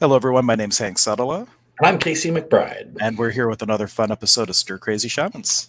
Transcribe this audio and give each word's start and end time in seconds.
Hello, 0.00 0.16
everyone. 0.16 0.46
My 0.46 0.54
name's 0.54 0.78
Hank 0.78 0.96
Suttala. 0.96 1.40
And 1.78 1.86
I'm 1.86 1.98
Casey 1.98 2.30
McBride. 2.30 2.96
And 3.02 3.18
we're 3.18 3.32
here 3.32 3.50
with 3.50 3.60
another 3.60 3.86
fun 3.86 4.10
episode 4.10 4.48
of 4.48 4.56
Stir 4.56 4.78
Crazy 4.78 5.08
Shamans. 5.08 5.68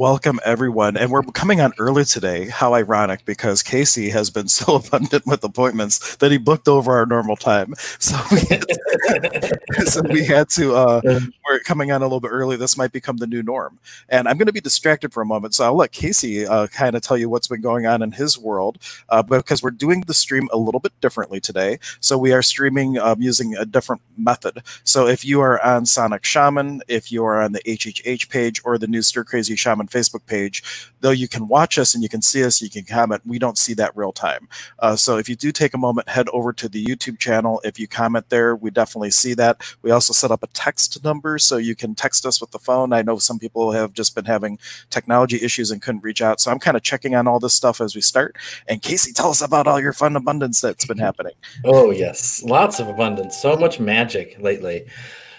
Welcome, 0.00 0.40
everyone. 0.46 0.96
And 0.96 1.10
we're 1.10 1.20
coming 1.20 1.60
on 1.60 1.74
early 1.78 2.06
today. 2.06 2.48
How 2.48 2.72
ironic, 2.72 3.26
because 3.26 3.62
Casey 3.62 4.08
has 4.08 4.30
been 4.30 4.48
so 4.60 4.76
abundant 4.76 5.26
with 5.26 5.44
appointments 5.44 6.16
that 6.16 6.32
he 6.32 6.38
booked 6.38 6.68
over 6.68 6.96
our 6.96 7.04
normal 7.04 7.36
time. 7.36 7.74
So 7.98 8.18
we 8.30 8.38
had 8.38 8.62
to, 8.62 9.84
so 9.84 10.00
we 10.08 10.24
had 10.24 10.48
to 10.50 10.74
uh, 10.74 11.00
we're 11.46 11.60
coming 11.60 11.92
on 11.92 12.00
a 12.00 12.06
little 12.06 12.20
bit 12.20 12.30
early. 12.30 12.56
This 12.56 12.78
might 12.78 12.92
become 12.92 13.18
the 13.18 13.26
new 13.26 13.42
norm. 13.42 13.78
And 14.08 14.26
I'm 14.26 14.38
going 14.38 14.46
to 14.46 14.54
be 14.54 14.60
distracted 14.60 15.12
for 15.12 15.20
a 15.20 15.26
moment. 15.26 15.54
So 15.54 15.64
I'll 15.64 15.76
let 15.76 15.92
Casey 15.92 16.46
uh, 16.46 16.68
kind 16.68 16.96
of 16.96 17.02
tell 17.02 17.18
you 17.18 17.28
what's 17.28 17.48
been 17.48 17.60
going 17.60 17.84
on 17.84 18.00
in 18.00 18.12
his 18.12 18.38
world 18.38 18.78
uh, 19.10 19.22
because 19.22 19.62
we're 19.62 19.70
doing 19.70 20.00
the 20.06 20.14
stream 20.14 20.48
a 20.50 20.56
little 20.56 20.80
bit 20.80 20.98
differently 21.02 21.40
today. 21.40 21.78
So 22.00 22.16
we 22.16 22.32
are 22.32 22.40
streaming 22.40 22.96
um, 22.98 23.20
using 23.20 23.54
a 23.54 23.66
different 23.66 24.00
method. 24.16 24.62
So 24.82 25.06
if 25.06 25.26
you 25.26 25.42
are 25.42 25.62
on 25.62 25.84
Sonic 25.84 26.24
Shaman, 26.24 26.80
if 26.88 27.12
you 27.12 27.22
are 27.22 27.42
on 27.42 27.52
the 27.52 27.60
HHH 27.64 28.30
page 28.30 28.62
or 28.64 28.78
the 28.78 28.86
new 28.88 29.02
Stir 29.02 29.24
Crazy 29.24 29.56
Shaman 29.56 29.88
Facebook 29.90 30.24
page. 30.26 30.62
Though 31.00 31.10
you 31.10 31.28
can 31.28 31.48
watch 31.48 31.78
us 31.78 31.94
and 31.94 32.02
you 32.02 32.08
can 32.08 32.22
see 32.22 32.44
us, 32.44 32.62
you 32.62 32.70
can 32.70 32.84
comment. 32.84 33.22
We 33.26 33.38
don't 33.38 33.58
see 33.58 33.74
that 33.74 33.96
real 33.96 34.12
time. 34.12 34.48
Uh, 34.78 34.96
so 34.96 35.16
if 35.16 35.28
you 35.28 35.36
do 35.36 35.52
take 35.52 35.74
a 35.74 35.78
moment, 35.78 36.08
head 36.08 36.28
over 36.32 36.52
to 36.52 36.68
the 36.68 36.84
YouTube 36.84 37.18
channel. 37.18 37.60
If 37.64 37.78
you 37.78 37.88
comment 37.88 38.28
there, 38.28 38.54
we 38.56 38.70
definitely 38.70 39.10
see 39.10 39.34
that. 39.34 39.60
We 39.82 39.90
also 39.90 40.12
set 40.12 40.30
up 40.30 40.42
a 40.42 40.46
text 40.48 41.02
number 41.04 41.38
so 41.38 41.56
you 41.56 41.74
can 41.74 41.94
text 41.94 42.26
us 42.26 42.40
with 42.40 42.50
the 42.50 42.58
phone. 42.58 42.92
I 42.92 43.02
know 43.02 43.18
some 43.18 43.38
people 43.38 43.72
have 43.72 43.92
just 43.92 44.14
been 44.14 44.24
having 44.24 44.58
technology 44.90 45.42
issues 45.42 45.70
and 45.70 45.82
couldn't 45.82 46.04
reach 46.04 46.22
out. 46.22 46.40
So 46.40 46.50
I'm 46.50 46.58
kind 46.58 46.76
of 46.76 46.82
checking 46.82 47.14
on 47.14 47.26
all 47.26 47.40
this 47.40 47.54
stuff 47.54 47.80
as 47.80 47.94
we 47.94 48.00
start. 48.00 48.36
And 48.68 48.82
Casey, 48.82 49.12
tell 49.12 49.30
us 49.30 49.40
about 49.40 49.66
all 49.66 49.80
your 49.80 49.92
fun 49.92 50.16
abundance 50.16 50.60
that's 50.60 50.84
been 50.86 50.98
happening. 50.98 51.34
Oh, 51.64 51.90
yes. 51.90 52.42
Lots 52.42 52.78
of 52.80 52.88
abundance. 52.88 53.36
So 53.36 53.56
much 53.56 53.80
magic 53.80 54.36
lately. 54.40 54.86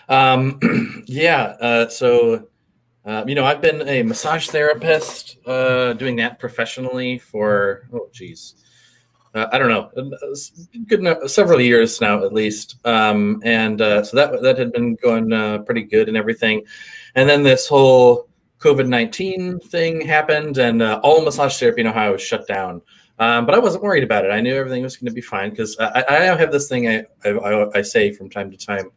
Um, 0.09 0.59
yeah. 1.07 1.55
Uh, 1.59 1.87
so 1.87 2.47
um, 3.05 3.27
you 3.27 3.35
know, 3.35 3.45
I've 3.45 3.61
been 3.61 3.87
a 3.87 4.03
massage 4.03 4.49
therapist, 4.49 5.37
uh, 5.47 5.93
doing 5.93 6.15
that 6.17 6.39
professionally 6.39 7.17
for 7.17 7.87
oh, 7.93 8.09
geez, 8.11 8.55
uh, 9.33 9.47
I 9.51 9.57
don't 9.57 9.69
know, 9.69 9.89
good 10.87 10.99
enough, 10.99 11.29
several 11.29 11.59
years 11.59 11.99
now 11.99 12.23
at 12.23 12.33
least. 12.33 12.75
Um, 12.85 13.41
and 13.43 13.81
uh, 13.81 14.03
so 14.03 14.17
that 14.17 14.41
that 14.43 14.57
had 14.57 14.71
been 14.71 14.95
going 14.95 15.33
uh, 15.33 15.59
pretty 15.59 15.83
good 15.83 16.09
and 16.09 16.17
everything. 16.17 16.63
And 17.15 17.27
then 17.27 17.41
this 17.41 17.67
whole 17.67 18.27
COVID 18.59 18.87
nineteen 18.87 19.59
thing 19.59 20.01
happened, 20.01 20.59
and 20.59 20.83
uh, 20.83 20.99
all 21.01 21.23
massage 21.23 21.59
therapy 21.59 21.81
in 21.81 21.87
Ohio 21.87 22.13
was 22.13 22.21
shut 22.21 22.47
down. 22.47 22.81
Um, 23.17 23.45
but 23.45 23.55
I 23.55 23.59
wasn't 23.59 23.83
worried 23.83 24.03
about 24.03 24.25
it. 24.25 24.31
I 24.31 24.41
knew 24.41 24.55
everything 24.55 24.83
was 24.83 24.97
going 24.97 25.07
to 25.07 25.13
be 25.13 25.21
fine 25.21 25.51
because 25.51 25.77
I, 25.79 26.03
I 26.07 26.19
have 26.23 26.51
this 26.51 26.67
thing 26.67 26.87
I, 26.87 27.05
I, 27.23 27.77
I 27.77 27.81
say 27.81 28.11
from 28.11 28.29
time 28.29 28.49
to 28.51 28.57
time 28.57 28.91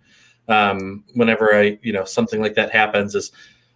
um, 0.49 1.05
whenever 1.15 1.55
I 1.55 1.79
you 1.83 1.93
know 1.93 2.05
something 2.05 2.41
like 2.41 2.55
that 2.55 2.71
happens 2.71 3.15
is 3.15 3.33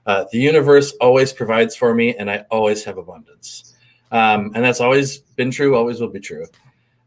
uh, 0.09 0.25
the 0.33 0.39
universe 0.39 0.93
always 1.03 1.35
provides 1.35 1.77
for 1.77 1.95
me, 1.95 2.17
and 2.17 2.31
I 2.31 2.47
always 2.51 2.83
have 2.85 2.97
abundance. 2.97 3.75
Um, 4.11 4.53
and 4.55 4.65
that's 4.65 4.81
always 4.81 5.19
been 5.19 5.51
true, 5.51 5.77
always 5.77 6.01
will 6.01 6.09
be 6.09 6.19
true. 6.19 6.47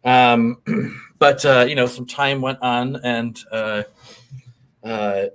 Um, 0.05 0.61
but 1.19 1.43
uh, 1.43 1.65
you 1.67 1.73
know, 1.73 1.87
some 1.87 2.05
time 2.05 2.41
went 2.41 2.59
on, 2.61 2.97
and 2.97 3.39
uh, 3.51 3.83
uh, 4.83 5.25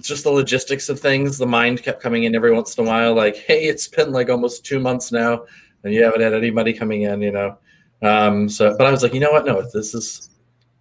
just 0.00 0.24
the 0.24 0.30
logistics 0.30 0.88
of 0.88 0.98
things. 0.98 1.36
The 1.36 1.46
mind 1.46 1.82
kept 1.82 2.02
coming 2.02 2.24
in 2.24 2.34
every 2.34 2.52
once 2.52 2.78
in 2.78 2.86
a 2.86 2.88
while, 2.88 3.14
like, 3.14 3.36
"Hey, 3.36 3.64
it's 3.64 3.88
been 3.88 4.10
like 4.10 4.30
almost 4.30 4.64
two 4.64 4.80
months 4.80 5.12
now, 5.12 5.44
and 5.84 5.92
you 5.92 6.02
haven't 6.02 6.22
had 6.22 6.32
anybody 6.32 6.72
coming 6.72 7.02
in," 7.02 7.20
you 7.20 7.30
know. 7.30 7.58
Um, 8.00 8.48
so, 8.48 8.74
but 8.78 8.86
I 8.86 8.90
was 8.90 9.02
like, 9.02 9.12
you 9.12 9.20
know 9.20 9.32
what? 9.32 9.44
No, 9.44 9.60
this 9.60 9.92
is 9.92 10.30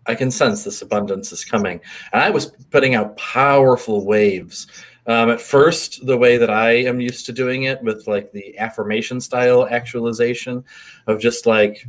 I 0.07 0.15
can 0.15 0.31
sense 0.31 0.63
this 0.63 0.81
abundance 0.81 1.31
is 1.31 1.45
coming. 1.45 1.79
And 2.13 2.21
I 2.21 2.29
was 2.29 2.47
putting 2.71 2.95
out 2.95 3.17
powerful 3.17 4.05
waves. 4.05 4.67
Um, 5.05 5.29
at 5.29 5.39
first, 5.39 6.05
the 6.05 6.17
way 6.17 6.37
that 6.37 6.49
I 6.49 6.71
am 6.71 6.99
used 6.99 7.25
to 7.27 7.33
doing 7.33 7.63
it 7.63 7.81
with 7.81 8.07
like 8.07 8.31
the 8.31 8.57
affirmation 8.57 9.21
style 9.21 9.67
actualization 9.69 10.63
of 11.07 11.19
just 11.19 11.45
like 11.45 11.85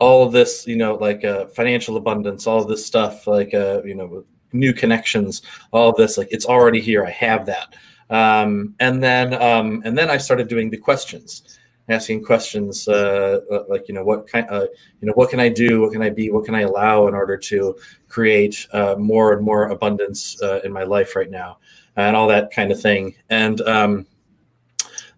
all 0.00 0.24
of 0.24 0.32
this, 0.32 0.66
you 0.66 0.76
know, 0.76 0.94
like 0.94 1.24
uh, 1.24 1.46
financial 1.46 1.96
abundance, 1.96 2.46
all 2.46 2.60
of 2.60 2.68
this 2.68 2.84
stuff, 2.84 3.26
like, 3.26 3.54
uh, 3.54 3.82
you 3.84 3.94
know, 3.94 4.24
new 4.52 4.72
connections, 4.72 5.42
all 5.72 5.90
of 5.90 5.96
this, 5.96 6.18
like 6.18 6.28
it's 6.30 6.46
already 6.46 6.80
here. 6.80 7.04
I 7.04 7.10
have 7.10 7.46
that. 7.46 7.74
Um, 8.10 8.74
and 8.80 9.02
then, 9.02 9.34
um, 9.34 9.82
and 9.84 9.96
then 9.96 10.10
I 10.10 10.16
started 10.16 10.48
doing 10.48 10.70
the 10.70 10.78
questions 10.78 11.57
asking 11.88 12.22
questions 12.22 12.86
uh, 12.86 13.40
uh, 13.50 13.64
like 13.68 13.88
you 13.88 13.94
know 13.94 14.04
what 14.04 14.26
kind 14.26 14.46
uh, 14.50 14.66
you 15.00 15.06
know 15.06 15.12
what 15.14 15.30
can 15.30 15.40
I 15.40 15.48
do? 15.48 15.80
What 15.80 15.92
can 15.92 16.02
I 16.02 16.10
be? 16.10 16.30
What 16.30 16.44
can 16.44 16.54
I 16.54 16.62
allow 16.62 17.08
in 17.08 17.14
order 17.14 17.36
to 17.36 17.76
create 18.08 18.66
uh, 18.72 18.96
more 18.98 19.32
and 19.32 19.44
more 19.44 19.68
abundance 19.68 20.40
uh, 20.42 20.60
in 20.64 20.72
my 20.72 20.84
life 20.84 21.16
right 21.16 21.30
now? 21.30 21.58
And 21.96 22.14
all 22.14 22.28
that 22.28 22.52
kind 22.52 22.70
of 22.70 22.80
thing. 22.80 23.14
And 23.28 23.60
um, 23.62 24.06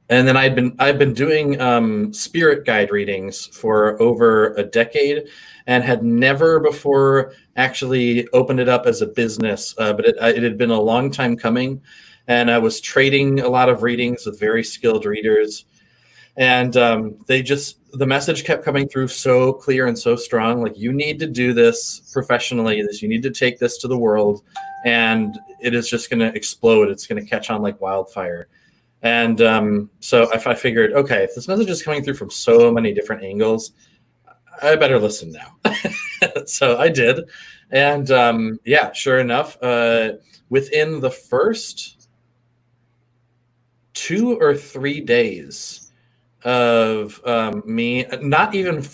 and 0.09 0.27
then 0.27 0.37
I've 0.37 0.55
been 0.55 0.75
I've 0.79 0.99
been 0.99 1.15
doing 1.15 1.61
um, 1.61 2.13
spirit 2.13 2.67
guide 2.67 2.91
readings 2.91 3.47
for 3.47 4.01
over 4.03 4.55
a 4.55 4.65
decade 4.65 5.29
and 5.67 5.85
had 5.85 6.03
never 6.03 6.59
before 6.59 7.33
actually 7.57 8.27
opened 8.33 8.61
it 8.61 8.69
up 8.69 8.87
as 8.87 9.03
a 9.03 9.07
business 9.07 9.75
uh, 9.79 9.93
but 9.93 10.07
it, 10.07 10.17
it 10.21 10.43
had 10.43 10.59
been 10.59 10.71
a 10.71 10.81
long 10.81 11.11
time 11.11 11.37
coming. 11.37 11.81
And 12.27 12.51
I 12.51 12.59
was 12.59 12.81
trading 12.81 13.41
a 13.41 13.49
lot 13.49 13.69
of 13.69 13.83
readings 13.83 14.27
with 14.27 14.39
very 14.39 14.63
skilled 14.63 15.05
readers 15.05 15.65
and 16.41 16.77
um, 16.77 17.17
they 17.27 17.43
just 17.43 17.79
the 17.93 18.07
message 18.07 18.45
kept 18.45 18.65
coming 18.65 18.89
through 18.89 19.07
so 19.09 19.53
clear 19.53 19.87
and 19.87 19.99
so 19.99 20.17
strong 20.17 20.63
like 20.63 20.77
you 20.79 20.93
need 20.93 21.19
to 21.19 21.27
do 21.27 21.53
this 21.53 22.01
professionally 22.13 22.83
this 22.83 23.03
you 23.03 23.09
need 23.09 23.23
to 23.23 23.31
take 23.31 23.59
this 23.59 23.79
to 23.79 23.87
the 23.89 23.97
world 23.97 24.43
and 24.85 25.39
it 25.61 25.75
is 25.75 25.89
just 25.89 26.11
going 26.11 26.21
to 26.21 26.35
explode. 26.35 26.89
It's 26.89 27.07
going 27.07 27.23
to 27.23 27.29
catch 27.29 27.51
on 27.51 27.63
like 27.63 27.81
wildfire. 27.81 28.49
And 29.03 29.41
um, 29.41 29.91
so 30.01 30.31
if 30.35 30.47
i 30.47 30.55
figured 30.55 30.93
okay 30.93 31.25
if 31.25 31.35
this 31.35 31.49
message 31.49 31.71
is 31.71 31.83
coming 31.83 32.05
through 32.05 32.15
from 32.15 32.29
so 32.31 32.71
many 32.71 32.93
different 32.93 33.23
angles 33.23 33.73
i 34.63 34.77
better 34.77 34.99
listen 34.99 35.33
now. 35.33 35.57
So 36.45 36.77
i 36.77 36.91
did. 36.91 37.21
And 37.71 38.11
um, 38.11 38.61
yeah 38.67 38.93
sure 38.93 39.21
enough 39.21 39.57
uh, 39.63 40.13
within 40.51 41.01
the 41.01 41.11
first 41.11 42.09
two 43.95 44.39
or 44.39 44.55
three 44.55 45.01
days 45.01 45.90
of 46.45 47.21
um, 47.27 47.63
me 47.67 48.07
not 48.23 48.55
even 48.55 48.85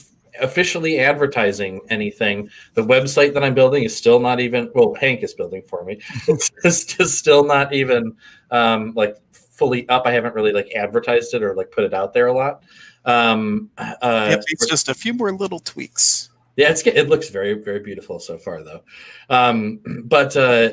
officially 0.41 0.99
advertising 0.99 1.81
anything. 1.89 2.49
The 2.75 2.83
website 2.83 3.35
that 3.35 3.45
I'm 3.45 3.55
building 3.55 3.85
is 3.85 3.97
still 3.97 4.21
not 4.21 4.41
even 4.41 4.71
well, 4.75 4.95
Hank 4.95 5.23
is 5.23 5.35
building 5.35 5.63
for 5.67 5.85
me. 5.85 6.01
it's 6.65 6.85
just 6.85 7.19
still 7.19 7.45
not 7.45 7.73
even 7.73 8.17
um, 8.51 8.93
like 8.95 9.17
fully 9.33 9.89
up. 9.89 10.07
I 10.07 10.13
haven't 10.13 10.35
really 10.35 10.53
like 10.53 10.73
advertised 10.75 11.35
it 11.35 11.43
or 11.43 11.55
like 11.55 11.71
put 11.71 11.85
it 11.85 11.95
out 11.95 12.13
there 12.13 12.27
a 12.27 12.33
lot. 12.33 12.63
Um, 13.05 13.71
uh, 13.79 14.29
yep, 14.31 14.43
it's 14.49 14.67
just 14.67 14.89
a 14.89 14.95
few 14.95 15.15
more 15.15 15.33
little 15.33 15.61
tweaks. 15.61 16.31
Yeah, 16.57 16.71
it's 16.71 16.87
it 16.87 17.09
looks 17.09 17.29
very 17.29 17.55
very 17.55 17.81
beautiful 17.81 18.19
so 18.19 18.39
far 18.39 18.63
though. 18.63 18.83
Um, 19.31 19.81
but 20.05 20.37
uh, 20.37 20.71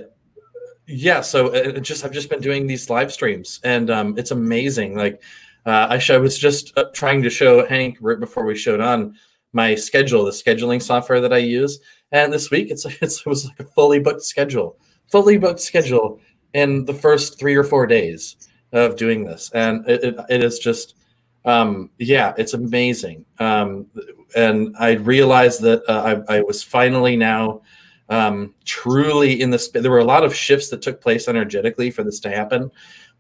yeah, 0.88 1.22
so 1.22 1.54
it 1.54 1.82
just 1.82 2.04
I've 2.04 2.12
just 2.12 2.30
been 2.30 2.42
doing 2.42 2.68
these 2.68 2.90
live 2.90 3.12
streams 3.12 3.60
and 3.64 3.90
um, 3.90 4.18
it's 4.18 4.32
amazing. 4.32 4.96
Like 4.96 5.22
uh, 5.66 5.88
I, 5.90 6.02
I 6.14 6.18
was 6.18 6.38
just 6.38 6.78
uh, 6.78 6.86
trying 6.94 7.22
to 7.24 7.30
show 7.30 7.66
Hank 7.66 7.98
right 8.02 8.20
before 8.20 8.46
we 8.46 8.56
showed 8.56 8.82
on 8.82 9.16
my 9.54 9.76
schedule, 9.76 10.26
the 10.26 10.32
scheduling 10.32 10.82
software 10.82 11.22
that 11.22 11.34
I 11.34 11.38
use, 11.38 11.80
and 12.12 12.34
this 12.34 12.52
week 12.52 12.70
it's, 12.72 12.86
it's 13.02 13.20
it 13.20 13.26
was 13.26 13.46
like 13.46 13.60
a 13.60 13.66
fully 13.66 14.00
booked 14.00 14.24
schedule, 14.24 14.78
fully 15.12 15.38
booked 15.38 15.62
schedule 15.62 16.20
in 16.54 16.86
the 16.86 16.94
first 16.94 17.40
three 17.40 17.56
or 17.56 17.64
four 17.64 17.88
days 17.88 18.36
of 18.72 18.96
doing 18.96 19.24
this, 19.24 19.52
and 19.54 19.88
it, 19.90 20.04
it, 20.04 20.16
it 20.30 20.44
is 20.44 20.60
just 20.60 20.96
um, 21.46 21.90
yeah, 21.98 22.34
it's 22.38 22.54
amazing. 22.54 23.26
Um, 23.40 23.88
and 24.36 24.76
I 24.80 24.94
realized 24.94 25.62
that 25.62 25.84
uh, 25.90 26.24
I, 26.30 26.38
I, 26.38 26.42
was 26.42 26.64
finally 26.64 27.18
now 27.18 27.62
um, 28.10 28.54
truly 28.64 29.42
in 29.42 29.50
this. 29.50 29.70
There 29.70 29.92
were 29.92 30.00
a 30.00 30.06
lot 30.06 30.24
of 30.24 30.34
shifts 30.34 30.70
that 30.70 30.82
took 30.82 31.02
place 31.02 31.28
energetically 31.28 31.92
for 31.92 32.04
this 32.04 32.22
to 32.22 32.30
happen 32.30 32.72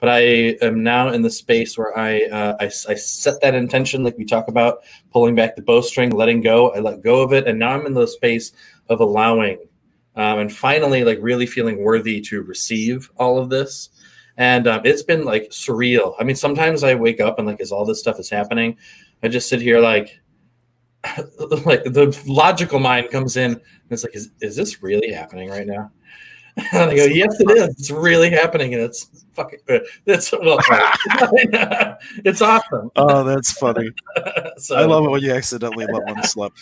but 0.03 0.09
I 0.09 0.57
am 0.61 0.83
now 0.83 1.13
in 1.13 1.21
the 1.21 1.29
space 1.29 1.77
where 1.77 1.97
I, 1.97 2.23
uh, 2.23 2.57
I, 2.59 2.65
I 2.65 2.95
set 2.95 3.39
that 3.39 3.55
intention, 3.55 4.03
like 4.03 4.17
we 4.17 4.25
talk 4.25 4.49
about 4.49 4.79
pulling 5.13 5.33
back 5.33 5.55
the 5.55 5.61
bowstring, 5.61 6.09
letting 6.09 6.41
go. 6.41 6.71
I 6.73 6.79
let 6.79 7.01
go 7.01 7.21
of 7.21 7.31
it, 7.31 7.47
and 7.47 7.57
now 7.57 7.69
I'm 7.69 7.85
in 7.85 7.93
the 7.93 8.05
space 8.05 8.51
of 8.89 8.99
allowing, 8.99 9.59
um, 10.17 10.39
and 10.39 10.53
finally, 10.53 11.05
like 11.05 11.19
really 11.21 11.45
feeling 11.45 11.81
worthy 11.81 12.19
to 12.19 12.41
receive 12.41 13.09
all 13.15 13.37
of 13.37 13.49
this. 13.49 13.91
And 14.35 14.67
um, 14.67 14.81
it's 14.83 15.03
been 15.03 15.23
like 15.23 15.51
surreal. 15.51 16.15
I 16.19 16.25
mean, 16.25 16.35
sometimes 16.35 16.83
I 16.83 16.95
wake 16.95 17.21
up 17.21 17.39
and 17.39 17.47
like 17.47 17.61
as 17.61 17.71
all 17.71 17.85
this 17.85 18.01
stuff 18.01 18.19
is 18.19 18.29
happening, 18.29 18.75
I 19.23 19.29
just 19.29 19.47
sit 19.47 19.61
here 19.61 19.79
like, 19.79 20.19
like 21.65 21.85
the 21.85 22.21
logical 22.27 22.79
mind 22.79 23.09
comes 23.09 23.37
in 23.37 23.53
and 23.53 23.61
it's 23.89 24.03
like, 24.03 24.17
is, 24.17 24.31
is 24.41 24.57
this 24.57 24.83
really 24.83 25.13
happening 25.13 25.49
right 25.49 25.65
now? 25.65 25.91
And 26.71 26.91
I 26.91 26.95
go, 26.95 27.05
yes, 27.05 27.39
it 27.39 27.49
is. 27.49 27.69
It's 27.69 27.91
really 27.91 28.29
happening, 28.29 28.75
and 28.75 28.83
it's 28.83 29.09
fucking. 29.33 29.59
It's 30.05 30.31
well, 30.31 30.59
it's 32.23 32.41
awesome. 32.41 32.91
Oh, 32.95 33.23
that's 33.23 33.53
funny. 33.53 33.89
so, 34.57 34.75
I 34.75 34.85
love 34.85 35.05
it 35.05 35.09
when 35.09 35.21
you 35.21 35.33
accidentally 35.33 35.87
let 35.87 36.03
one 36.03 36.23
slip. 36.23 36.53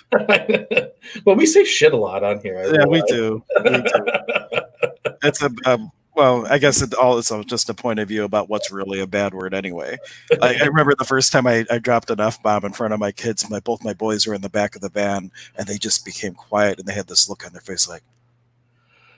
well, 1.26 1.36
we 1.36 1.46
say 1.46 1.66
shit 1.66 1.92
a 1.92 1.98
lot 1.98 2.24
on 2.24 2.40
here. 2.40 2.58
I 2.58 2.72
yeah, 2.72 2.86
we 2.86 3.02
do. 3.04 3.44
we 3.66 3.72
do. 3.72 4.62
It's 5.24 5.42
a 5.42 5.52
um, 5.66 5.92
well, 6.16 6.46
I 6.48 6.58
guess 6.58 6.82
it 6.82 6.94
all 6.94 7.18
is 7.18 7.32
just 7.46 7.70
a 7.70 7.74
point 7.74 8.00
of 8.00 8.08
view 8.08 8.24
about 8.24 8.50
what's 8.50 8.72
really 8.72 9.00
a 9.00 9.08
bad 9.08 9.34
word 9.34 9.54
anyway. 9.54 9.98
I, 10.42 10.56
I, 10.62 10.66
remember 10.66 10.94
the 10.98 11.06
first 11.06 11.32
time 11.32 11.48
I, 11.48 11.66
I 11.72 11.80
dropped 11.80 12.10
an 12.10 12.20
F 12.20 12.42
bomb 12.44 12.66
in 12.66 12.74
front 12.74 12.94
of 12.94 13.00
my 13.00 13.12
kids. 13.12 13.50
My 13.50 13.60
both 13.60 13.84
my 13.84 13.94
boys 13.94 14.28
were 14.28 14.34
in 14.34 14.42
the 14.42 14.50
back 14.50 14.76
of 14.76 14.82
the 14.82 14.90
van, 14.90 15.32
and 15.56 15.68
they 15.68 15.78
just 15.78 16.04
became 16.04 16.34
quiet, 16.34 16.80
and 16.80 16.88
they 16.88 16.94
had 16.94 17.08
this 17.08 17.30
look 17.30 17.46
on 17.46 17.54
their 17.54 17.62
face 17.62 17.88
like, 17.88 18.04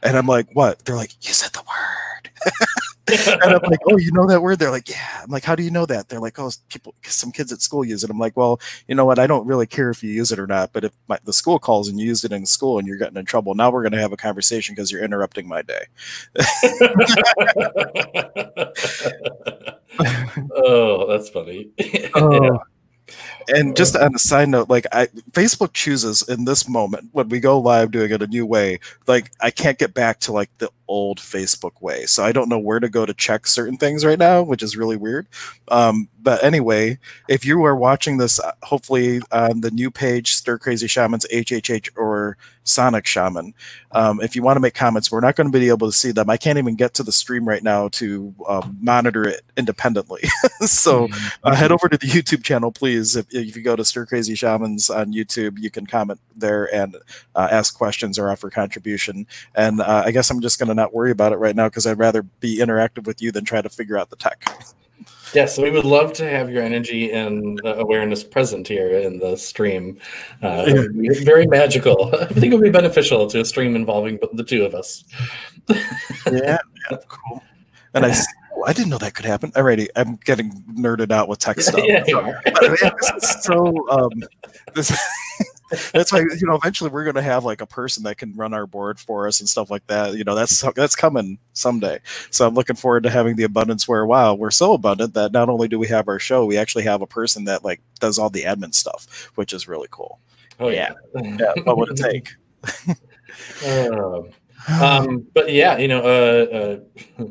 and 0.03 0.17
I'm 0.17 0.27
like, 0.27 0.47
what? 0.53 0.85
They're 0.85 0.95
like, 0.95 1.13
you 1.21 1.33
said 1.33 1.51
the 1.53 1.61
word. 1.61 2.29
and 3.44 3.55
I'm 3.55 3.61
like, 3.69 3.79
oh, 3.89 3.97
you 3.97 4.11
know 4.11 4.27
that 4.27 4.41
word? 4.41 4.59
They're 4.59 4.71
like, 4.71 4.89
yeah. 4.89 5.21
I'm 5.21 5.29
like, 5.29 5.44
how 5.44 5.55
do 5.55 5.63
you 5.63 5.71
know 5.71 5.85
that? 5.85 6.09
They're 6.09 6.19
like, 6.19 6.39
oh, 6.39 6.51
people, 6.69 6.95
some 7.03 7.31
kids 7.31 7.51
at 7.51 7.61
school 7.61 7.85
use 7.85 8.03
it. 8.03 8.09
I'm 8.09 8.19
like, 8.19 8.35
well, 8.35 8.59
you 8.88 8.95
know 8.95 9.05
what? 9.05 9.19
I 9.19 9.27
don't 9.27 9.47
really 9.47 9.67
care 9.67 9.89
if 9.89 10.03
you 10.03 10.09
use 10.09 10.31
it 10.31 10.39
or 10.39 10.47
not. 10.47 10.73
But 10.73 10.85
if 10.85 10.91
my, 11.07 11.19
the 11.23 11.33
school 11.33 11.59
calls 11.59 11.88
and 11.88 12.00
you 12.00 12.05
used 12.05 12.25
it 12.25 12.31
in 12.31 12.45
school 12.45 12.79
and 12.79 12.88
you're 12.88 12.97
getting 12.97 13.17
in 13.17 13.25
trouble, 13.25 13.55
now 13.55 13.71
we're 13.71 13.83
going 13.83 13.94
to 13.94 14.01
have 14.01 14.13
a 14.13 14.17
conversation 14.17 14.75
because 14.75 14.91
you're 14.91 15.03
interrupting 15.03 15.47
my 15.47 15.61
day. 15.61 15.85
oh, 20.55 21.07
that's 21.07 21.29
funny. 21.29 21.71
oh 22.15 22.59
and 23.48 23.75
just 23.75 23.95
on 23.95 24.16
a 24.16 24.19
side 24.19 24.50
note, 24.50 24.69
like 24.69 24.86
I 24.92 25.07
Facebook 25.31 25.74
chooses 25.74 26.22
in 26.28 26.45
this 26.45 26.68
moment 26.68 27.10
when 27.12 27.30
we 27.30 27.40
go 27.40 27.60
live 27.60 27.92
doing 27.92 28.12
it 28.12 28.22
a 28.22 28.28
new 28.28 28.45
way, 28.45 28.80
like 29.07 29.31
I 29.42 29.51
can't 29.51 29.78
get 29.78 29.94
back 29.94 30.19
to 30.22 30.31
like 30.31 30.50
the 30.57 30.69
old 30.88 31.18
Facebook 31.18 31.81
way. 31.81 32.06
So 32.06 32.24
I 32.24 32.31
don't 32.31 32.50
know 32.50 32.60
where 32.60 32.80
to 32.80 32.90
go 32.90 33.06
to 33.06 33.13
check 33.13 33.48
certain 33.48 33.78
things 33.78 34.06
right 34.06 34.19
now, 34.19 34.44
which 34.44 34.62
is 34.62 34.78
really 34.78 34.98
weird. 34.98 35.28
Um, 35.69 36.07
but 36.22 36.44
anyway, 36.44 37.00
if 37.28 37.45
you 37.45 37.63
are 37.66 37.75
watching 37.75 38.18
this, 38.18 38.40
uh, 38.40 38.51
hopefully 38.63 39.22
on 39.31 39.62
the 39.62 39.72
new 39.72 39.92
page, 39.92 40.36
Stir 40.36 40.57
Crazy 40.57 40.88
Shamans, 40.88 41.25
HHH 41.34 41.89
or 41.96 42.38
Sonic 42.63 43.06
Shaman, 43.06 43.54
um, 43.92 44.22
if 44.22 44.36
you 44.36 44.44
want 44.44 44.56
to 44.56 44.62
make 44.62 44.74
comments, 44.74 45.12
we're 45.12 45.19
not 45.19 45.36
going 45.36 45.51
to 45.51 45.57
be 45.57 45.68
able 45.68 45.88
to 45.88 45.98
see 45.98 46.12
them. 46.12 46.30
I 46.30 46.38
can't 46.38 46.57
even 46.57 46.75
get 46.75 46.94
to 46.96 47.04
the 47.04 47.12
stream 47.12 47.48
right 47.48 47.63
now 47.63 47.89
to 47.89 48.34
um, 48.48 48.78
monitor 48.81 49.28
it 49.28 49.42
independently. 49.57 50.22
so 50.62 51.07
mm-hmm. 51.07 51.28
uh, 51.44 51.56
head 51.56 51.72
over 51.72 51.89
to 51.89 51.98
the 51.98 52.07
YouTube 52.07 52.44
channel, 52.44 52.72
please. 52.72 53.16
If, 53.16 53.32
if, 53.33 53.56
you 53.56 53.62
go 53.62 53.75
to 53.75 53.83
Stir 53.83 54.06
Crazy 54.06 54.35
Shamans 54.35 54.89
on 54.89 55.13
YouTube, 55.13 55.59
you 55.59 55.69
can 55.69 55.85
comment 55.85 56.19
there 56.35 56.74
and 56.74 56.95
uh, 57.35 57.47
ask 57.51 57.75
questions 57.75 58.19
or 58.19 58.30
offer 58.30 58.50
contribution. 58.50 59.27
And 59.56 59.81
uh, 59.81 60.03
I 60.06 60.12
guess 60.12 60.30
I'm 60.30 60.41
just 60.41 60.59
going 60.59 60.69
to 60.69 60.75
not 60.75 60.94
worry 60.94 61.12
about 61.12 61.33
it 61.33 61.38
right 61.38 61.56
now 61.56 61.68
because 61.68 61.85
I'd 61.85 62.00
rather 62.00 62.24
be 62.24 62.59
interactive 62.59 63.06
with 63.06 63.21
you 63.21 63.31
than 63.31 63.45
try 63.45 63.62
to 63.62 63.69
figure 63.69 63.97
out 63.97 64.09
the 64.09 64.15
tech. 64.15 64.45
Yes, 65.33 65.57
we 65.57 65.71
would 65.71 65.85
love 65.85 66.13
to 66.13 66.30
have 66.30 66.51
your 66.51 66.62
energy 66.62 67.12
and 67.12 67.59
awareness 67.63 68.24
present 68.24 68.68
here 68.68 68.89
in 69.00 69.18
the 69.18 69.36
stream. 69.36 70.00
Uh, 70.44 70.71
very 71.24 71.47
magical. 71.47 72.13
I 72.21 72.25
think 72.27 72.53
it 72.53 72.56
would 72.56 72.63
be 72.63 72.69
beneficial 72.69 73.27
to 73.27 73.41
a 73.41 73.45
stream 73.45 73.75
involving 73.75 74.19
the 74.33 74.44
two 74.44 74.63
of 74.63 74.75
us. 74.75 75.03
yeah, 75.69 75.79
yeah, 76.31 76.57
cool. 77.07 77.44
And 77.95 78.06
I, 78.06 78.15
I 78.65 78.74
didn't 78.74 78.89
know 78.89 78.98
that 78.98 79.13
could 79.13 79.25
happen. 79.25 79.51
Alrighty, 79.51 79.88
I'm 79.95 80.15
getting 80.18 80.51
nerded 80.74 81.12
out 81.12 81.27
with 81.27 81.39
tech 81.39 81.60
stuff. 81.62 81.81
yeah, 81.83 82.04
so, 82.04 83.19
so 83.19 83.89
um, 83.89 84.24
this 84.74 84.92
that's 85.92 86.12
why 86.12 86.19
you 86.19 86.48
know 86.48 86.56
eventually 86.56 86.89
we're 86.89 87.04
going 87.04 87.15
to 87.15 87.21
have 87.21 87.44
like 87.44 87.62
a 87.62 87.65
person 87.65 88.04
that 88.04 88.18
can 88.18 88.36
run 88.36 88.54
our 88.54 88.68
board 88.68 89.00
for 89.00 89.27
us 89.27 89.39
and 89.39 89.50
stuff 89.50 89.71
like 89.71 89.86
that 89.88 90.13
you 90.15 90.24
know 90.24 90.36
that's 90.36 90.63
that's 90.75 90.95
coming 90.95 91.38
someday. 91.54 92.00
So 92.30 92.48
i'm 92.48 92.54
looking 92.54 92.75
forward 92.75 93.04
to 93.04 93.10
having 93.10 93.36
the 93.36 93.44
abundance 93.44 93.88
where 93.88 94.06
wow 94.06 94.33
we're 94.33 94.51
so 94.51 94.74
abundant 94.74 95.13
that 95.13 95.31
not 95.31 95.50
only 95.50 95.68
do 95.68 95.80
we 95.80 95.88
have 95.88 96.07
our 96.07 96.19
show 96.19 96.45
we 96.45 96.57
actually 96.57 96.83
have 96.83 97.01
a 97.01 97.07
person 97.07 97.45
that 97.45 97.63
like 97.63 97.81
does 98.00 98.19
all 98.19 98.30
the 98.30 98.44
admin 98.44 98.74
stuff 98.74 99.31
which 99.36 99.54
is 99.54 99.68
really 99.68 99.88
cool. 99.92 100.19
Oh 100.60 100.69
yeah. 100.69 100.94
Yeah. 101.15 101.54
What 101.63 101.77
would 101.77 101.89
it 101.89 101.98
take? 101.98 102.30
Uh, 103.65 104.21
um, 104.81 105.25
but 105.33 105.51
yeah 105.51 105.77
you 105.77 105.88
know 105.88 106.01
uh, 106.01 107.21
uh, 107.21 107.25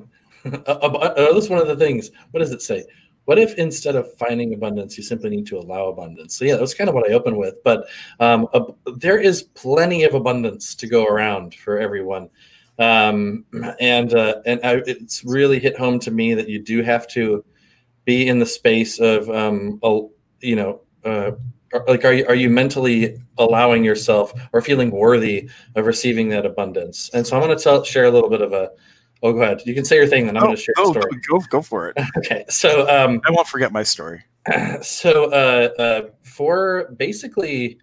that's 0.67 1.49
one 1.49 1.61
of 1.61 1.69
the 1.69 1.77
things. 1.77 2.11
What 2.31 2.41
does 2.41 2.53
it 2.53 2.63
say? 2.63 2.85
What 3.25 3.39
if 3.39 3.55
instead 3.55 3.95
of 3.95 4.13
finding 4.17 4.53
abundance 4.53 4.97
you 4.97 5.05
simply 5.05 5.31
need 5.31 5.47
to 5.47 5.59
allow 5.59 5.87
abundance? 5.87 6.37
So 6.37 6.45
yeah 6.45 6.55
that 6.55 6.61
was 6.61 6.75
kind 6.75 6.89
of 6.89 6.95
what 6.95 7.09
i 7.09 7.15
opened 7.15 7.37
with 7.37 7.63
but 7.63 7.87
um, 8.19 8.49
uh, 8.53 8.65
there 8.97 9.19
is 9.19 9.45
plenty 9.45 10.03
of 10.05 10.15
abundance 10.15 10.75
to 10.75 10.87
go 10.87 11.05
around 11.05 11.55
for 11.55 11.79
everyone. 11.79 12.29
Um, 12.79 13.45
and 13.81 14.13
uh, 14.15 14.37
and 14.47 14.61
I, 14.65 14.83
it's 14.87 15.25
really 15.25 15.61
hit 15.61 15.79
home 15.79 15.99
to 16.01 16.11
me 16.11 16.35
that 16.35 16.49
you 16.49 16.59
do 16.59 16.83
have 16.83 17.07
to 17.09 17.45
be 18.05 18.27
in 18.27 18.39
the 18.39 18.47
space 18.47 18.99
of 18.99 19.29
um, 19.31 19.81
you 20.41 20.57
know 20.57 20.81
uh, 21.05 21.33
like 21.87 22.05
are 22.05 22.13
you 22.13 22.27
are 22.27 22.35
you 22.35 22.51
mentally 22.51 23.23
allowing 23.39 23.85
yourself 23.85 24.33
or 24.53 24.63
feeling 24.63 24.91
worthy 24.91 25.49
of 25.77 25.87
receiving 25.87 26.29
that 26.31 26.47
abundance? 26.47 27.11
And 27.15 27.27
so 27.27 27.37
i'm 27.37 27.47
going 27.47 27.57
to 27.57 27.85
share 27.85 28.07
a 28.07 28.11
little 28.11 28.31
bit 28.31 28.41
of 28.41 28.53
a 28.53 28.71
Oh, 29.23 29.33
go 29.33 29.43
ahead. 29.43 29.63
You 29.65 29.75
can 29.75 29.85
say 29.85 29.97
your 29.97 30.07
thing, 30.07 30.27
then 30.27 30.37
I'm 30.37 30.43
oh, 30.43 30.47
going 30.47 30.57
to 30.57 30.63
share 30.63 30.75
oh, 30.79 30.93
the 30.93 31.01
story. 31.01 31.21
Go, 31.31 31.39
go 31.49 31.63
for 31.63 31.89
it. 31.89 31.99
okay. 32.19 32.45
So 32.49 32.89
um, 32.89 33.21
I 33.25 33.31
won't 33.31 33.47
forget 33.47 33.73
my 33.73 33.83
story. 33.83 34.25
So 34.83 35.31
uh, 35.31 35.69
uh, 35.81 36.03
for 36.23 36.93
basically 36.97 37.79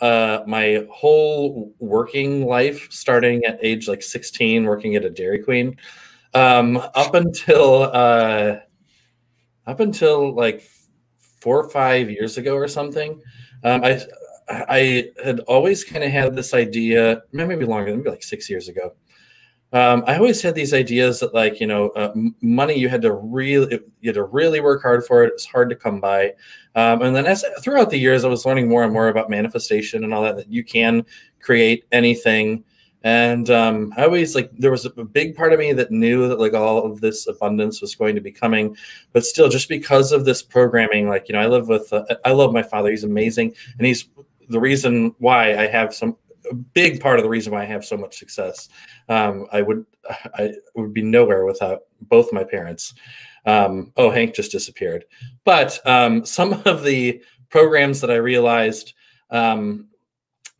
uh, 0.00 0.44
my 0.46 0.86
whole 0.90 1.74
working 1.80 2.46
life, 2.46 2.86
starting 2.92 3.44
at 3.44 3.58
age 3.60 3.88
like 3.88 4.02
16, 4.02 4.64
working 4.64 4.94
at 4.94 5.04
a 5.04 5.10
Dairy 5.10 5.40
Queen, 5.40 5.76
um, 6.34 6.76
up 6.76 7.14
until 7.14 7.90
uh, 7.92 8.60
up 9.66 9.80
until 9.80 10.34
like 10.34 10.62
four 11.40 11.64
or 11.64 11.68
five 11.68 12.08
years 12.08 12.38
ago 12.38 12.54
or 12.54 12.68
something, 12.68 13.20
um, 13.64 13.82
I 13.82 14.00
I 14.48 15.10
had 15.24 15.40
always 15.40 15.84
kind 15.84 16.04
of 16.04 16.10
had 16.10 16.36
this 16.36 16.54
idea, 16.54 17.22
maybe 17.32 17.64
longer, 17.64 17.96
maybe 17.96 18.10
like 18.10 18.22
six 18.22 18.48
years 18.48 18.68
ago, 18.68 18.94
um, 19.72 20.02
I 20.06 20.16
always 20.16 20.42
had 20.42 20.54
these 20.54 20.74
ideas 20.74 21.20
that, 21.20 21.32
like, 21.32 21.60
you 21.60 21.66
know, 21.66 21.90
uh, 21.90 22.12
money 22.40 22.74
you 22.74 22.88
had 22.88 23.02
to 23.02 23.12
really, 23.12 23.80
you 24.00 24.08
had 24.08 24.16
to 24.16 24.24
really 24.24 24.60
work 24.60 24.82
hard 24.82 25.06
for 25.06 25.22
it. 25.22 25.32
It's 25.32 25.44
hard 25.44 25.70
to 25.70 25.76
come 25.76 26.00
by. 26.00 26.34
Um, 26.74 27.02
and 27.02 27.14
then 27.14 27.26
as 27.26 27.44
throughout 27.62 27.90
the 27.90 27.98
years, 27.98 28.24
I 28.24 28.28
was 28.28 28.44
learning 28.44 28.68
more 28.68 28.82
and 28.82 28.92
more 28.92 29.08
about 29.08 29.30
manifestation 29.30 30.02
and 30.02 30.12
all 30.12 30.22
that. 30.22 30.36
That 30.36 30.50
you 30.50 30.64
can 30.64 31.04
create 31.40 31.84
anything. 31.92 32.64
And 33.02 33.48
um, 33.48 33.94
I 33.96 34.04
always 34.04 34.34
like 34.34 34.50
there 34.52 34.70
was 34.70 34.84
a 34.84 34.90
big 34.90 35.34
part 35.34 35.52
of 35.52 35.58
me 35.58 35.72
that 35.72 35.90
knew 35.90 36.28
that 36.28 36.38
like 36.38 36.52
all 36.52 36.84
of 36.84 37.00
this 37.00 37.26
abundance 37.28 37.80
was 37.80 37.94
going 37.94 38.14
to 38.14 38.20
be 38.20 38.30
coming, 38.30 38.76
but 39.12 39.24
still, 39.24 39.48
just 39.48 39.68
because 39.68 40.12
of 40.12 40.24
this 40.24 40.42
programming, 40.42 41.08
like 41.08 41.28
you 41.28 41.32
know, 41.32 41.40
I 41.40 41.46
live 41.46 41.68
with, 41.68 41.90
uh, 41.92 42.04
I 42.24 42.32
love 42.32 42.52
my 42.52 42.62
father. 42.62 42.90
He's 42.90 43.04
amazing, 43.04 43.54
and 43.78 43.86
he's 43.86 44.08
the 44.50 44.60
reason 44.60 45.14
why 45.18 45.56
I 45.56 45.66
have 45.66 45.94
some 45.94 46.16
a 46.50 46.54
big 46.54 47.00
part 47.00 47.18
of 47.18 47.22
the 47.22 47.28
reason 47.28 47.52
why 47.52 47.62
I 47.62 47.66
have 47.66 47.84
so 47.84 47.96
much 47.96 48.18
success. 48.18 48.68
Um, 49.08 49.46
I 49.52 49.62
would 49.62 49.84
I 50.34 50.52
would 50.74 50.92
be 50.92 51.02
nowhere 51.02 51.44
without 51.44 51.82
both 52.02 52.32
my 52.32 52.44
parents. 52.44 52.94
Um, 53.46 53.92
oh, 53.96 54.10
Hank 54.10 54.34
just 54.34 54.52
disappeared. 54.52 55.04
But 55.44 55.78
um, 55.86 56.24
some 56.24 56.62
of 56.64 56.84
the 56.84 57.22
programs 57.48 58.00
that 58.00 58.10
I 58.10 58.16
realized 58.16 58.94
um, 59.30 59.88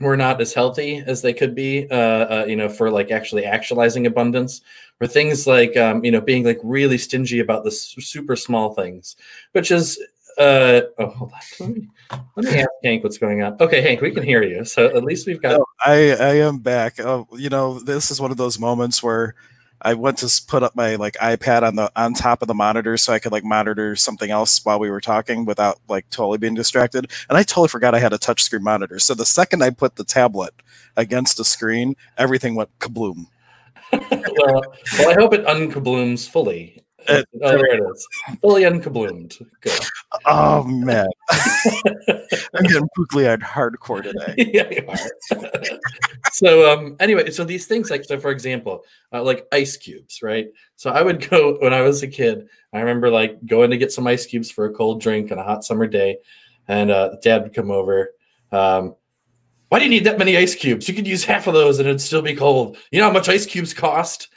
were 0.00 0.16
not 0.16 0.40
as 0.40 0.54
healthy 0.54 1.02
as 1.06 1.23
they 1.23 1.35
could 1.35 1.54
be. 1.54 1.87
Uh, 1.90 1.94
uh, 1.97 2.44
you 2.49 2.56
know, 2.56 2.68
for 2.68 2.90
like 2.90 3.11
actually 3.11 3.44
actualizing 3.44 4.06
abundance, 4.06 4.62
or 5.00 5.06
things 5.06 5.47
like 5.47 5.76
um, 5.76 6.04
you 6.04 6.11
know 6.11 6.20
being 6.20 6.44
like 6.44 6.59
really 6.62 6.99
stingy 6.99 7.40
about 7.40 7.64
the 7.64 7.70
super 7.70 8.37
small 8.37 8.75
things, 8.75 9.16
which 9.52 9.70
is 9.70 10.02
uh, 10.38 10.80
oh, 10.99 11.06
hold 11.06 11.32
on. 11.32 11.40
Let 11.60 11.70
me, 11.70 11.88
let 12.37 12.44
me 12.44 12.60
ask 12.60 12.68
Hank 12.84 13.02
what's 13.02 13.18
going 13.18 13.42
on. 13.42 13.56
Okay, 13.60 13.80
Hank, 13.80 14.00
we 14.00 14.10
can 14.10 14.22
hear 14.22 14.42
you. 14.42 14.64
So 14.64 14.87
at 14.87 15.04
least 15.04 15.26
we've 15.26 15.40
got. 15.40 15.60
I 15.84 16.12
I 16.12 16.34
am 16.37 16.58
back. 16.58 17.00
Oh, 17.00 17.28
you 17.32 17.49
know, 17.49 17.78
this 17.78 18.10
is 18.10 18.20
one 18.20 18.30
of 18.30 18.37
those 18.37 18.58
moments 18.58 19.02
where 19.02 19.34
I 19.82 19.94
went 19.94 20.18
to 20.18 20.42
put 20.46 20.62
up 20.62 20.76
my 20.76 20.96
like 20.96 21.14
iPad 21.14 21.62
on 21.62 21.76
the 21.76 21.90
on 21.96 22.14
top 22.14 22.42
of 22.42 22.49
the 22.49 22.54
monitor 22.54 22.96
so 22.96 23.12
I 23.12 23.18
could 23.18 23.32
like 23.32 23.44
monitor 23.44 23.96
something 23.96 24.30
else 24.30 24.64
while 24.64 24.78
we 24.78 24.90
were 24.90 25.00
talking 25.00 25.44
without 25.44 25.78
like 25.88 26.08
totally 26.10 26.38
being 26.38 26.54
distracted. 26.54 27.10
And 27.28 27.38
I 27.38 27.42
totally 27.42 27.68
forgot 27.68 27.94
I 27.94 27.99
had 27.99 28.12
a 28.12 28.18
touchscreen 28.18 28.60
monitor. 28.60 28.99
So 28.99 29.14
the 29.14 29.25
second 29.25 29.62
I 29.62 29.70
put 29.70 29.96
the 29.96 30.04
tablet 30.04 30.52
against 30.96 31.37
the 31.38 31.44
screen, 31.44 31.96
everything 32.18 32.54
went 32.54 32.70
kabloom. 32.78 33.26
well, 33.92 34.62
well, 34.99 35.10
I 35.10 35.14
hope 35.14 35.34
it 35.34 35.44
unkablooms 35.46 36.28
fully 36.28 36.84
oh, 37.09 37.25
there 37.40 37.75
it 37.75 37.83
is. 37.90 38.09
Fully 38.40 38.62
unkabloomed. 38.62 39.40
Good. 39.61 39.80
Oh 40.26 40.64
man, 40.64 41.09
I'm 41.30 42.64
getting 42.64 42.88
Pukliad 42.97 43.40
hardcore 43.42 44.02
today. 44.02 44.35
yeah, 44.52 44.71
you 44.71 44.87
are. 44.88 45.50
so, 46.33 46.71
um, 46.71 46.97
anyway, 47.00 47.30
so 47.30 47.45
these 47.45 47.66
things, 47.66 47.90
like, 47.90 48.04
so 48.04 48.19
for 48.19 48.30
example, 48.30 48.85
uh, 49.12 49.23
like 49.23 49.47
ice 49.52 49.76
cubes, 49.76 50.23
right? 50.23 50.49
So 50.76 50.90
I 50.90 51.02
would 51.02 51.28
go 51.28 51.57
when 51.61 51.73
I 51.73 51.83
was 51.83 52.02
a 52.02 52.09
kid. 52.09 52.49
I 52.73 52.80
remember 52.80 53.11
like 53.11 53.45
going 53.47 53.71
to 53.71 53.78
get 53.78 53.92
some 53.92 54.07
ice 54.07 54.26
cubes 54.26 54.50
for 54.50 54.66
a 54.66 54.73
cold 54.73 55.00
drink 55.00 55.33
on 55.33 55.38
a 55.38 55.45
hot 55.45 55.64
summer 55.64 55.87
day, 55.87 56.19
and 56.69 56.90
uh, 56.90 57.16
Dad 57.23 57.42
would 57.42 57.54
come 57.54 57.71
over 57.71 58.11
Um, 58.52 58.95
why 59.71 59.78
do 59.78 59.85
you 59.85 59.90
need 59.90 60.04
that 60.04 60.19
many 60.19 60.37
ice 60.37 60.57
cubes? 60.57 60.88
You 60.88 60.95
could 60.95 61.07
use 61.07 61.25
half 61.25 61.47
of 61.47 61.54
those 61.54 61.78
and 61.78 61.88
it'd 61.88 62.00
still 62.00 62.23
be 62.23 62.35
cold. 62.35 62.76
You 62.90 62.99
know 62.99 63.07
how 63.07 63.12
much 63.12 63.28
ice 63.28 63.47
cubes 63.47 63.73
cost? 63.73 64.28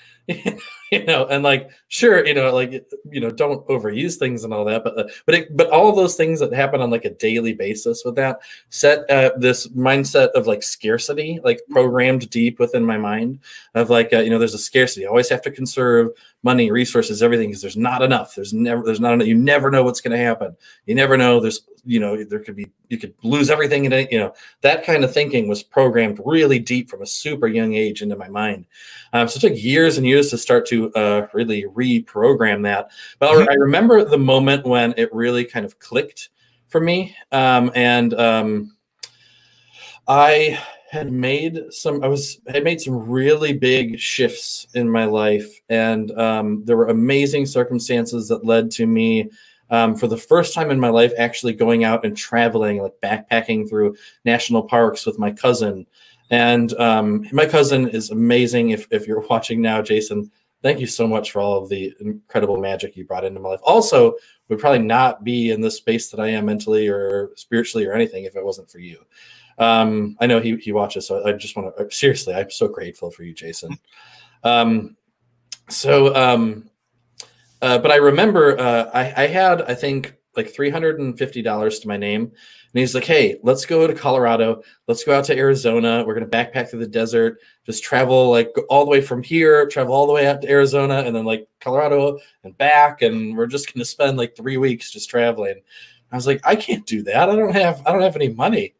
you 0.99 1.03
know, 1.05 1.25
and 1.25 1.43
like, 1.43 1.71
sure, 1.87 2.23
you 2.23 2.35
know, 2.35 2.53
like, 2.53 2.71
you 3.09 3.19
know, 3.19 3.31
don't 3.31 3.65
overuse 3.67 4.17
things 4.17 4.43
and 4.43 4.53
all 4.53 4.63
that, 4.63 4.83
but, 4.83 4.97
uh, 4.97 5.03
but, 5.25 5.35
it, 5.35 5.57
but 5.57 5.69
all 5.71 5.89
of 5.89 5.95
those 5.95 6.15
things 6.15 6.39
that 6.39 6.53
happen 6.53 6.81
on 6.81 6.91
like 6.91 7.03
a 7.03 7.09
daily 7.09 7.53
basis 7.53 8.03
with 8.05 8.15
that 8.15 8.39
set 8.69 9.09
uh, 9.09 9.31
this 9.37 9.67
mindset 9.69 10.29
of 10.33 10.45
like 10.45 10.61
scarcity, 10.61 11.39
like 11.43 11.59
programmed 11.71 12.29
deep 12.29 12.59
within 12.59 12.85
my 12.85 12.97
mind 12.97 13.39
of 13.73 13.89
like, 13.89 14.13
uh, 14.13 14.19
you 14.19 14.29
know, 14.29 14.37
there's 14.37 14.53
a 14.53 14.59
scarcity. 14.59 15.05
I 15.05 15.09
always 15.09 15.29
have 15.29 15.41
to 15.43 15.51
conserve 15.51 16.11
money, 16.43 16.69
resources, 16.69 17.23
everything, 17.23 17.49
because 17.49 17.61
there's 17.61 17.77
not 17.77 18.01
enough. 18.01 18.35
There's 18.35 18.53
never, 18.53 18.83
there's 18.83 18.99
not 18.99 19.13
enough. 19.13 19.27
You 19.27 19.35
never 19.35 19.71
know 19.71 19.83
what's 19.83 20.01
going 20.01 20.15
to 20.15 20.23
happen. 20.23 20.55
You 20.85 20.93
never 20.93 21.17
know. 21.17 21.39
There's, 21.39 21.61
you 21.85 21.99
know, 21.99 22.21
there 22.23 22.39
could 22.39 22.55
be, 22.55 22.69
you 22.89 22.97
could 22.97 23.13
lose 23.23 23.49
everything 23.49 23.85
in 23.85 23.93
it. 23.93 24.11
You 24.11 24.19
know, 24.19 24.33
that 24.61 24.85
kind 24.85 25.03
of 25.03 25.13
thinking 25.13 25.47
was 25.47 25.63
programmed 25.63 26.19
really 26.25 26.59
deep 26.59 26.89
from 26.89 27.01
a 27.01 27.05
super 27.05 27.47
young 27.47 27.73
age 27.73 28.01
into 28.01 28.17
my 28.17 28.27
mind. 28.27 28.65
Um, 29.13 29.27
so 29.27 29.37
it 29.37 29.41
took 29.41 29.63
years 29.63 29.97
and 29.97 30.05
years 30.05 30.29
to 30.31 30.37
start 30.37 30.65
to 30.67 30.82
uh, 30.95 31.27
really 31.33 31.65
reprogram 31.65 32.63
that. 32.63 32.91
But 33.19 33.31
mm-hmm. 33.31 33.49
I 33.49 33.53
remember 33.53 34.03
the 34.03 34.17
moment 34.17 34.65
when 34.65 34.93
it 34.97 35.13
really 35.13 35.45
kind 35.45 35.65
of 35.65 35.79
clicked 35.79 36.29
for 36.67 36.81
me. 36.81 37.15
Um, 37.31 37.71
and 37.75 38.13
um, 38.15 38.75
I 40.07 40.59
had 40.93 41.11
made 41.11 41.59
some 41.71 42.03
i 42.03 42.07
was 42.07 42.39
had 42.47 42.63
made 42.63 42.79
some 42.79 43.09
really 43.09 43.51
big 43.51 43.99
shifts 43.99 44.67
in 44.75 44.87
my 44.87 45.05
life 45.05 45.59
and 45.69 46.11
um, 46.19 46.63
there 46.65 46.77
were 46.77 46.89
amazing 46.89 47.47
circumstances 47.47 48.27
that 48.27 48.45
led 48.45 48.69
to 48.69 48.85
me 48.85 49.27
um, 49.71 49.95
for 49.95 50.05
the 50.05 50.15
first 50.15 50.53
time 50.53 50.69
in 50.69 50.79
my 50.79 50.89
life 50.89 51.11
actually 51.17 51.51
going 51.51 51.83
out 51.83 52.05
and 52.05 52.15
traveling 52.15 52.79
like 52.79 52.93
backpacking 53.01 53.67
through 53.67 53.95
national 54.23 54.61
parks 54.61 55.03
with 55.03 55.17
my 55.17 55.31
cousin 55.31 55.83
and 56.29 56.73
um, 56.79 57.25
my 57.31 57.47
cousin 57.47 57.89
is 57.89 58.11
amazing 58.11 58.69
if, 58.69 58.87
if 58.91 59.07
you're 59.07 59.25
watching 59.31 59.63
now 59.63 59.81
jason 59.81 60.29
thank 60.63 60.79
you 60.79 60.87
so 60.87 61.07
much 61.07 61.31
for 61.31 61.39
all 61.39 61.61
of 61.61 61.69
the 61.69 61.93
incredible 61.99 62.57
magic 62.57 62.97
you 62.97 63.05
brought 63.05 63.23
into 63.23 63.39
my 63.39 63.49
life 63.49 63.59
also 63.63 64.15
would 64.49 64.57
probably 64.57 64.79
not 64.79 65.23
be 65.23 65.51
in 65.51 65.61
the 65.61 65.69
space 65.69 66.09
that 66.09 66.19
i 66.19 66.27
am 66.27 66.45
mentally 66.45 66.87
or 66.87 67.29
spiritually 67.35 67.85
or 67.85 67.93
anything 67.93 68.23
if 68.23 68.35
it 68.35 68.43
wasn't 68.43 68.69
for 68.69 68.79
you 68.79 68.97
um, 69.57 70.17
I 70.19 70.25
know 70.25 70.39
he 70.39 70.55
he 70.57 70.71
watches, 70.71 71.07
so 71.07 71.25
I 71.25 71.33
just 71.33 71.55
want 71.55 71.75
to 71.77 71.91
seriously. 71.91 72.33
I'm 72.33 72.49
so 72.49 72.67
grateful 72.67 73.11
for 73.11 73.23
you, 73.23 73.33
Jason. 73.33 73.77
Um, 74.45 74.97
so, 75.69 76.13
um, 76.13 76.69
uh, 77.61 77.77
but 77.77 77.91
I 77.91 77.95
remember 77.95 78.59
uh, 78.59 78.89
I, 78.93 79.23
I 79.23 79.27
had 79.27 79.61
I 79.61 79.73
think 79.73 80.17
like 80.35 80.49
three 80.49 80.69
hundred 80.69 80.99
and 80.99 81.17
fifty 81.17 81.41
dollars 81.41 81.79
to 81.79 81.87
my 81.87 81.97
name, 81.97 82.23
and 82.23 82.31
he's 82.79 82.95
like, 82.95 83.05
"Hey, 83.05 83.37
let's 83.43 83.65
go 83.65 83.87
to 83.87 83.93
Colorado. 83.93 84.61
Let's 84.87 85.03
go 85.03 85.15
out 85.15 85.25
to 85.25 85.37
Arizona. 85.37 86.03
We're 86.05 86.13
gonna 86.13 86.27
backpack 86.27 86.69
through 86.69 86.79
the 86.79 86.87
desert. 86.87 87.39
Just 87.65 87.83
travel 87.83 88.29
like 88.29 88.53
all 88.69 88.85
the 88.85 88.91
way 88.91 89.01
from 89.01 89.23
here, 89.23 89.67
travel 89.67 89.93
all 89.93 90.07
the 90.07 90.13
way 90.13 90.27
out 90.27 90.41
to 90.41 90.49
Arizona, 90.49 91.03
and 91.05 91.15
then 91.15 91.25
like 91.25 91.47
Colorado 91.59 92.19
and 92.43 92.57
back. 92.57 93.01
And 93.01 93.37
we're 93.37 93.47
just 93.47 93.73
gonna 93.73 93.85
spend 93.85 94.17
like 94.17 94.35
three 94.35 94.57
weeks 94.57 94.91
just 94.91 95.09
traveling." 95.09 95.61
I 96.11 96.15
was 96.15 96.27
like, 96.27 96.41
"I 96.43 96.55
can't 96.55 96.85
do 96.85 97.03
that. 97.03 97.29
I 97.29 97.35
don't 97.35 97.53
have 97.53 97.81
I 97.85 97.91
don't 97.91 98.01
have 98.01 98.15
any 98.15 98.29
money." 98.29 98.75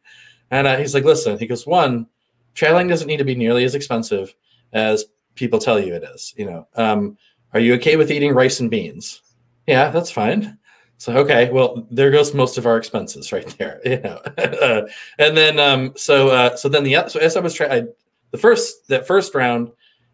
And 0.50 0.66
uh, 0.66 0.76
he's 0.76 0.94
like, 0.94 1.04
listen, 1.04 1.38
he 1.38 1.46
goes, 1.46 1.66
one, 1.66 2.06
traveling 2.54 2.86
doesn't 2.86 3.08
need 3.08 3.16
to 3.16 3.24
be 3.24 3.34
nearly 3.34 3.64
as 3.64 3.74
expensive 3.74 4.34
as 4.72 5.06
people 5.34 5.58
tell 5.58 5.80
you 5.80 5.94
it 5.94 6.04
is. 6.14 6.32
You 6.36 6.46
know, 6.46 6.68
um, 6.76 7.18
are 7.52 7.60
you 7.60 7.74
okay 7.74 7.96
with 7.96 8.10
eating 8.10 8.32
rice 8.32 8.60
and 8.60 8.70
beans? 8.70 9.22
Yeah, 9.66 9.90
that's 9.90 10.10
fine. 10.10 10.58
So 11.04 11.14
okay, 11.18 11.50
well, 11.50 11.86
there 11.90 12.10
goes 12.10 12.32
most 12.32 12.56
of 12.56 12.64
our 12.64 12.78
expenses 12.78 13.30
right 13.30 13.46
there. 13.58 13.78
You 13.84 14.00
know, 14.00 14.86
and 15.18 15.36
then 15.36 15.60
um, 15.60 15.92
so 15.96 16.28
uh, 16.30 16.56
so 16.56 16.70
then 16.70 16.82
the 16.82 16.94
so 17.08 17.20
as 17.20 17.36
I 17.36 17.40
was 17.40 17.52
trying, 17.52 17.92
the 18.30 18.38
first 18.38 18.88
that 18.88 19.06
first 19.06 19.34
round, 19.34 19.70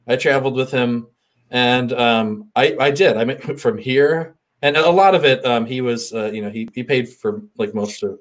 I 0.08 0.16
traveled 0.16 0.56
with 0.56 0.72
him, 0.72 1.06
and 1.48 1.92
um, 1.92 2.50
I 2.56 2.76
I 2.80 2.90
did. 2.90 3.16
I 3.16 3.22
went 3.22 3.60
from 3.60 3.78
here, 3.78 4.34
and 4.62 4.76
a 4.76 4.90
lot 4.90 5.14
of 5.14 5.24
it, 5.24 5.46
um, 5.46 5.64
he 5.64 5.80
was 5.80 6.12
uh, 6.12 6.32
you 6.32 6.42
know 6.42 6.50
he 6.50 6.68
he 6.74 6.82
paid 6.82 7.08
for 7.08 7.40
like 7.56 7.72
most 7.72 8.02
of 8.02 8.18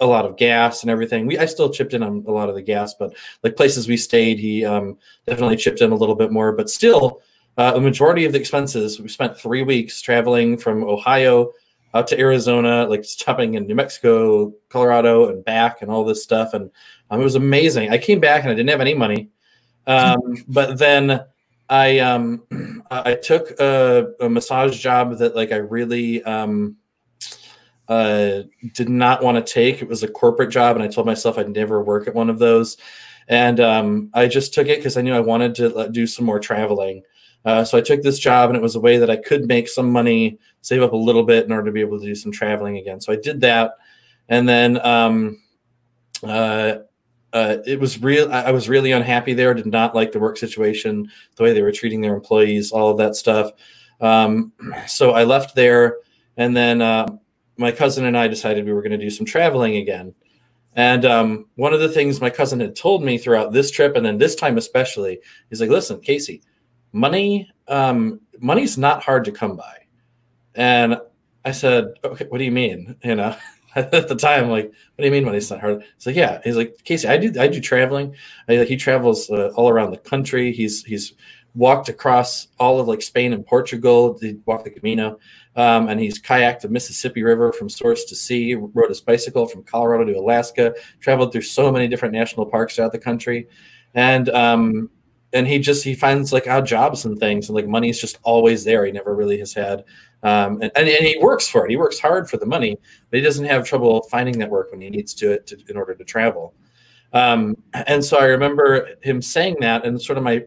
a 0.00 0.06
lot 0.06 0.24
of 0.24 0.38
gas 0.38 0.80
and 0.80 0.90
everything. 0.90 1.26
We 1.26 1.36
I 1.36 1.44
still 1.44 1.68
chipped 1.68 1.92
in 1.92 2.02
on 2.02 2.24
a 2.26 2.32
lot 2.32 2.48
of 2.48 2.54
the 2.54 2.62
gas, 2.62 2.94
but 2.98 3.12
like 3.42 3.56
places 3.56 3.88
we 3.88 3.98
stayed, 3.98 4.38
he 4.38 4.64
um, 4.64 4.96
definitely 5.26 5.56
chipped 5.56 5.82
in 5.82 5.92
a 5.92 5.96
little 5.96 6.16
bit 6.16 6.32
more. 6.32 6.52
But 6.52 6.70
still, 6.70 7.20
uh, 7.58 7.72
the 7.72 7.80
majority 7.82 8.24
of 8.24 8.32
the 8.32 8.40
expenses 8.40 8.98
we 8.98 9.08
spent 9.08 9.36
three 9.36 9.62
weeks 9.62 10.00
traveling 10.00 10.56
from 10.56 10.82
Ohio 10.82 11.52
out 11.94 12.06
to 12.08 12.18
Arizona, 12.18 12.86
like 12.86 13.04
stopping 13.04 13.54
in 13.54 13.66
New 13.66 13.74
Mexico, 13.74 14.52
Colorado, 14.68 15.28
and 15.28 15.44
back, 15.44 15.82
and 15.82 15.90
all 15.90 16.04
this 16.04 16.22
stuff. 16.22 16.54
And 16.54 16.70
um, 17.10 17.20
it 17.20 17.24
was 17.24 17.34
amazing. 17.34 17.90
I 17.90 17.98
came 17.98 18.20
back 18.20 18.42
and 18.42 18.50
I 18.50 18.54
didn't 18.54 18.70
have 18.70 18.80
any 18.80 18.94
money, 18.94 19.30
um, 19.86 20.18
but 20.48 20.78
then 20.78 21.24
I 21.68 21.98
um, 21.98 22.42
I 22.90 23.14
took 23.14 23.50
a, 23.60 24.12
a, 24.20 24.28
massage 24.28 24.78
job 24.78 25.18
that 25.18 25.34
like 25.34 25.52
I 25.52 25.56
really 25.56 26.22
um, 26.22 26.76
uh, 27.88 28.42
did 28.72 28.88
not 28.88 29.22
want 29.22 29.44
to 29.44 29.52
take. 29.52 29.82
It 29.82 29.88
was 29.88 30.02
a 30.02 30.08
corporate 30.08 30.50
job, 30.50 30.76
and 30.76 30.82
I 30.82 30.88
told 30.88 31.06
myself 31.06 31.38
I'd 31.38 31.48
never 31.48 31.82
work 31.82 32.06
at 32.06 32.14
one 32.14 32.30
of 32.30 32.38
those. 32.38 32.76
And 33.28 33.58
um, 33.58 34.10
I 34.14 34.28
just 34.28 34.54
took 34.54 34.68
it 34.68 34.78
because 34.78 34.96
I 34.96 35.02
knew 35.02 35.14
I 35.14 35.20
wanted 35.20 35.54
to 35.56 35.88
do 35.90 36.06
some 36.06 36.24
more 36.24 36.38
traveling. 36.38 37.02
Uh, 37.46 37.64
so 37.64 37.78
I 37.78 37.80
took 37.80 38.02
this 38.02 38.18
job, 38.18 38.50
and 38.50 38.56
it 38.56 38.62
was 38.62 38.74
a 38.74 38.80
way 38.80 38.98
that 38.98 39.08
I 39.08 39.14
could 39.14 39.46
make 39.46 39.68
some 39.68 39.90
money, 39.90 40.36
save 40.62 40.82
up 40.82 40.92
a 40.92 40.96
little 40.96 41.22
bit 41.22 41.44
in 41.44 41.52
order 41.52 41.66
to 41.66 41.72
be 41.72 41.80
able 41.80 42.00
to 42.00 42.04
do 42.04 42.14
some 42.16 42.32
traveling 42.32 42.76
again. 42.76 43.00
So 43.00 43.12
I 43.12 43.16
did 43.16 43.40
that, 43.42 43.76
and 44.28 44.48
then 44.48 44.84
um, 44.84 45.40
uh, 46.24 46.78
uh, 47.32 47.58
it 47.64 47.78
was 47.78 48.02
real. 48.02 48.32
I 48.32 48.50
was 48.50 48.68
really 48.68 48.90
unhappy 48.90 49.32
there. 49.32 49.54
Did 49.54 49.66
not 49.66 49.94
like 49.94 50.10
the 50.10 50.18
work 50.18 50.36
situation, 50.38 51.08
the 51.36 51.44
way 51.44 51.52
they 51.52 51.62
were 51.62 51.70
treating 51.70 52.00
their 52.00 52.16
employees, 52.16 52.72
all 52.72 52.90
of 52.90 52.98
that 52.98 53.14
stuff. 53.14 53.52
Um, 54.00 54.52
so 54.88 55.12
I 55.12 55.22
left 55.22 55.54
there, 55.54 55.98
and 56.36 56.56
then 56.56 56.82
uh, 56.82 57.06
my 57.58 57.70
cousin 57.70 58.06
and 58.06 58.18
I 58.18 58.26
decided 58.26 58.64
we 58.64 58.72
were 58.72 58.82
going 58.82 58.90
to 58.90 58.98
do 58.98 59.10
some 59.10 59.24
traveling 59.24 59.76
again. 59.76 60.14
And 60.74 61.04
um, 61.04 61.46
one 61.54 61.72
of 61.72 61.80
the 61.80 61.88
things 61.88 62.20
my 62.20 62.28
cousin 62.28 62.58
had 62.58 62.74
told 62.74 63.04
me 63.04 63.18
throughout 63.18 63.52
this 63.52 63.70
trip, 63.70 63.94
and 63.94 64.04
then 64.04 64.18
this 64.18 64.34
time 64.34 64.58
especially, 64.58 65.20
he's 65.48 65.60
like, 65.60 65.70
"Listen, 65.70 66.00
Casey, 66.00 66.42
money, 66.96 67.50
um, 67.68 68.20
money's 68.40 68.78
not 68.78 69.02
hard 69.02 69.24
to 69.26 69.32
come 69.32 69.56
by." 69.56 69.76
And 70.54 70.96
I 71.44 71.52
said, 71.52 71.94
"Okay, 72.02 72.26
what 72.28 72.38
do 72.38 72.44
you 72.44 72.52
mean?" 72.52 72.96
You 73.04 73.14
know, 73.14 73.36
at 73.76 73.90
the 73.90 74.16
time, 74.16 74.48
like, 74.48 74.66
"What 74.66 75.02
do 75.02 75.04
you 75.04 75.12
mean 75.12 75.24
money's 75.24 75.50
not 75.50 75.60
hard?" 75.60 75.84
He's 75.96 76.06
like, 76.06 76.16
"Yeah." 76.16 76.40
He's 76.42 76.56
like, 76.56 76.76
"Casey, 76.84 77.06
I 77.08 77.18
do, 77.18 77.32
I 77.38 77.48
do 77.48 77.60
traveling. 77.60 78.14
I, 78.48 78.56
like, 78.56 78.68
he 78.68 78.76
travels 78.76 79.30
uh, 79.30 79.52
all 79.54 79.68
around 79.68 79.90
the 79.90 79.98
country. 79.98 80.52
He's 80.52 80.84
he's 80.84 81.14
walked 81.56 81.88
across 81.88 82.48
all 82.60 82.78
of 82.78 82.86
like 82.86 83.02
Spain 83.02 83.32
and 83.32 83.44
Portugal. 83.44 84.18
He 84.20 84.38
walked 84.44 84.64
the 84.64 84.70
Camino, 84.70 85.18
um, 85.56 85.88
and 85.88 85.98
he's 85.98 86.20
kayaked 86.20 86.60
the 86.60 86.68
Mississippi 86.68 87.22
River 87.22 87.52
from 87.52 87.68
source 87.68 88.04
to 88.04 88.14
sea. 88.14 88.54
Rode 88.54 88.90
his 88.90 89.00
bicycle 89.00 89.46
from 89.46 89.64
Colorado 89.64 90.04
to 90.04 90.18
Alaska. 90.18 90.74
Traveled 91.00 91.32
through 91.32 91.42
so 91.42 91.72
many 91.72 91.88
different 91.88 92.14
national 92.14 92.46
parks 92.46 92.76
throughout 92.76 92.92
the 92.92 92.98
country, 92.98 93.48
and 93.94 94.28
um, 94.30 94.90
and 95.32 95.46
he 95.46 95.58
just 95.58 95.84
he 95.84 95.94
finds 95.94 96.32
like 96.32 96.46
odd 96.46 96.66
jobs 96.66 97.04
and 97.04 97.18
things, 97.18 97.48
and 97.48 97.56
like 97.56 97.66
money's 97.66 98.00
just 98.00 98.18
always 98.22 98.64
there. 98.64 98.84
He 98.86 98.92
never 98.92 99.14
really 99.14 99.38
has 99.38 99.52
had. 99.52 99.84
Um, 100.22 100.54
and, 100.62 100.72
and, 100.74 100.88
and, 100.88 101.04
he 101.04 101.18
works 101.20 101.46
for 101.46 101.66
it. 101.66 101.70
He 101.70 101.76
works 101.76 102.00
hard 102.00 102.28
for 102.28 102.36
the 102.36 102.46
money, 102.46 102.78
but 103.10 103.18
he 103.18 103.22
doesn't 103.22 103.44
have 103.44 103.64
trouble 103.64 104.02
finding 104.10 104.38
that 104.38 104.50
work 104.50 104.72
when 104.72 104.80
he 104.80 104.90
needs 104.90 105.14
to, 105.14 105.38
to 105.40 105.56
in 105.68 105.76
order 105.76 105.94
to 105.94 106.04
travel. 106.04 106.54
Um, 107.12 107.56
and 107.74 108.04
so 108.04 108.18
I 108.18 108.24
remember 108.24 108.88
him 109.02 109.22
saying 109.22 109.56
that, 109.60 109.84
and 109.84 110.00
sort 110.00 110.18
of 110.18 110.24
my 110.24 110.44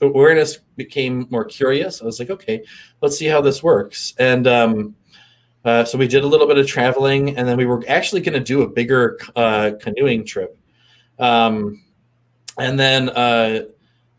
awareness 0.00 0.58
became 0.76 1.26
more 1.30 1.44
curious. 1.44 2.02
I 2.02 2.04
was 2.04 2.18
like, 2.18 2.30
okay, 2.30 2.64
let's 3.00 3.16
see 3.16 3.26
how 3.26 3.40
this 3.40 3.62
works. 3.62 4.14
And 4.18 4.46
um, 4.46 4.96
uh, 5.64 5.84
so 5.84 5.96
we 5.96 6.08
did 6.08 6.24
a 6.24 6.26
little 6.26 6.46
bit 6.46 6.58
of 6.58 6.66
traveling, 6.66 7.36
and 7.36 7.48
then 7.48 7.56
we 7.56 7.66
were 7.66 7.82
actually 7.88 8.20
going 8.20 8.34
to 8.34 8.40
do 8.40 8.62
a 8.62 8.68
bigger 8.68 9.18
uh, 9.36 9.72
canoeing 9.80 10.24
trip. 10.24 10.58
Um, 11.18 11.84
and 12.58 12.78
then 12.78 13.08
uh, 13.10 13.62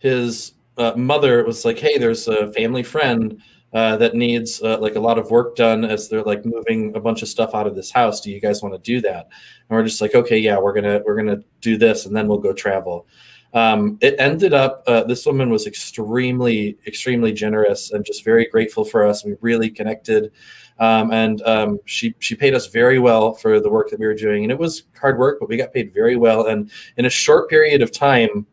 his 0.04 0.54
uh, 0.78 0.94
mother 0.96 1.44
was 1.44 1.66
like, 1.66 1.80
hey, 1.80 1.98
there's 1.98 2.28
a 2.28 2.54
family 2.54 2.84
friend. 2.84 3.42
Uh, 3.74 3.98
that 3.98 4.14
needs 4.14 4.62
uh, 4.62 4.78
like 4.78 4.94
a 4.94 5.00
lot 5.00 5.18
of 5.18 5.32
work 5.32 5.56
done 5.56 5.84
as 5.84 6.08
they're 6.08 6.22
like 6.22 6.46
moving 6.46 6.96
a 6.96 7.00
bunch 7.00 7.24
of 7.24 7.28
stuff 7.28 7.56
out 7.56 7.66
of 7.66 7.74
this 7.74 7.90
house. 7.90 8.22
Do 8.22 8.30
you 8.30 8.40
guys 8.40 8.62
want 8.62 8.76
to 8.76 8.80
do 8.80 9.02
that? 9.02 9.26
And 9.26 9.76
we're 9.76 9.84
just 9.84 10.00
like, 10.00 10.14
okay, 10.14 10.38
yeah, 10.38 10.60
we're 10.60 10.74
gonna 10.74 11.02
we're 11.04 11.16
gonna 11.16 11.40
do 11.60 11.76
this, 11.76 12.06
and 12.06 12.16
then 12.16 12.28
we'll 12.28 12.38
go 12.38 12.54
travel. 12.54 13.08
Um, 13.54 13.98
it 14.00 14.16
ended 14.20 14.54
up, 14.54 14.84
uh, 14.86 15.04
this 15.04 15.26
woman 15.26 15.50
was 15.50 15.66
extremely, 15.66 16.78
extremely 16.86 17.32
generous 17.32 17.92
and 17.92 18.06
just 18.06 18.24
very 18.24 18.46
grateful 18.46 18.86
for 18.86 19.06
us. 19.06 19.26
We 19.26 19.36
really 19.42 19.72
connected. 19.72 20.32
Um, 20.80 21.12
and 21.12 21.42
um, 21.44 21.80
she 21.86 22.14
she 22.20 22.36
paid 22.36 22.54
us 22.54 22.68
very 22.68 23.00
well 23.00 23.34
for 23.34 23.60
the 23.60 23.72
work 23.72 23.90
that 23.90 24.00
we 24.00 24.06
were 24.06 24.14
doing, 24.14 24.44
and 24.44 24.52
it 24.52 24.60
was 24.60 24.84
hard 25.00 25.18
work, 25.18 25.40
but 25.40 25.50
we 25.50 25.58
got 25.58 25.74
paid 25.74 25.92
very 25.94 26.16
well. 26.16 26.46
And 26.46 26.70
in 26.98 27.06
a 27.06 27.10
short 27.10 27.50
period 27.50 27.82
of 27.82 27.92
time, 27.92 28.46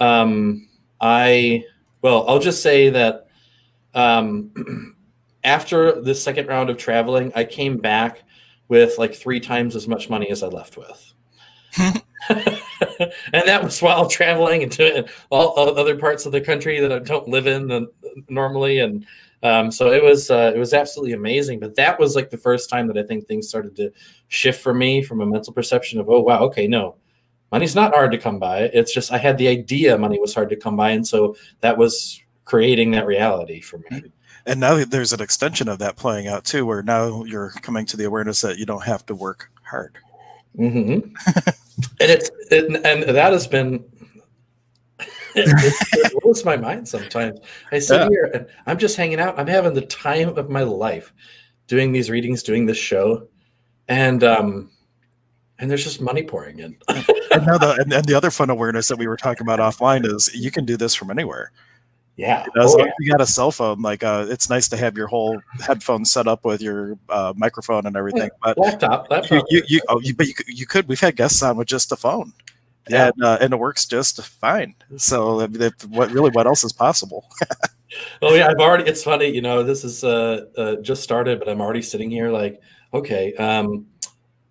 um, 0.00 0.68
I 1.04 1.64
well, 2.00 2.24
I'll 2.26 2.38
just 2.38 2.62
say 2.62 2.88
that 2.90 3.26
um, 3.92 4.96
after 5.44 6.00
the 6.00 6.14
second 6.14 6.48
round 6.48 6.70
of 6.70 6.78
traveling, 6.78 7.30
I 7.34 7.44
came 7.44 7.76
back 7.76 8.22
with 8.68 8.96
like 8.96 9.14
three 9.14 9.38
times 9.38 9.76
as 9.76 9.86
much 9.86 10.08
money 10.08 10.30
as 10.30 10.42
I 10.42 10.46
left 10.46 10.78
with. 10.78 11.12
and 12.30 13.42
that 13.46 13.62
was 13.62 13.82
while 13.82 14.08
traveling 14.08 14.62
into 14.62 15.06
all 15.28 15.58
other 15.78 15.96
parts 15.96 16.24
of 16.24 16.32
the 16.32 16.40
country 16.40 16.80
that 16.80 16.90
I 16.90 17.00
don't 17.00 17.28
live 17.28 17.46
in 17.46 17.86
normally. 18.30 18.78
And 18.78 19.04
um, 19.42 19.70
so 19.70 19.92
it 19.92 20.02
was 20.02 20.30
uh, 20.30 20.52
it 20.54 20.58
was 20.58 20.72
absolutely 20.72 21.12
amazing. 21.12 21.60
But 21.60 21.74
that 21.76 22.00
was 22.00 22.16
like 22.16 22.30
the 22.30 22.38
first 22.38 22.70
time 22.70 22.86
that 22.86 22.96
I 22.96 23.02
think 23.02 23.26
things 23.26 23.46
started 23.46 23.76
to 23.76 23.90
shift 24.28 24.62
for 24.62 24.72
me 24.72 25.02
from 25.02 25.20
a 25.20 25.26
mental 25.26 25.52
perception 25.52 26.00
of 26.00 26.08
oh 26.08 26.22
wow 26.22 26.44
okay 26.44 26.66
no 26.66 26.96
money's 27.54 27.76
not 27.76 27.94
hard 27.94 28.10
to 28.10 28.18
come 28.18 28.40
by. 28.40 28.62
It's 28.62 28.92
just 28.92 29.12
I 29.12 29.18
had 29.18 29.38
the 29.38 29.46
idea 29.46 29.96
money 29.96 30.18
was 30.18 30.34
hard 30.34 30.50
to 30.50 30.56
come 30.56 30.76
by, 30.76 30.90
and 30.90 31.06
so 31.06 31.36
that 31.60 31.78
was 31.78 32.20
creating 32.44 32.90
that 32.90 33.06
reality 33.06 33.60
for 33.60 33.78
me. 33.90 34.02
And 34.44 34.58
now 34.58 34.84
there's 34.84 35.12
an 35.12 35.22
extension 35.22 35.68
of 35.68 35.78
that 35.78 35.94
playing 35.94 36.26
out 36.26 36.44
too, 36.44 36.66
where 36.66 36.82
now 36.82 37.22
you're 37.22 37.50
coming 37.62 37.86
to 37.86 37.96
the 37.96 38.06
awareness 38.06 38.40
that 38.40 38.58
you 38.58 38.66
don't 38.66 38.82
have 38.82 39.06
to 39.06 39.14
work 39.14 39.52
hard. 39.62 39.96
Mm-hmm. 40.58 41.14
and 42.00 42.10
it's 42.10 42.28
it, 42.50 42.64
and 42.84 43.16
that 43.16 43.32
has 43.32 43.46
been 43.46 43.84
it, 45.36 45.74
it, 45.92 46.22
blows 46.22 46.44
my 46.44 46.56
mind 46.56 46.88
sometimes. 46.88 47.38
I 47.70 47.78
sit 47.78 48.00
yeah. 48.00 48.08
here 48.08 48.30
and 48.34 48.46
I'm 48.66 48.78
just 48.78 48.96
hanging 48.96 49.20
out. 49.20 49.38
I'm 49.38 49.46
having 49.46 49.74
the 49.74 49.86
time 49.86 50.30
of 50.36 50.50
my 50.50 50.64
life 50.64 51.12
doing 51.68 51.92
these 51.92 52.10
readings, 52.10 52.42
doing 52.42 52.66
this 52.66 52.78
show, 52.78 53.28
and 53.86 54.24
um, 54.24 54.72
and 55.58 55.70
there's 55.70 55.84
just 55.84 56.00
money 56.00 56.22
pouring 56.22 56.58
in. 56.58 56.76
and, 57.34 57.46
now 57.46 57.58
the, 57.58 57.72
and, 57.80 57.92
and, 57.92 58.04
the 58.04 58.14
other 58.14 58.30
fun 58.30 58.50
awareness 58.50 58.88
that 58.88 58.98
we 58.98 59.06
were 59.06 59.16
talking 59.16 59.46
about 59.46 59.58
offline 59.58 60.04
is 60.04 60.34
you 60.34 60.50
can 60.50 60.64
do 60.64 60.76
this 60.76 60.94
from 60.94 61.10
anywhere. 61.10 61.52
Yeah. 62.16 62.44
You 62.46 62.52
know, 62.54 62.64
as 62.64 62.74
oh, 62.74 62.78
yeah. 62.78 62.92
you 63.00 63.10
got 63.10 63.20
a 63.20 63.26
cell 63.26 63.50
phone, 63.50 63.82
like 63.82 64.04
uh, 64.04 64.26
it's 64.28 64.48
nice 64.48 64.68
to 64.68 64.76
have 64.76 64.96
your 64.96 65.08
whole 65.08 65.40
headphone 65.60 66.04
set 66.04 66.28
up 66.28 66.44
with 66.44 66.62
your 66.62 66.96
uh, 67.08 67.32
microphone 67.36 67.86
and 67.86 67.96
everything. 67.96 68.30
But 68.42 68.56
laptop, 68.56 69.10
laptop. 69.10 69.30
You, 69.30 69.58
you, 69.58 69.62
you, 69.66 69.80
oh, 69.88 70.00
you, 70.00 70.14
but 70.14 70.28
you, 70.28 70.34
you 70.46 70.66
could. 70.66 70.86
We've 70.88 71.00
had 71.00 71.16
guests 71.16 71.42
on 71.42 71.56
with 71.56 71.66
just 71.66 71.90
a 71.90 71.96
phone. 71.96 72.32
Yeah, 72.88 73.10
and, 73.14 73.24
uh, 73.24 73.38
and 73.40 73.52
it 73.52 73.56
works 73.56 73.86
just 73.86 74.20
fine. 74.20 74.74
So, 74.98 75.46
what 75.88 76.10
really, 76.10 76.30
what 76.30 76.46
else 76.46 76.64
is 76.64 76.72
possible? 76.72 77.26
oh 78.22 78.34
yeah, 78.34 78.48
I've 78.48 78.58
already. 78.58 78.84
It's 78.84 79.02
funny, 79.02 79.28
you 79.28 79.40
know. 79.40 79.62
This 79.62 79.84
is 79.84 80.04
uh, 80.04 80.44
uh, 80.56 80.76
just 80.76 81.02
started, 81.02 81.38
but 81.38 81.48
I'm 81.48 81.62
already 81.62 81.82
sitting 81.82 82.10
here 82.10 82.30
like, 82.30 82.60
okay, 82.92 83.32
um, 83.34 83.86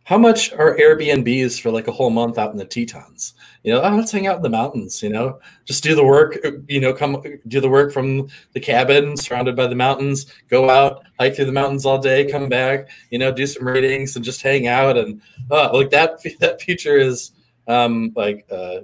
how 0.05 0.17
much 0.17 0.51
are 0.53 0.75
Airbnbs 0.77 1.61
for 1.61 1.71
like 1.71 1.87
a 1.87 1.91
whole 1.91 2.09
month 2.09 2.37
out 2.37 2.51
in 2.51 2.57
the 2.57 2.65
Tetons? 2.65 3.33
You 3.63 3.73
know, 3.73 3.81
oh, 3.81 3.95
let's 3.95 4.11
hang 4.11 4.27
out 4.27 4.37
in 4.37 4.41
the 4.41 4.49
mountains. 4.49 5.01
You 5.01 5.09
know, 5.09 5.39
just 5.63 5.83
do 5.83 5.95
the 5.95 6.03
work. 6.03 6.37
You 6.67 6.81
know, 6.81 6.93
come 6.93 7.23
do 7.47 7.61
the 7.61 7.69
work 7.69 7.93
from 7.93 8.27
the 8.51 8.59
cabin, 8.59 9.15
surrounded 9.15 9.55
by 9.55 9.67
the 9.67 9.75
mountains. 9.75 10.25
Go 10.49 10.69
out, 10.69 11.05
hike 11.19 11.35
through 11.35 11.45
the 11.45 11.53
mountains 11.53 11.85
all 11.85 11.99
day, 11.99 12.29
come 12.29 12.49
back. 12.49 12.89
You 13.11 13.19
know, 13.19 13.31
do 13.31 13.47
some 13.47 13.65
readings 13.65 14.15
and 14.15 14.25
just 14.25 14.41
hang 14.41 14.67
out. 14.67 14.97
And 14.97 15.21
uh, 15.49 15.71
like 15.73 15.89
that, 15.91 16.21
that 16.39 16.61
future 16.61 16.97
is 16.97 17.31
um, 17.67 18.11
like 18.15 18.45
uh, 18.51 18.81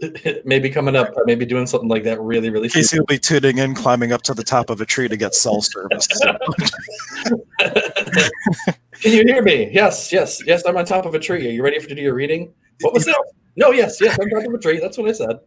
maybe 0.44 0.70
coming 0.70 0.96
up, 0.96 1.08
maybe 1.24 1.44
doing 1.44 1.66
something 1.66 1.88
like 1.88 2.04
that 2.04 2.20
really, 2.20 2.50
really 2.50 2.68
Casey 2.68 2.98
will 2.98 3.06
be 3.06 3.18
tuning 3.18 3.58
in, 3.58 3.74
climbing 3.74 4.12
up 4.12 4.22
to 4.22 4.34
the 4.34 4.44
top 4.44 4.70
of 4.70 4.80
a 4.80 4.86
tree 4.86 5.08
to 5.08 5.16
get 5.16 5.34
cell 5.34 5.60
service. 5.60 6.08
Can 9.02 9.12
you 9.12 9.24
hear 9.24 9.42
me? 9.42 9.68
Yes, 9.72 10.12
yes, 10.12 10.40
yes. 10.46 10.62
I'm 10.64 10.76
on 10.76 10.84
top 10.84 11.06
of 11.06 11.14
a 11.14 11.18
tree. 11.18 11.46
Are 11.48 11.50
you 11.50 11.62
ready 11.64 11.80
for 11.80 11.88
to 11.88 11.94
do 11.94 12.00
your 12.00 12.14
reading? 12.14 12.54
What 12.82 12.94
was 12.94 13.04
that? 13.06 13.20
No, 13.56 13.70
yes, 13.70 14.00
yes. 14.00 14.16
I'm 14.18 14.28
on 14.28 14.42
top 14.42 14.48
of 14.48 14.54
a 14.54 14.62
tree. 14.62 14.78
That's 14.78 14.96
what 14.96 15.08
I 15.08 15.12
said. 15.12 15.40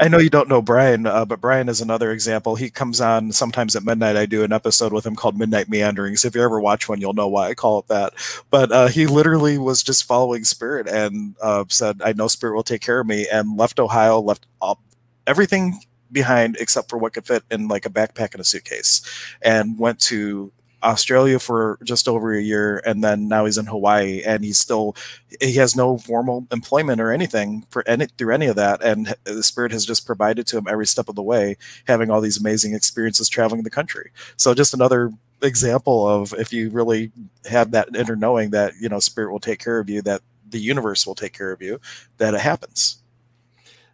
I 0.00 0.08
know 0.08 0.18
you 0.18 0.30
don't 0.30 0.48
know 0.48 0.62
Brian, 0.62 1.06
uh, 1.06 1.26
but 1.26 1.40
Brian 1.40 1.68
is 1.68 1.82
another 1.82 2.10
example. 2.12 2.56
He 2.56 2.70
comes 2.70 3.02
on 3.02 3.30
sometimes 3.30 3.76
at 3.76 3.84
midnight. 3.84 4.16
I 4.16 4.24
do 4.24 4.42
an 4.42 4.52
episode 4.54 4.92
with 4.92 5.04
him 5.04 5.14
called 5.14 5.38
Midnight 5.38 5.68
Meanderings. 5.68 6.24
If 6.24 6.34
you 6.34 6.42
ever 6.42 6.58
watch 6.60 6.88
one, 6.88 7.00
you'll 7.00 7.12
know 7.12 7.28
why 7.28 7.50
I 7.50 7.54
call 7.54 7.80
it 7.80 7.88
that. 7.88 8.14
But 8.50 8.72
uh, 8.72 8.86
he 8.88 9.06
literally 9.06 9.58
was 9.58 9.82
just 9.82 10.04
following 10.04 10.44
Spirit 10.44 10.88
and 10.88 11.36
uh, 11.42 11.64
said, 11.68 12.00
"I 12.02 12.14
know 12.14 12.26
Spirit 12.26 12.54
will 12.54 12.64
take 12.64 12.80
care 12.80 13.00
of 13.00 13.06
me," 13.06 13.28
and 13.30 13.58
left 13.58 13.78
Ohio, 13.78 14.18
left 14.18 14.46
all, 14.62 14.80
everything 15.26 15.78
behind 16.10 16.56
except 16.58 16.88
for 16.88 16.96
what 16.96 17.12
could 17.12 17.26
fit 17.26 17.42
in 17.50 17.68
like 17.68 17.84
a 17.84 17.90
backpack 17.90 18.32
and 18.32 18.40
a 18.40 18.44
suitcase, 18.44 19.02
and 19.42 19.78
went 19.78 20.00
to 20.00 20.50
Australia 20.84 21.38
for 21.38 21.78
just 21.82 22.08
over 22.08 22.32
a 22.34 22.42
year, 22.42 22.82
and 22.84 23.02
then 23.02 23.28
now 23.28 23.44
he's 23.44 23.58
in 23.58 23.66
Hawaii, 23.66 24.22
and 24.22 24.44
he's 24.44 24.58
still 24.58 24.96
he 25.40 25.54
has 25.54 25.74
no 25.74 25.98
formal 25.98 26.46
employment 26.52 27.00
or 27.00 27.10
anything 27.10 27.66
for 27.70 27.86
any 27.88 28.06
through 28.06 28.34
any 28.34 28.46
of 28.46 28.56
that, 28.56 28.82
and 28.82 29.14
the 29.24 29.42
spirit 29.42 29.72
has 29.72 29.86
just 29.86 30.06
provided 30.06 30.46
to 30.46 30.58
him 30.58 30.66
every 30.68 30.86
step 30.86 31.08
of 31.08 31.16
the 31.16 31.22
way, 31.22 31.56
having 31.86 32.10
all 32.10 32.20
these 32.20 32.38
amazing 32.38 32.74
experiences 32.74 33.28
traveling 33.28 33.62
the 33.62 33.70
country. 33.70 34.10
So 34.36 34.54
just 34.54 34.74
another 34.74 35.10
example 35.42 36.08
of 36.08 36.32
if 36.34 36.52
you 36.52 36.70
really 36.70 37.12
have 37.50 37.70
that 37.72 37.94
inner 37.94 38.16
knowing 38.16 38.50
that 38.50 38.74
you 38.80 38.88
know 38.88 39.00
spirit 39.00 39.32
will 39.32 39.40
take 39.40 39.58
care 39.58 39.78
of 39.78 39.88
you, 39.90 40.02
that 40.02 40.22
the 40.48 40.60
universe 40.60 41.06
will 41.06 41.14
take 41.14 41.32
care 41.32 41.52
of 41.52 41.62
you, 41.62 41.80
that 42.18 42.34
it 42.34 42.40
happens. 42.40 43.03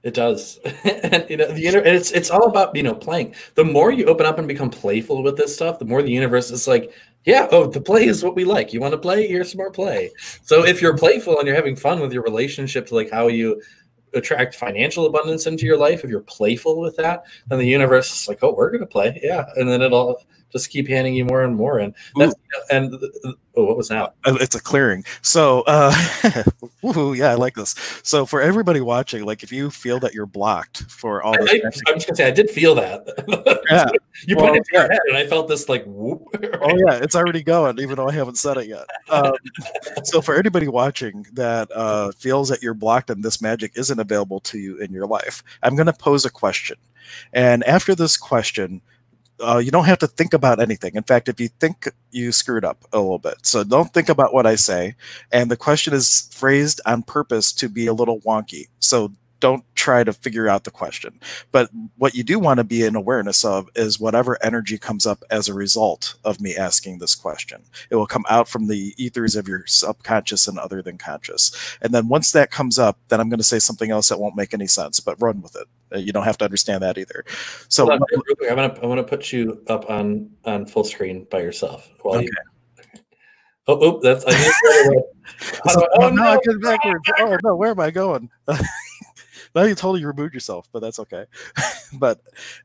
It 0.03 0.15
does, 0.15 0.59
and 0.85 1.27
you 1.29 1.37
know 1.37 1.53
the 1.53 1.67
inter- 1.67 1.83
it's 1.85 2.11
it's 2.11 2.31
all 2.31 2.47
about 2.47 2.75
you 2.75 2.83
know 2.83 2.95
playing. 2.95 3.35
The 3.55 3.65
more 3.65 3.93
you 3.93 4.07
open 4.07 4.25
up 4.25 4.39
and 4.39 4.49
become 4.49 4.71
playful 4.71 5.23
with 5.23 5.37
this 5.37 5.55
stuff, 5.55 5.79
the 5.79 5.85
more 5.85 6.03
the 6.03 6.11
universe 6.11 6.51
is 6.51 6.67
like, 6.67 6.91
yeah, 7.27 7.49
oh, 7.51 7.67
the 7.67 7.83
play 7.83 8.07
is 8.07 8.25
what 8.25 8.35
we 8.35 8.45
like. 8.45 8.73
You 8.73 8.81
want 8.81 8.93
to 8.93 8.99
play? 8.99 9.27
Here's 9.27 9.51
some 9.51 9.59
more 9.59 9.71
play. 9.71 10.11
So 10.43 10.65
if 10.65 10.81
you're 10.81 10.97
playful 10.97 11.39
and 11.39 11.47
you're 11.47 11.57
having 11.57 11.77
fun 11.77 12.01
with 12.01 12.15
your 12.15 12.23
relationship 12.23 12.87
to 12.87 12.95
like 12.95 13.11
how 13.11 13.29
you 13.29 13.61
attract 14.15 14.55
financial 14.55 15.05
abundance 15.05 15.47
into 15.47 15.67
your 15.67 15.77
life, 15.77 16.03
if 16.03 16.09
you're 16.09 16.21
playful 16.21 16.81
with 16.81 16.97
that, 16.97 17.25
then 17.49 17.59
the 17.59 17.67
universe 17.67 18.23
is 18.23 18.27
like, 18.27 18.39
oh, 18.43 18.55
we're 18.55 18.71
gonna 18.71 18.87
play, 18.87 19.21
yeah, 19.23 19.45
and 19.57 19.69
then 19.69 19.83
it'll 19.83 20.25
just 20.53 20.71
keep 20.71 20.89
handing 20.89 21.15
you 21.15 21.25
more 21.25 21.43
and 21.43 21.57
more. 21.57 21.79
And 21.79 21.95
that's, 22.17 22.35
and 22.71 22.95
oh, 23.57 23.65
what 23.65 23.77
was 23.77 23.89
that? 23.89 24.15
Uh, 24.25 24.37
it's 24.41 24.55
a 24.55 24.61
clearing. 24.61 25.05
So, 25.23 25.63
uh, 25.63 25.93
woohoo, 26.83 27.17
yeah, 27.17 27.31
I 27.31 27.35
like 27.35 27.55
this. 27.55 27.75
So, 28.03 28.27
for 28.27 28.41
everybody 28.41 28.81
watching, 28.81 29.25
like 29.25 29.43
if 29.43 29.53
you 29.53 29.71
feel 29.71 29.99
that 30.01 30.15
you're 30.15 30.27
blocked 30.27 30.83
for 30.91 31.23
all, 31.23 31.35
I, 31.35 31.39
I, 31.39 31.61
I 31.89 31.93
was 31.95 32.05
gonna 32.05 32.17
say 32.17 32.27
I 32.27 32.31
did 32.31 32.51
feel 32.51 32.75
that. 32.77 33.57
Yeah, 33.71 33.87
you 34.27 34.35
well, 34.35 34.47
pointed 34.47 34.65
to 34.65 34.73
your 34.73 34.83
head, 34.91 34.99
and 35.07 35.17
I 35.17 35.25
felt 35.25 35.47
this 35.47 35.69
like 35.69 35.85
whoop. 35.87 36.27
oh 36.61 36.77
yeah, 36.77 36.95
it's 36.95 37.15
already 37.15 37.41
going, 37.41 37.79
even 37.79 37.95
though 37.95 38.09
I 38.09 38.13
haven't 38.13 38.37
said 38.37 38.57
it 38.57 38.67
yet. 38.67 38.85
Um, 39.09 39.35
so, 40.03 40.21
for 40.21 40.35
anybody 40.35 40.67
watching 40.67 41.25
that 41.35 41.71
uh, 41.73 42.11
feels 42.19 42.49
that 42.49 42.65
you're 42.65 42.75
blocked 42.75 43.11
and 43.11 43.23
this 43.23 43.41
magic 43.41 43.71
isn't 43.77 44.01
available 44.01 44.41
to 44.41 44.59
you 44.59 44.79
in 44.79 44.93
your 44.93 45.07
life, 45.07 45.45
I'm 45.63 45.77
going 45.77 45.87
to 45.87 45.93
pose 45.93 46.25
a 46.25 46.31
question. 46.31 46.79
And 47.33 47.63
after 47.65 47.95
this 47.95 48.17
question, 48.17 48.81
uh, 49.43 49.59
you 49.59 49.71
don't 49.71 49.85
have 49.85 49.99
to 49.99 50.07
think 50.07 50.35
about 50.35 50.61
anything. 50.61 50.95
In 50.95 51.03
fact, 51.03 51.29
if 51.29 51.41
you 51.41 51.49
think 51.49 51.89
you 52.11 52.33
screwed 52.33 52.65
up 52.65 52.85
a 52.93 52.99
little 52.99 53.19
bit, 53.19 53.35
so 53.43 53.65
don't 53.65 53.93
think 53.93 54.09
about 54.09 54.35
what 54.35 54.47
I 54.47 54.55
say. 54.55 54.95
And 55.33 55.51
the 55.51 55.57
question 55.57 55.95
is 55.95 56.29
phrased 56.33 56.81
on 56.87 57.03
purpose 57.03 57.53
to 57.55 57.69
be 57.69 57.87
a 57.87 57.93
little 57.93 58.21
wonky. 58.21 58.69
So 58.79 59.13
don't 59.41 59.65
try 59.75 60.05
to 60.05 60.13
figure 60.13 60.49
out 60.49 60.65
the 60.65 60.71
question. 60.71 61.19
But 61.51 61.71
what 61.97 62.15
you 62.15 62.23
do 62.23 62.39
want 62.39 62.59
to 62.59 62.65
be 62.65 62.85
in 62.85 62.95
awareness 62.95 63.45
of 63.45 63.69
is 63.75 63.99
whatever 63.99 64.43
energy 64.43 64.79
comes 64.79 65.07
up 65.07 65.25
as 65.31 65.49
a 65.49 65.55
result 65.55 66.15
of 66.25 66.41
me 66.41 66.55
asking 66.55 66.99
this 66.99 67.15
question. 67.15 67.63
It 67.89 67.97
will 67.97 68.07
come 68.07 68.25
out 68.29 68.49
from 68.49 68.69
the 68.69 68.95
ethers 68.99 69.37
of 69.37 69.49
your 69.49 69.65
subconscious 69.67 70.47
and 70.47 70.59
other 70.59 70.83
than 70.83 70.99
conscious. 70.99 71.51
And 71.81 71.93
then 71.95 72.09
once 72.09 72.33
that 72.33 72.51
comes 72.51 72.79
up, 72.79 72.99
then 73.09 73.21
I'm 73.21 73.31
going 73.31 73.39
to 73.39 73.45
say 73.45 73.59
something 73.59 73.91
else 73.91 74.11
that 74.11 74.21
won't 74.21 74.37
make 74.37 74.55
any 74.55 74.67
sense, 74.67 75.01
but 75.01 75.21
run 75.21 75.41
with 75.41 75.57
it. 75.57 75.67
Uh, 75.93 75.99
you 75.99 76.13
don't 76.13 76.25
have 76.25 76.39
to 76.39 76.45
understand 76.45 76.83
that 76.83 76.99
either. 76.99 77.25
So 77.69 77.91
on, 77.91 77.93
I'm 77.93 77.99
going 78.57 78.57
to, 78.57 78.75
I'm 78.77 78.81
going 78.83 78.97
to 78.97 79.03
put 79.03 79.33
you 79.33 79.63
up 79.67 79.89
on, 79.91 80.31
on 80.45 80.67
full 80.67 80.85
screen 80.85 81.27
by 81.31 81.41
yourself. 81.41 81.89
While 82.03 82.19
okay. 82.19 82.27
You, 82.27 83.01
oh, 83.67 83.79
oh, 83.81 84.01
that's, 84.01 84.25
I 84.27 84.33
so, 85.71 85.81
oh, 85.81 85.87
oh, 85.95 86.11
no, 86.11 86.23
no, 86.23 86.29
I 86.29 86.39
get 86.45 86.61
backwards. 86.63 87.11
Oh, 87.19 87.39
no, 87.43 87.57
where 87.57 87.71
am 87.71 87.81
I 87.81 87.91
going? 87.91 88.29
now 89.55 89.63
you 89.63 89.75
totally 89.75 90.05
removed 90.05 90.35
yourself, 90.35 90.69
but 90.73 90.81
that's 90.81 90.99
okay. 91.01 91.25
but 91.93 92.21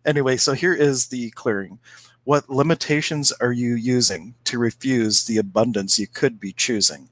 anyway, 0.06 0.38
so 0.38 0.54
here 0.54 0.74
is 0.74 1.08
the 1.08 1.32
clearing. 1.32 1.80
What 2.24 2.50
limitations 2.50 3.32
are 3.34 3.52
you 3.52 3.76
using 3.76 4.36
to 4.46 4.58
refuse 4.58 5.26
the 5.26 5.38
abundance 5.38 6.00
you 6.00 6.08
could 6.08 6.40
be 6.40 6.54
choosing? 6.54 7.10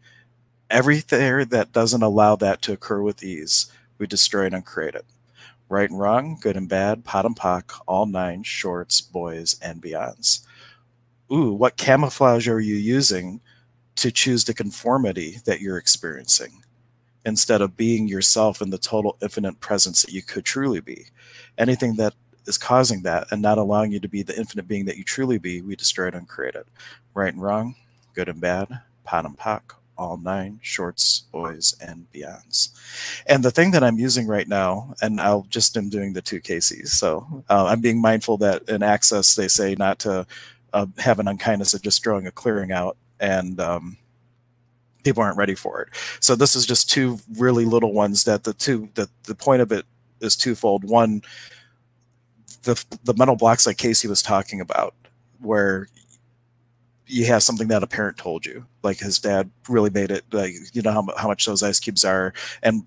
Everything 0.70 1.46
that 1.50 1.72
doesn't 1.72 2.02
allow 2.02 2.36
that 2.38 2.62
to 2.64 2.74
occur 2.74 3.02
with 3.02 3.24
ease, 3.24 3.72
we 4.00 4.08
destroy 4.08 4.46
and 4.46 4.56
uncreate 4.56 4.96
it. 4.96 5.06
Right 5.70 5.90
and 5.90 6.00
wrong, 6.00 6.38
good 6.42 6.58
and 6.58 6.68
bad, 6.68 7.04
POD 7.04 7.26
and 7.26 7.36
POC, 7.36 7.80
all 7.88 8.06
nine, 8.06 8.44
shorts, 8.44 9.02
boys, 9.02 9.60
and 9.62 9.82
beyonds. 9.82 10.46
Ooh, 11.32 11.54
what 11.54 11.78
camouflage 11.78 12.48
are 12.48 12.60
you 12.60 12.76
using 12.76 13.40
to 13.96 14.12
choose 14.12 14.44
the 14.44 14.54
conformity 14.54 15.38
that 15.46 15.62
you're 15.62 15.78
experiencing? 15.78 16.63
Instead 17.26 17.62
of 17.62 17.78
being 17.78 18.08
yourself 18.08 18.62
in 18.62 18.70
the 18.70 18.78
total 18.78 19.18
infinite 19.22 19.60
presence 19.60 20.02
that 20.02 20.14
you 20.14 20.22
could 20.22 20.46
truly 20.46 20.82
be. 20.82 21.06
Anything 21.58 21.96
that 21.96 22.14
is 22.46 22.58
causing 22.58 23.04
that 23.04 23.28
and 23.32 23.42
not 23.42 23.58
allowing 23.58 23.92
you 23.92 24.00
to 24.00 24.10
be 24.10 24.24
the 24.24 24.38
infinite 24.38 24.68
being 24.68 24.86
that 24.86 24.98
you 24.98 25.04
truly 25.04 25.38
be, 25.38 25.62
we 25.62 25.76
destroy 25.76 26.08
it 26.08 26.16
and 26.16 26.28
create 26.28 26.56
it. 26.56 26.68
Right 27.14 27.34
and 27.34 27.42
wrong, 27.42 27.76
good 28.14 28.28
and 28.28 28.42
bad, 28.42 28.82
POD 29.04 29.26
and 29.26 29.38
POC, 29.38 29.62
all 29.98 30.18
nine, 30.18 30.60
shorts, 30.62 31.24
boys, 31.32 31.76
and 31.80 32.08
beyonds. 32.14 32.70
And 33.28 33.44
the 33.44 33.52
thing 33.52 33.72
that 33.72 33.84
I'm 33.84 34.00
using 34.00 34.28
right 34.28 34.48
now, 34.48 34.94
and 35.02 35.22
I'll 35.22 35.46
just 35.50 35.78
am 35.78 35.90
doing 35.90 36.14
the 36.14 36.22
two 36.22 36.40
cases. 36.40 36.94
So 36.94 37.44
uh, 37.50 37.66
I'm 37.68 37.82
being 37.82 38.02
mindful 38.02 38.38
that 38.38 38.68
in 38.68 38.84
access, 38.84 39.36
they 39.36 39.48
say 39.48 39.76
not 39.76 40.00
to 40.00 40.26
uh, 40.74 40.88
have 40.98 41.20
an 41.20 41.28
unkindness 41.28 41.74
of 41.74 41.82
just 41.82 42.04
throwing 42.04 42.28
a 42.28 42.32
clearing 42.32 42.72
out. 42.72 42.98
And 43.20 43.60
um, 43.60 43.98
people 45.04 45.24
aren't 45.24 45.38
ready 45.38 45.56
for 45.56 45.82
it. 45.82 45.90
So 46.20 46.36
this 46.36 46.56
is 46.56 46.66
just 46.66 46.90
two 46.90 47.20
really 47.38 47.66
little 47.66 47.94
ones 47.94 48.24
that 48.24 48.44
the 48.44 48.54
two 48.54 48.90
that 48.96 49.10
the 49.24 49.36
point 49.36 49.62
of 49.62 49.72
it 49.72 49.86
is 50.22 50.36
twofold. 50.36 50.84
One, 50.84 51.22
the 52.64 52.84
the 53.04 53.14
mental 53.14 53.36
blocks 53.36 53.68
like 53.68 53.78
Casey 53.78 54.08
was 54.08 54.22
talking 54.22 54.62
about, 54.62 54.96
where 55.40 55.88
you 57.06 57.26
have 57.26 57.44
something 57.44 57.68
that 57.68 57.84
a 57.84 57.88
parent 57.88 58.18
told 58.18 58.46
you, 58.46 58.66
like 58.82 58.98
his 59.00 59.20
dad 59.20 59.50
really 59.68 59.90
made 59.90 60.10
it, 60.10 60.24
like 60.32 60.54
you 60.72 60.82
know 60.82 60.92
how, 60.92 61.06
how 61.18 61.28
much 61.28 61.46
those 61.46 61.62
ice 61.62 61.80
cubes 61.80 62.06
are, 62.06 62.34
and 62.64 62.82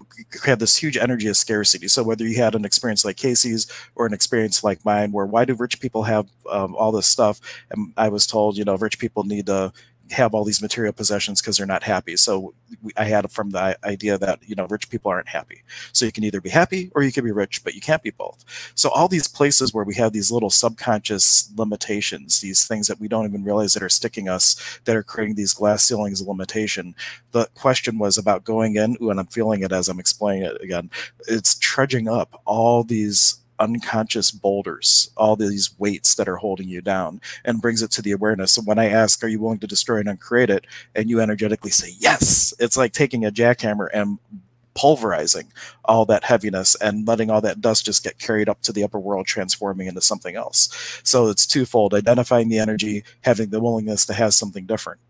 had 0.44 0.58
this 0.58 0.76
huge 0.76 0.96
energy 0.96 1.28
of 1.28 1.36
scarcity. 1.36 1.86
So 1.86 2.02
whether 2.02 2.26
you 2.26 2.36
had 2.36 2.54
an 2.54 2.64
experience 2.64 3.04
like 3.04 3.18
Casey's 3.18 3.70
or 3.94 4.06
an 4.06 4.14
experience 4.14 4.64
like 4.64 4.84
mine, 4.84 5.12
where 5.12 5.26
why 5.26 5.44
do 5.44 5.54
rich 5.54 5.80
people 5.80 6.02
have 6.04 6.26
um, 6.50 6.74
all 6.76 6.92
this 6.92 7.06
stuff? 7.06 7.40
And 7.70 7.92
I 7.98 8.08
was 8.08 8.26
told, 8.26 8.56
you 8.56 8.64
know, 8.64 8.76
rich 8.76 8.98
people 8.98 9.24
need 9.24 9.46
to 9.46 9.72
have 10.10 10.34
all 10.34 10.44
these 10.44 10.62
material 10.62 10.92
possessions 10.92 11.40
because 11.40 11.56
they're 11.56 11.66
not 11.66 11.82
happy. 11.82 12.16
So 12.16 12.54
we, 12.82 12.92
I 12.96 13.04
had 13.04 13.30
from 13.30 13.50
the 13.50 13.76
idea 13.84 14.18
that 14.18 14.40
you 14.46 14.54
know 14.54 14.66
rich 14.66 14.88
people 14.90 15.10
aren't 15.10 15.28
happy. 15.28 15.62
So 15.92 16.06
you 16.06 16.12
can 16.12 16.24
either 16.24 16.40
be 16.40 16.50
happy 16.50 16.90
or 16.94 17.02
you 17.02 17.12
can 17.12 17.24
be 17.24 17.32
rich, 17.32 17.64
but 17.64 17.74
you 17.74 17.80
can't 17.80 18.02
be 18.02 18.10
both. 18.10 18.44
So 18.74 18.90
all 18.90 19.08
these 19.08 19.28
places 19.28 19.74
where 19.74 19.84
we 19.84 19.94
have 19.96 20.12
these 20.12 20.30
little 20.30 20.50
subconscious 20.50 21.50
limitations, 21.56 22.40
these 22.40 22.66
things 22.66 22.86
that 22.88 23.00
we 23.00 23.08
don't 23.08 23.26
even 23.26 23.44
realize 23.44 23.74
that 23.74 23.82
are 23.82 23.88
sticking 23.88 24.28
us, 24.28 24.80
that 24.84 24.96
are 24.96 25.02
creating 25.02 25.36
these 25.36 25.54
glass 25.54 25.82
ceilings 25.82 26.20
of 26.20 26.28
limitation. 26.28 26.94
The 27.32 27.48
question 27.54 27.98
was 27.98 28.18
about 28.18 28.44
going 28.44 28.76
in, 28.76 28.96
and 29.00 29.20
I'm 29.20 29.26
feeling 29.26 29.62
it 29.62 29.72
as 29.72 29.88
I'm 29.88 30.00
explaining 30.00 30.44
it 30.44 30.60
again. 30.62 30.90
It's 31.26 31.58
trudging 31.58 32.08
up 32.08 32.40
all 32.44 32.84
these 32.84 33.38
unconscious 33.58 34.30
boulders, 34.30 35.10
all 35.16 35.36
these 35.36 35.78
weights 35.78 36.14
that 36.14 36.28
are 36.28 36.36
holding 36.36 36.68
you 36.68 36.80
down, 36.80 37.20
and 37.44 37.62
brings 37.62 37.82
it 37.82 37.90
to 37.92 38.02
the 38.02 38.12
awareness. 38.12 38.56
And 38.56 38.66
when 38.66 38.78
I 38.78 38.88
ask, 38.88 39.22
Are 39.22 39.28
you 39.28 39.40
willing 39.40 39.58
to 39.60 39.66
destroy 39.66 39.98
and 39.98 40.08
uncreate 40.08 40.50
it? 40.50 40.66
and 40.94 41.10
you 41.10 41.20
energetically 41.20 41.70
say, 41.70 41.92
Yes, 41.98 42.54
it's 42.58 42.76
like 42.76 42.92
taking 42.92 43.24
a 43.24 43.30
jackhammer 43.30 43.88
and 43.92 44.18
pulverizing 44.76 45.50
all 45.86 46.04
that 46.04 46.24
heaviness 46.24 46.74
and 46.76 47.08
letting 47.08 47.30
all 47.30 47.40
that 47.40 47.60
dust 47.60 47.86
just 47.86 48.04
get 48.04 48.18
carried 48.18 48.48
up 48.48 48.60
to 48.62 48.72
the 48.72 48.84
upper 48.84 49.00
world, 49.00 49.26
transforming 49.26 49.88
into 49.88 50.02
something 50.02 50.36
else. 50.36 51.00
So 51.02 51.28
it's 51.28 51.46
twofold 51.46 51.94
identifying 51.94 52.50
the 52.50 52.58
energy, 52.58 53.02
having 53.22 53.50
the 53.50 53.60
willingness 53.60 54.04
to 54.06 54.12
have 54.12 54.34
something 54.34 54.66
different. 54.66 55.00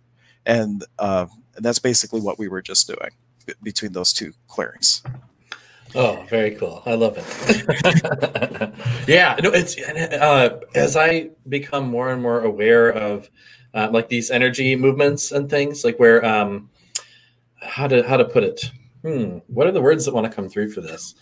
And, 0.46 0.84
uh, 0.98 1.26
and 1.56 1.64
that's 1.64 1.80
basically 1.80 2.20
what 2.20 2.38
we 2.38 2.48
were 2.48 2.62
just 2.62 2.86
doing 2.86 3.10
between 3.62 3.92
those 3.92 4.12
two 4.12 4.32
clearings. 4.46 5.02
Oh, 5.96 6.26
very 6.28 6.54
cool. 6.56 6.82
I 6.84 6.94
love 6.94 7.16
it. 7.16 8.74
yeah, 9.08 9.34
no, 9.42 9.50
it's 9.50 9.80
uh, 9.80 10.60
as 10.74 10.94
I 10.96 11.30
become 11.48 11.88
more 11.88 12.12
and 12.12 12.20
more 12.20 12.42
aware 12.42 12.90
of 12.90 13.30
uh, 13.72 13.88
like 13.90 14.08
these 14.08 14.30
energy 14.30 14.76
movements 14.76 15.32
and 15.32 15.48
things, 15.48 15.84
like 15.84 15.98
where 15.98 16.22
um, 16.24 16.68
how 17.62 17.86
to 17.88 18.06
how 18.06 18.18
to 18.18 18.26
put 18.26 18.44
it. 18.44 18.70
Hmm, 19.02 19.38
what 19.46 19.66
are 19.66 19.72
the 19.72 19.80
words 19.80 20.04
that 20.04 20.14
want 20.14 20.30
to 20.30 20.32
come 20.32 20.48
through 20.50 20.70
for 20.72 20.82
this? 20.82 21.14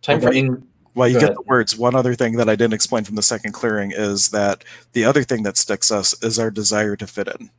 Time 0.00 0.20
for 0.20 0.32
in. 0.32 0.66
Well, 0.94 1.08
you 1.08 1.14
Go 1.14 1.20
get 1.20 1.28
ahead. 1.30 1.36
the 1.36 1.42
words. 1.42 1.76
One 1.76 1.94
other 1.94 2.14
thing 2.14 2.36
that 2.36 2.48
I 2.48 2.56
didn't 2.56 2.72
explain 2.72 3.04
from 3.04 3.16
the 3.16 3.22
second 3.22 3.52
clearing 3.52 3.92
is 3.94 4.30
that 4.30 4.64
the 4.92 5.04
other 5.04 5.24
thing 5.24 5.42
that 5.42 5.58
sticks 5.58 5.92
us 5.92 6.14
is 6.22 6.38
our 6.38 6.50
desire 6.50 6.96
to 6.96 7.06
fit 7.06 7.28
in. 7.28 7.50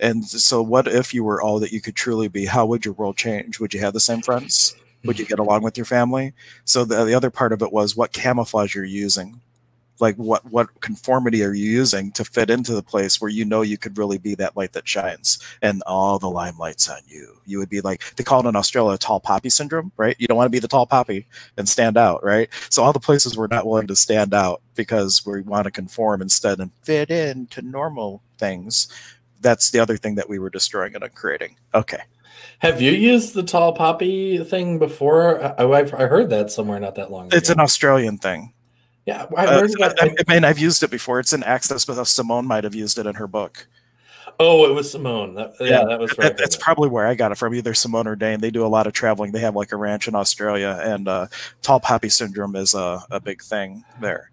And 0.00 0.22
so, 0.24 0.60
what 0.60 0.86
if 0.86 1.14
you 1.14 1.24
were 1.24 1.40
all 1.40 1.58
that 1.60 1.72
you 1.72 1.80
could 1.80 1.96
truly 1.96 2.28
be? 2.28 2.44
How 2.44 2.66
would 2.66 2.84
your 2.84 2.92
world 2.94 3.16
change? 3.16 3.58
Would 3.58 3.72
you 3.72 3.80
have 3.80 3.94
the 3.94 4.00
same 4.00 4.20
friends? 4.20 4.76
Would 5.04 5.18
you 5.18 5.26
get 5.26 5.38
along 5.38 5.62
with 5.62 5.76
your 5.76 5.86
family? 5.86 6.32
So 6.64 6.84
the, 6.84 7.04
the 7.04 7.14
other 7.14 7.30
part 7.30 7.52
of 7.52 7.62
it 7.62 7.72
was 7.72 7.96
what 7.96 8.12
camouflage 8.12 8.74
you're 8.74 8.84
using. 8.84 9.40
Like 10.00 10.14
what 10.14 10.44
what 10.52 10.80
conformity 10.80 11.42
are 11.42 11.52
you 11.52 11.68
using 11.68 12.12
to 12.12 12.24
fit 12.24 12.50
into 12.50 12.72
the 12.72 12.84
place 12.84 13.20
where 13.20 13.30
you 13.30 13.44
know 13.44 13.62
you 13.62 13.76
could 13.76 13.98
really 13.98 14.18
be 14.18 14.36
that 14.36 14.56
light 14.56 14.72
that 14.74 14.86
shines 14.86 15.40
and 15.60 15.82
all 15.88 16.20
the 16.20 16.30
limelight's 16.30 16.88
on 16.88 17.00
you? 17.08 17.40
You 17.46 17.58
would 17.58 17.68
be 17.68 17.80
like 17.80 18.14
they 18.14 18.22
call 18.22 18.46
it 18.46 18.48
in 18.48 18.54
australia 18.54 18.96
tall 18.96 19.18
poppy 19.18 19.50
syndrome 19.50 19.90
right? 19.96 20.14
You 20.20 20.28
don't 20.28 20.36
want 20.36 20.46
to 20.46 20.56
be 20.56 20.60
the 20.60 20.68
tall 20.68 20.86
poppy 20.86 21.26
and 21.56 21.68
stand 21.68 21.96
out 21.96 22.22
right? 22.22 22.48
So 22.70 22.84
all 22.84 22.92
the 22.92 23.00
places 23.00 23.36
we're 23.36 23.48
not 23.48 23.66
willing 23.66 23.88
to 23.88 23.96
stand 23.96 24.34
out 24.34 24.62
because 24.76 25.26
we 25.26 25.40
want 25.40 25.64
to 25.64 25.72
conform 25.72 26.22
instead 26.22 26.60
and 26.60 26.70
fit 26.84 27.10
into 27.10 27.60
normal 27.60 28.22
things 28.38 28.86
that's 29.40 29.70
the 29.70 29.78
other 29.78 29.96
thing 29.96 30.14
that 30.16 30.28
we 30.28 30.38
were 30.38 30.50
destroying 30.50 30.94
and 30.94 31.14
creating 31.14 31.56
okay 31.74 32.02
have 32.60 32.80
you 32.80 32.92
used 32.92 33.34
the 33.34 33.42
tall 33.42 33.72
poppy 33.72 34.42
thing 34.42 34.78
before? 34.78 35.42
I, 35.42 35.64
I've, 35.64 35.94
I 35.94 36.06
heard 36.06 36.30
that 36.30 36.50
somewhere 36.50 36.80
not 36.80 36.96
that 36.96 37.10
long 37.10 37.26
ago. 37.26 37.36
It's 37.36 37.50
an 37.50 37.60
Australian 37.60 38.18
thing. 38.18 38.52
Yeah, 39.06 39.26
I, 39.36 39.46
uh, 39.46 39.68
I, 39.80 40.14
I, 40.28 40.32
mean, 40.32 40.44
I've 40.44 40.58
used 40.58 40.82
it 40.82 40.90
before. 40.90 41.18
It's 41.18 41.32
in 41.32 41.42
Access, 41.42 41.86
but 41.86 42.02
Simone 42.04 42.46
might 42.46 42.64
have 42.64 42.74
used 42.74 42.98
it 42.98 43.06
in 43.06 43.14
her 43.14 43.26
book. 43.26 43.66
Oh, 44.40 44.66
it 44.66 44.74
was 44.74 44.90
Simone. 44.90 45.34
That, 45.34 45.54
yeah, 45.60 45.66
yeah, 45.66 45.84
that 45.84 45.98
was 45.98 46.16
right. 46.18 46.36
That's 46.36 46.56
probably 46.56 46.88
where 46.88 47.06
I 47.06 47.14
got 47.14 47.32
it 47.32 47.36
from, 47.36 47.54
either 47.54 47.74
Simone 47.74 48.06
or 48.06 48.16
Dane. 48.16 48.40
They 48.40 48.50
do 48.50 48.64
a 48.64 48.68
lot 48.68 48.86
of 48.86 48.92
traveling. 48.92 49.32
They 49.32 49.40
have 49.40 49.56
like 49.56 49.72
a 49.72 49.76
ranch 49.76 50.06
in 50.08 50.14
Australia, 50.14 50.78
and 50.82 51.08
uh, 51.08 51.26
tall 51.62 51.80
poppy 51.80 52.08
syndrome 52.08 52.54
is 52.54 52.74
a, 52.74 53.02
a 53.10 53.18
big 53.18 53.42
thing 53.42 53.84
there. 54.00 54.30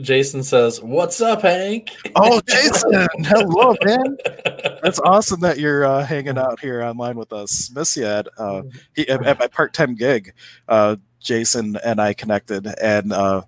Jason 0.00 0.42
says, 0.42 0.82
"What's 0.82 1.20
up, 1.20 1.42
Hank?" 1.42 1.90
Oh, 2.16 2.40
Jason, 2.46 3.06
hello, 3.24 3.76
man. 3.84 4.16
That's 4.82 4.98
awesome 5.00 5.40
that 5.40 5.58
you're 5.58 5.84
uh, 5.84 6.04
hanging 6.04 6.38
out 6.38 6.58
here 6.58 6.82
online 6.82 7.16
with 7.16 7.32
us. 7.32 7.70
Miss 7.70 7.96
you 7.96 8.04
at, 8.04 8.26
uh, 8.36 8.62
he, 8.94 9.08
at, 9.08 9.38
my 9.38 9.46
part-time 9.46 9.94
gig. 9.94 10.32
Uh, 10.68 10.96
Jason 11.20 11.76
and 11.84 12.00
I 12.00 12.14
connected, 12.14 12.66
and 12.66 13.12
uh, 13.12 13.42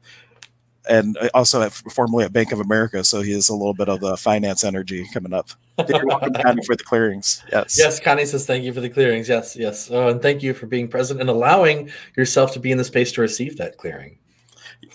and 0.88 1.18
also 1.34 1.62
at, 1.62 1.72
formerly 1.72 2.24
at 2.24 2.32
Bank 2.32 2.52
of 2.52 2.60
America, 2.60 3.02
so 3.02 3.20
he 3.20 3.32
has 3.32 3.48
a 3.48 3.54
little 3.54 3.74
bit 3.74 3.88
of 3.88 3.98
the 3.98 4.16
finance 4.16 4.62
energy 4.62 5.08
coming 5.12 5.32
up. 5.32 5.50
You're 5.88 6.06
welcome, 6.06 6.32
Connie, 6.34 6.64
for 6.64 6.76
the 6.76 6.84
clearings. 6.84 7.42
Yes. 7.50 7.76
Yes, 7.76 7.98
Connie 7.98 8.24
says 8.24 8.46
thank 8.46 8.64
you 8.64 8.72
for 8.72 8.80
the 8.80 8.88
clearings. 8.88 9.28
Yes, 9.28 9.56
yes. 9.56 9.90
Oh, 9.90 10.08
and 10.08 10.22
thank 10.22 10.42
you 10.42 10.54
for 10.54 10.66
being 10.66 10.86
present 10.86 11.20
and 11.20 11.28
allowing 11.28 11.90
yourself 12.16 12.52
to 12.52 12.60
be 12.60 12.70
in 12.70 12.78
the 12.78 12.84
space 12.84 13.12
to 13.12 13.20
receive 13.20 13.56
that 13.56 13.76
clearing. 13.76 14.18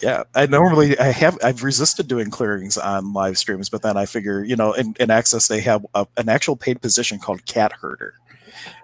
Yeah, 0.01 0.23
I 0.33 0.45
normally 0.45 0.97
I 0.97 1.11
have 1.11 1.37
I've 1.43 1.63
resisted 1.63 2.07
doing 2.07 2.29
clearings 2.29 2.77
on 2.77 3.13
live 3.13 3.37
streams, 3.37 3.69
but 3.69 3.81
then 3.81 3.97
I 3.97 4.05
figure 4.05 4.43
you 4.43 4.55
know 4.55 4.73
in, 4.73 4.95
in 4.99 5.11
Access 5.11 5.47
they 5.47 5.61
have 5.61 5.85
a, 5.93 6.07
an 6.17 6.29
actual 6.29 6.55
paid 6.55 6.81
position 6.81 7.19
called 7.19 7.45
cat 7.45 7.71
herder, 7.71 8.15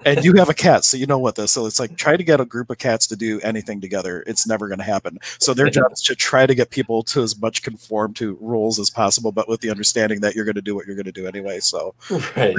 and 0.06 0.24
you 0.24 0.34
have 0.34 0.50
a 0.50 0.54
cat, 0.54 0.86
so 0.86 0.98
you 0.98 1.06
know 1.06 1.18
what 1.18 1.36
this. 1.36 1.52
So 1.52 1.66
it's 1.66 1.80
like 1.80 1.96
try 1.98 2.18
to 2.18 2.24
get 2.24 2.40
a 2.40 2.46
group 2.46 2.70
of 2.70 2.78
cats 2.78 3.08
to 3.08 3.16
do 3.16 3.40
anything 3.42 3.82
together. 3.82 4.24
It's 4.28 4.48
never 4.48 4.68
going 4.68 4.80
to 4.80 4.84
happen. 4.84 5.18
So 5.40 5.54
their 5.54 5.70
job 5.70 5.92
is 5.92 6.02
to 6.04 6.16
try 6.16 6.46
to 6.46 6.56
get 6.56 6.70
people 6.70 7.04
to 7.04 7.24
as 7.24 7.40
much 7.40 7.64
conform 7.64 8.14
to 8.16 8.38
rules 8.40 8.80
as 8.80 8.90
possible, 8.90 9.32
but 9.32 9.48
with 9.48 9.62
the 9.62 9.70
understanding 9.70 10.22
that 10.22 10.36
you're 10.36 10.46
going 10.46 10.56
to 10.56 10.62
do 10.62 10.76
what 10.76 10.86
you're 10.86 10.96
going 10.96 11.06
to 11.06 11.12
do 11.12 11.28
anyway. 11.28 11.60
So 11.60 11.96
right. 12.36 12.56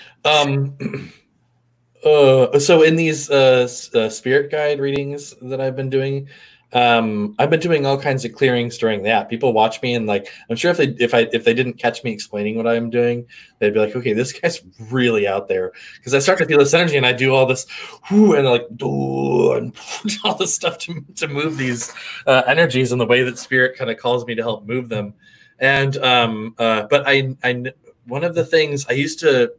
um. 0.24 1.10
Uh, 2.02 2.58
so 2.58 2.82
in 2.82 2.96
these 2.96 3.28
uh, 3.28 3.68
uh, 3.92 4.08
spirit 4.08 4.50
guide 4.50 4.80
readings 4.80 5.34
that 5.42 5.60
I've 5.60 5.76
been 5.76 5.90
doing, 5.90 6.28
um, 6.72 7.34
I've 7.38 7.50
been 7.50 7.60
doing 7.60 7.84
all 7.84 7.98
kinds 7.98 8.24
of 8.24 8.32
clearings 8.32 8.78
during 8.78 9.02
that. 9.02 9.28
People 9.28 9.52
watch 9.52 9.82
me 9.82 9.94
and 9.94 10.06
like 10.06 10.28
I'm 10.48 10.56
sure 10.56 10.70
if 10.70 10.76
they 10.76 10.88
if 10.98 11.14
I 11.14 11.28
if 11.32 11.44
they 11.44 11.54
didn't 11.54 11.74
catch 11.74 12.04
me 12.04 12.12
explaining 12.12 12.56
what 12.56 12.66
I'm 12.66 12.90
doing, 12.90 13.26
they'd 13.58 13.74
be 13.74 13.80
like, 13.80 13.96
okay, 13.96 14.12
this 14.12 14.32
guy's 14.32 14.60
really 14.90 15.26
out 15.26 15.48
there. 15.48 15.72
Because 15.96 16.14
I 16.14 16.20
start 16.20 16.38
to 16.38 16.46
feel 16.46 16.58
this 16.58 16.74
energy 16.74 16.96
and 16.96 17.06
I 17.06 17.12
do 17.12 17.34
all 17.34 17.46
this 17.46 17.66
whoo, 18.10 18.34
and 18.34 18.46
like 18.46 18.66
and 18.70 20.18
all 20.24 20.36
this 20.36 20.54
stuff 20.54 20.78
to, 20.78 21.04
to 21.16 21.28
move 21.28 21.56
these 21.56 21.92
uh, 22.26 22.42
energies 22.46 22.92
in 22.92 22.98
the 22.98 23.06
way 23.06 23.22
that 23.24 23.38
spirit 23.38 23.76
kind 23.76 23.90
of 23.90 23.98
calls 23.98 24.24
me 24.26 24.34
to 24.36 24.42
help 24.42 24.66
move 24.66 24.88
them. 24.88 25.14
And 25.58 25.96
um 25.98 26.54
uh, 26.58 26.84
but 26.88 27.02
I 27.06 27.36
I 27.42 27.64
one 28.06 28.22
of 28.22 28.34
the 28.34 28.44
things 28.44 28.86
I 28.88 28.92
used 28.92 29.18
to 29.20 29.52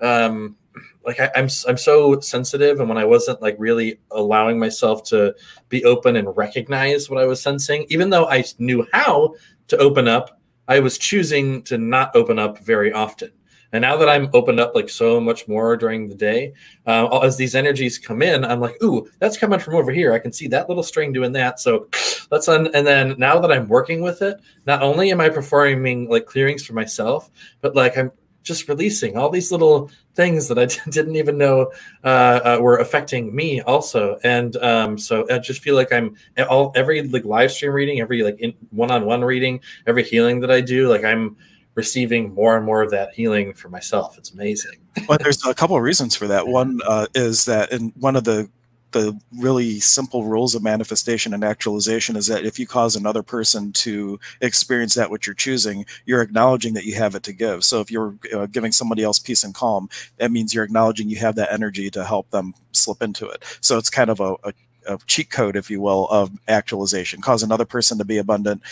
um 0.00 0.56
like 1.04 1.20
I, 1.20 1.24
am 1.24 1.44
I'm, 1.44 1.48
I'm 1.68 1.76
so 1.76 2.20
sensitive 2.20 2.80
and 2.80 2.88
when 2.88 2.98
i 2.98 3.04
wasn't 3.04 3.42
like 3.42 3.56
really 3.58 4.00
allowing 4.10 4.58
myself 4.58 5.04
to 5.04 5.34
be 5.68 5.84
open 5.84 6.16
and 6.16 6.36
recognize 6.36 7.08
what 7.10 7.22
i 7.22 7.26
was 7.26 7.42
sensing 7.42 7.86
even 7.88 8.10
though 8.10 8.28
i 8.28 8.44
knew 8.58 8.86
how 8.92 9.34
to 9.68 9.76
open 9.78 10.08
up 10.08 10.40
i 10.68 10.78
was 10.80 10.98
choosing 10.98 11.62
to 11.64 11.78
not 11.78 12.14
open 12.14 12.38
up 12.38 12.58
very 12.58 12.92
often. 12.92 13.30
And 13.74 13.80
now 13.80 13.96
that 13.96 14.08
i'm 14.08 14.28
opened 14.34 14.60
up 14.60 14.74
like 14.74 14.90
so 14.90 15.18
much 15.18 15.48
more 15.48 15.76
during 15.76 16.08
the 16.08 16.14
day 16.14 16.52
uh, 16.86 17.18
as 17.18 17.38
these 17.38 17.54
energies 17.54 17.98
come 17.98 18.20
in 18.20 18.44
i'm 18.44 18.60
like 18.60 18.76
ooh 18.82 19.08
that's 19.18 19.38
coming 19.38 19.58
from 19.58 19.76
over 19.76 19.90
here. 19.90 20.12
I 20.12 20.18
can 20.18 20.32
see 20.32 20.46
that 20.48 20.68
little 20.68 20.82
string 20.82 21.12
doing 21.12 21.32
that. 21.32 21.58
So 21.58 21.88
let's 22.30 22.48
and 22.48 22.66
then 22.72 23.14
now 23.18 23.38
that 23.38 23.52
i'm 23.52 23.68
working 23.68 24.00
with 24.00 24.22
it 24.22 24.40
not 24.66 24.82
only 24.82 25.10
am 25.10 25.20
i 25.20 25.28
performing 25.28 26.08
like 26.08 26.26
clearings 26.26 26.64
for 26.64 26.72
myself 26.72 27.30
but 27.60 27.76
like 27.76 27.96
i'm 27.96 28.10
just 28.42 28.68
releasing 28.68 29.16
all 29.16 29.30
these 29.30 29.52
little 29.52 29.90
things 30.14 30.48
that 30.48 30.58
I 30.58 30.66
didn't 30.90 31.16
even 31.16 31.38
know 31.38 31.72
uh, 32.04 32.40
uh, 32.44 32.58
were 32.60 32.78
affecting 32.78 33.34
me 33.34 33.60
also. 33.62 34.18
And 34.24 34.56
um, 34.56 34.98
so 34.98 35.26
I 35.30 35.38
just 35.38 35.62
feel 35.62 35.74
like 35.74 35.92
I'm 35.92 36.16
all 36.48 36.72
every 36.74 37.02
like 37.02 37.24
live 37.24 37.52
stream 37.52 37.72
reading, 37.72 38.00
every 38.00 38.22
like 38.22 38.56
one-on-one 38.70 39.22
reading, 39.22 39.60
every 39.86 40.04
healing 40.04 40.40
that 40.40 40.50
I 40.50 40.60
do, 40.60 40.88
like 40.88 41.04
I'm 41.04 41.36
receiving 41.74 42.34
more 42.34 42.56
and 42.56 42.66
more 42.66 42.82
of 42.82 42.90
that 42.90 43.14
healing 43.14 43.54
for 43.54 43.68
myself. 43.68 44.18
It's 44.18 44.30
amazing. 44.30 44.78
well, 45.08 45.18
there's 45.18 45.44
a 45.46 45.54
couple 45.54 45.76
of 45.76 45.82
reasons 45.82 46.14
for 46.14 46.26
that. 46.28 46.46
One 46.46 46.80
uh, 46.86 47.06
is 47.14 47.46
that 47.46 47.72
in 47.72 47.92
one 47.98 48.16
of 48.16 48.24
the 48.24 48.50
the 48.92 49.18
really 49.36 49.80
simple 49.80 50.24
rules 50.24 50.54
of 50.54 50.62
manifestation 50.62 51.34
and 51.34 51.44
actualization 51.44 52.16
is 52.16 52.26
that 52.28 52.44
if 52.44 52.58
you 52.58 52.66
cause 52.66 52.94
another 52.94 53.22
person 53.22 53.72
to 53.72 54.18
experience 54.40 54.94
that 54.94 55.10
what 55.10 55.26
you're 55.26 55.34
choosing, 55.34 55.84
you're 56.06 56.22
acknowledging 56.22 56.74
that 56.74 56.84
you 56.84 56.94
have 56.94 57.14
it 57.14 57.22
to 57.24 57.32
give. 57.32 57.64
So 57.64 57.80
if 57.80 57.90
you're 57.90 58.14
uh, 58.34 58.46
giving 58.46 58.72
somebody 58.72 59.02
else 59.02 59.18
peace 59.18 59.44
and 59.44 59.54
calm, 59.54 59.88
that 60.18 60.30
means 60.30 60.54
you're 60.54 60.64
acknowledging 60.64 61.08
you 61.08 61.16
have 61.16 61.34
that 61.36 61.52
energy 61.52 61.90
to 61.90 62.04
help 62.04 62.30
them 62.30 62.54
slip 62.72 63.02
into 63.02 63.28
it. 63.28 63.44
So 63.60 63.78
it's 63.78 63.90
kind 63.90 64.10
of 64.10 64.20
a, 64.20 64.34
a, 64.44 64.52
a 64.86 64.98
cheat 65.06 65.30
code, 65.30 65.56
if 65.56 65.70
you 65.70 65.80
will, 65.80 66.08
of 66.08 66.30
actualization. 66.48 67.20
Cause 67.20 67.42
another 67.42 67.64
person 67.64 67.98
to 67.98 68.04
be 68.04 68.18
abundant, 68.18 68.62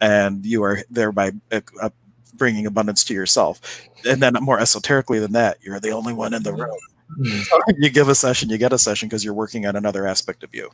and 0.00 0.44
you 0.46 0.62
are 0.62 0.82
thereby 0.90 1.32
uh, 1.50 1.60
uh, 1.80 1.90
bringing 2.34 2.66
abundance 2.66 3.04
to 3.04 3.14
yourself. 3.14 3.60
And 4.08 4.22
then 4.22 4.34
more 4.40 4.58
esoterically 4.58 5.18
than 5.18 5.32
that, 5.32 5.58
you're 5.62 5.80
the 5.80 5.90
only 5.90 6.14
one 6.14 6.32
in 6.32 6.42
the 6.42 6.54
room 6.54 6.78
you 7.78 7.90
give 7.90 8.08
a 8.08 8.14
session, 8.14 8.48
you 8.48 8.58
get 8.58 8.72
a 8.72 8.78
session 8.78 9.08
because 9.08 9.24
you're 9.24 9.34
working 9.34 9.66
on 9.66 9.76
another 9.76 10.06
aspect 10.06 10.42
of 10.42 10.54
you. 10.54 10.70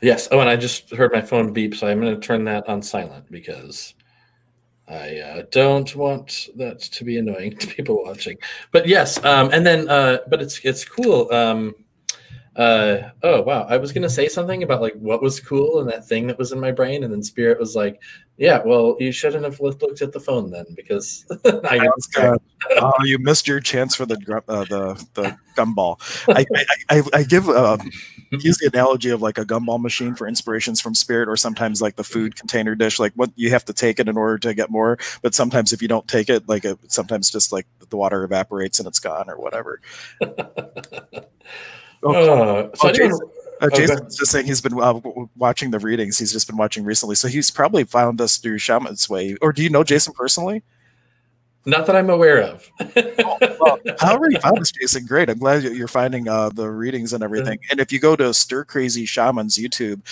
Yes. 0.00 0.28
Oh, 0.30 0.40
and 0.40 0.48
I 0.48 0.56
just 0.56 0.90
heard 0.90 1.12
my 1.12 1.20
phone 1.20 1.52
beep, 1.52 1.74
so 1.74 1.86
I'm 1.86 2.00
going 2.00 2.14
to 2.14 2.20
turn 2.20 2.44
that 2.44 2.68
on 2.68 2.82
silent 2.82 3.30
because 3.30 3.94
I 4.88 5.18
uh, 5.18 5.42
don't 5.50 5.94
want 5.96 6.48
that 6.56 6.80
to 6.80 7.04
be 7.04 7.18
annoying 7.18 7.56
to 7.58 7.66
people 7.66 8.02
watching. 8.04 8.36
But 8.72 8.86
yes, 8.86 9.22
um, 9.24 9.50
and 9.52 9.66
then, 9.66 9.88
uh, 9.88 10.18
but 10.28 10.42
it's 10.42 10.60
it's 10.64 10.84
cool. 10.84 11.32
Um, 11.32 11.74
uh, 12.56 13.10
oh 13.24 13.42
wow, 13.42 13.66
I 13.68 13.78
was 13.78 13.92
gonna 13.92 14.08
say 14.08 14.28
something 14.28 14.62
about 14.62 14.80
like 14.80 14.94
what 14.94 15.20
was 15.20 15.40
cool 15.40 15.80
and 15.80 15.90
that 15.90 16.06
thing 16.06 16.28
that 16.28 16.38
was 16.38 16.52
in 16.52 16.60
my 16.60 16.70
brain, 16.70 17.02
and 17.02 17.12
then 17.12 17.22
Spirit 17.22 17.58
was 17.58 17.74
like, 17.74 18.00
"Yeah, 18.36 18.62
well, 18.64 18.96
you 19.00 19.10
shouldn't 19.10 19.44
have 19.44 19.58
looked 19.58 20.02
at 20.02 20.12
the 20.12 20.20
phone 20.20 20.52
then 20.52 20.66
because 20.76 21.26
I 21.44 21.88
uh, 22.16 22.38
oh, 22.80 22.92
you 23.02 23.18
missed 23.18 23.48
your 23.48 23.58
chance 23.58 23.96
for 23.96 24.06
the 24.06 24.14
uh, 24.46 24.64
the 24.64 25.06
the 25.14 25.36
gumball." 25.56 25.98
I, 26.28 26.46
I, 26.54 26.98
I, 26.98 27.02
I 27.12 27.22
give 27.24 27.48
um, 27.48 27.90
use 28.30 28.58
the 28.58 28.68
analogy 28.72 29.10
of 29.10 29.20
like 29.20 29.38
a 29.38 29.44
gumball 29.44 29.80
machine 29.80 30.14
for 30.14 30.28
inspirations 30.28 30.80
from 30.80 30.94
Spirit, 30.94 31.28
or 31.28 31.36
sometimes 31.36 31.82
like 31.82 31.96
the 31.96 32.04
food 32.04 32.36
container 32.36 32.76
dish, 32.76 33.00
like 33.00 33.14
what 33.14 33.30
you 33.34 33.50
have 33.50 33.64
to 33.64 33.72
take 33.72 33.98
it 33.98 34.08
in 34.08 34.16
order 34.16 34.38
to 34.38 34.54
get 34.54 34.70
more. 34.70 34.96
But 35.22 35.34
sometimes 35.34 35.72
if 35.72 35.82
you 35.82 35.88
don't 35.88 36.06
take 36.06 36.28
it, 36.28 36.48
like 36.48 36.64
it, 36.64 36.78
sometimes 36.86 37.30
just 37.30 37.50
like 37.50 37.66
the 37.88 37.96
water 37.96 38.22
evaporates 38.22 38.78
and 38.78 38.86
it's 38.86 39.00
gone 39.00 39.28
or 39.28 39.38
whatever. 39.40 39.80
Oh, 42.04 42.12
uh, 42.12 42.76
so 42.76 42.88
oh, 42.88 42.92
Jason, 42.92 43.20
uh, 43.60 43.70
Jason's 43.70 44.16
just 44.16 44.30
saying 44.30 44.46
he's 44.46 44.60
been 44.60 44.78
uh, 44.78 45.00
watching 45.36 45.70
the 45.70 45.78
readings. 45.78 46.18
He's 46.18 46.32
just 46.32 46.46
been 46.46 46.56
watching 46.56 46.84
recently, 46.84 47.14
so 47.14 47.28
he's 47.28 47.50
probably 47.50 47.84
found 47.84 48.20
us 48.20 48.36
through 48.36 48.58
Shaman's 48.58 49.08
Way. 49.08 49.36
Or 49.40 49.52
do 49.52 49.62
you 49.62 49.70
know 49.70 49.84
Jason 49.84 50.12
personally? 50.12 50.62
Not 51.66 51.86
that 51.86 51.96
I'm 51.96 52.10
aware 52.10 52.42
of. 52.42 52.70
well, 53.60 53.78
however 53.98 54.30
you 54.30 54.38
found 54.38 54.58
this, 54.58 54.70
Jason, 54.72 55.06
great. 55.06 55.30
I'm 55.30 55.38
glad 55.38 55.62
you're 55.62 55.88
finding 55.88 56.28
uh, 56.28 56.50
the 56.50 56.68
readings 56.68 57.12
and 57.12 57.24
everything. 57.24 57.58
And 57.70 57.80
if 57.80 57.90
you 57.90 57.98
go 57.98 58.16
to 58.16 58.34
Stir 58.34 58.64
Crazy 58.64 59.06
Shamans 59.06 59.56
YouTube, 59.56 60.02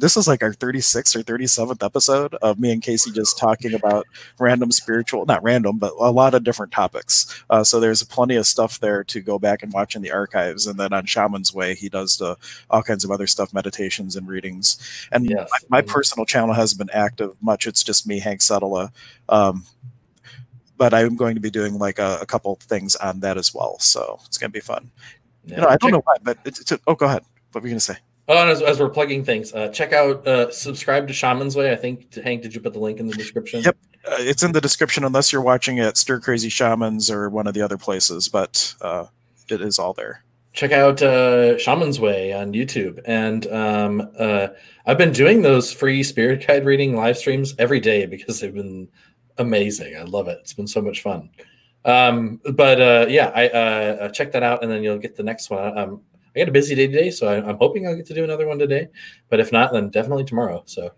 this 0.00 0.16
is 0.16 0.26
like 0.26 0.42
our 0.42 0.52
36th 0.52 1.14
or 1.14 1.22
37th 1.22 1.84
episode 1.84 2.34
of 2.36 2.58
me 2.58 2.72
and 2.72 2.82
Casey 2.82 3.12
just 3.12 3.38
talking 3.38 3.74
about 3.74 4.06
random 4.38 4.72
spiritual, 4.72 5.24
not 5.26 5.42
random, 5.42 5.78
but 5.78 5.92
a 5.98 6.10
lot 6.10 6.34
of 6.34 6.42
different 6.42 6.72
topics. 6.72 7.44
Uh, 7.48 7.62
so 7.62 7.78
there's 7.78 8.02
plenty 8.02 8.34
of 8.34 8.46
stuff 8.46 8.80
there 8.80 9.04
to 9.04 9.20
go 9.20 9.38
back 9.38 9.62
and 9.62 9.72
watch 9.72 9.94
in 9.94 10.02
the 10.02 10.10
archives. 10.10 10.66
And 10.66 10.80
then 10.80 10.92
on 10.92 11.06
Shaman's 11.06 11.54
Way, 11.54 11.74
he 11.74 11.88
does 11.88 12.16
the, 12.16 12.36
all 12.70 12.82
kinds 12.82 13.04
of 13.04 13.12
other 13.12 13.28
stuff, 13.28 13.54
meditations 13.54 14.16
and 14.16 14.26
readings. 14.26 14.78
And 15.12 15.30
yes. 15.30 15.48
my, 15.68 15.78
my, 15.78 15.82
personal 15.88 16.26
channel 16.26 16.54
hasn't 16.54 16.78
been 16.78 16.94
active 16.94 17.36
much. 17.40 17.66
It's 17.66 17.84
just 17.84 18.06
me, 18.06 18.18
Hank 18.18 18.40
Settela. 18.40 18.90
Um, 19.28 19.64
but 20.78 20.94
I'm 20.94 21.16
going 21.16 21.34
to 21.34 21.40
be 21.40 21.50
doing 21.50 21.78
like 21.78 21.98
a, 21.98 22.18
a 22.22 22.26
couple 22.26 22.54
things 22.62 22.96
on 22.96 23.20
that 23.20 23.36
as 23.36 23.52
well. 23.52 23.78
So 23.80 24.20
it's 24.26 24.38
going 24.38 24.50
to 24.50 24.54
be 24.54 24.60
fun. 24.60 24.90
Yeah. 25.44 25.56
You 25.56 25.62
know, 25.62 25.68
I 25.68 25.76
don't 25.76 25.90
know 25.90 26.02
why, 26.04 26.14
but 26.22 26.38
it's, 26.44 26.60
it's, 26.60 26.72
oh, 26.86 26.94
go 26.94 27.06
ahead. 27.06 27.22
What 27.52 27.62
were 27.62 27.68
you 27.68 27.72
going 27.72 27.80
to 27.80 27.84
say? 27.84 27.96
Oh, 28.28 28.38
and 28.38 28.50
as, 28.50 28.60
as 28.60 28.78
we're 28.78 28.90
plugging 28.90 29.24
things, 29.24 29.54
uh, 29.54 29.68
check 29.68 29.92
out, 29.92 30.26
uh, 30.26 30.50
subscribe 30.50 31.08
to 31.08 31.14
Shaman's 31.14 31.56
Way. 31.56 31.72
I 31.72 31.76
think, 31.76 32.14
Hank, 32.14 32.42
did 32.42 32.54
you 32.54 32.60
put 32.60 32.74
the 32.74 32.78
link 32.78 33.00
in 33.00 33.06
the 33.06 33.14
description? 33.14 33.62
Yep. 33.62 33.76
Uh, 34.06 34.16
it's 34.18 34.42
in 34.42 34.52
the 34.52 34.60
description 34.60 35.02
unless 35.04 35.32
you're 35.32 35.42
watching 35.42 35.80
at 35.80 35.96
Stir 35.96 36.20
Crazy 36.20 36.50
Shamans 36.50 37.10
or 37.10 37.30
one 37.30 37.46
of 37.46 37.54
the 37.54 37.62
other 37.62 37.78
places, 37.78 38.28
but 38.28 38.74
uh, 38.82 39.06
it 39.48 39.62
is 39.62 39.78
all 39.78 39.94
there. 39.94 40.22
Check 40.52 40.72
out 40.72 41.00
uh, 41.00 41.56
Shaman's 41.56 42.00
Way 42.00 42.34
on 42.34 42.52
YouTube. 42.52 43.00
And 43.06 43.46
um, 43.46 44.10
uh, 44.18 44.48
I've 44.84 44.98
been 44.98 45.12
doing 45.12 45.42
those 45.42 45.72
free 45.72 46.02
spirit 46.02 46.46
guide 46.46 46.66
reading 46.66 46.96
live 46.96 47.16
streams 47.16 47.54
every 47.58 47.80
day 47.80 48.06
because 48.06 48.40
they've 48.40 48.54
been 48.54 48.88
amazing. 49.38 49.96
I 49.96 50.02
love 50.02 50.28
it. 50.28 50.38
It's 50.40 50.52
been 50.52 50.66
so 50.66 50.82
much 50.82 51.02
fun. 51.02 51.30
Um, 51.84 52.40
but 52.54 52.80
uh, 52.80 53.06
yeah, 53.08 53.30
I 53.34 53.48
uh, 53.48 54.08
check 54.10 54.32
that 54.32 54.42
out 54.42 54.62
and 54.62 54.70
then 54.70 54.82
you'll 54.82 54.98
get 54.98 55.16
the 55.16 55.22
next 55.22 55.50
one. 55.50 55.76
Um, 55.78 56.02
I 56.34 56.40
got 56.40 56.48
a 56.48 56.52
busy 56.52 56.74
day 56.74 56.86
today, 56.86 57.10
so 57.10 57.26
I, 57.26 57.48
am 57.48 57.56
hoping 57.58 57.86
I'll 57.86 57.96
get 57.96 58.06
to 58.06 58.14
do 58.14 58.24
another 58.24 58.46
one 58.46 58.58
today. 58.58 58.88
But 59.28 59.40
if 59.40 59.50
not, 59.52 59.72
then 59.72 59.90
definitely 59.90 60.24
tomorrow. 60.24 60.62
So. 60.66 60.92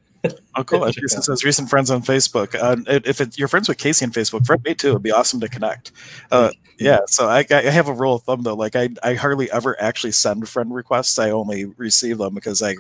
Oh, 0.56 0.64
cool! 0.64 0.90
Jason 0.90 1.22
says 1.22 1.44
recent 1.44 1.70
friends 1.70 1.90
on 1.90 2.02
Facebook. 2.02 2.54
Uh, 2.54 2.76
if 3.04 3.20
it, 3.20 3.38
you're 3.38 3.48
friends 3.48 3.68
with 3.68 3.78
Casey 3.78 4.04
on 4.04 4.12
Facebook, 4.12 4.46
friend 4.46 4.62
me 4.64 4.74
too. 4.74 4.90
It'd 4.90 5.02
be 5.02 5.12
awesome 5.12 5.40
to 5.40 5.48
connect. 5.48 5.92
Uh, 6.30 6.50
yeah. 6.80 7.00
So 7.06 7.28
I, 7.28 7.44
I 7.50 7.62
have 7.62 7.88
a 7.88 7.92
rule 7.92 8.16
of 8.16 8.22
thumb 8.22 8.42
though. 8.42 8.54
Like 8.54 8.74
I, 8.74 8.88
I 9.02 9.14
hardly 9.14 9.50
ever 9.50 9.80
actually 9.80 10.12
send 10.12 10.48
friend 10.48 10.74
requests. 10.74 11.18
I 11.18 11.30
only 11.30 11.66
receive 11.66 12.16
them 12.18 12.34
because 12.34 12.62
I, 12.62 12.74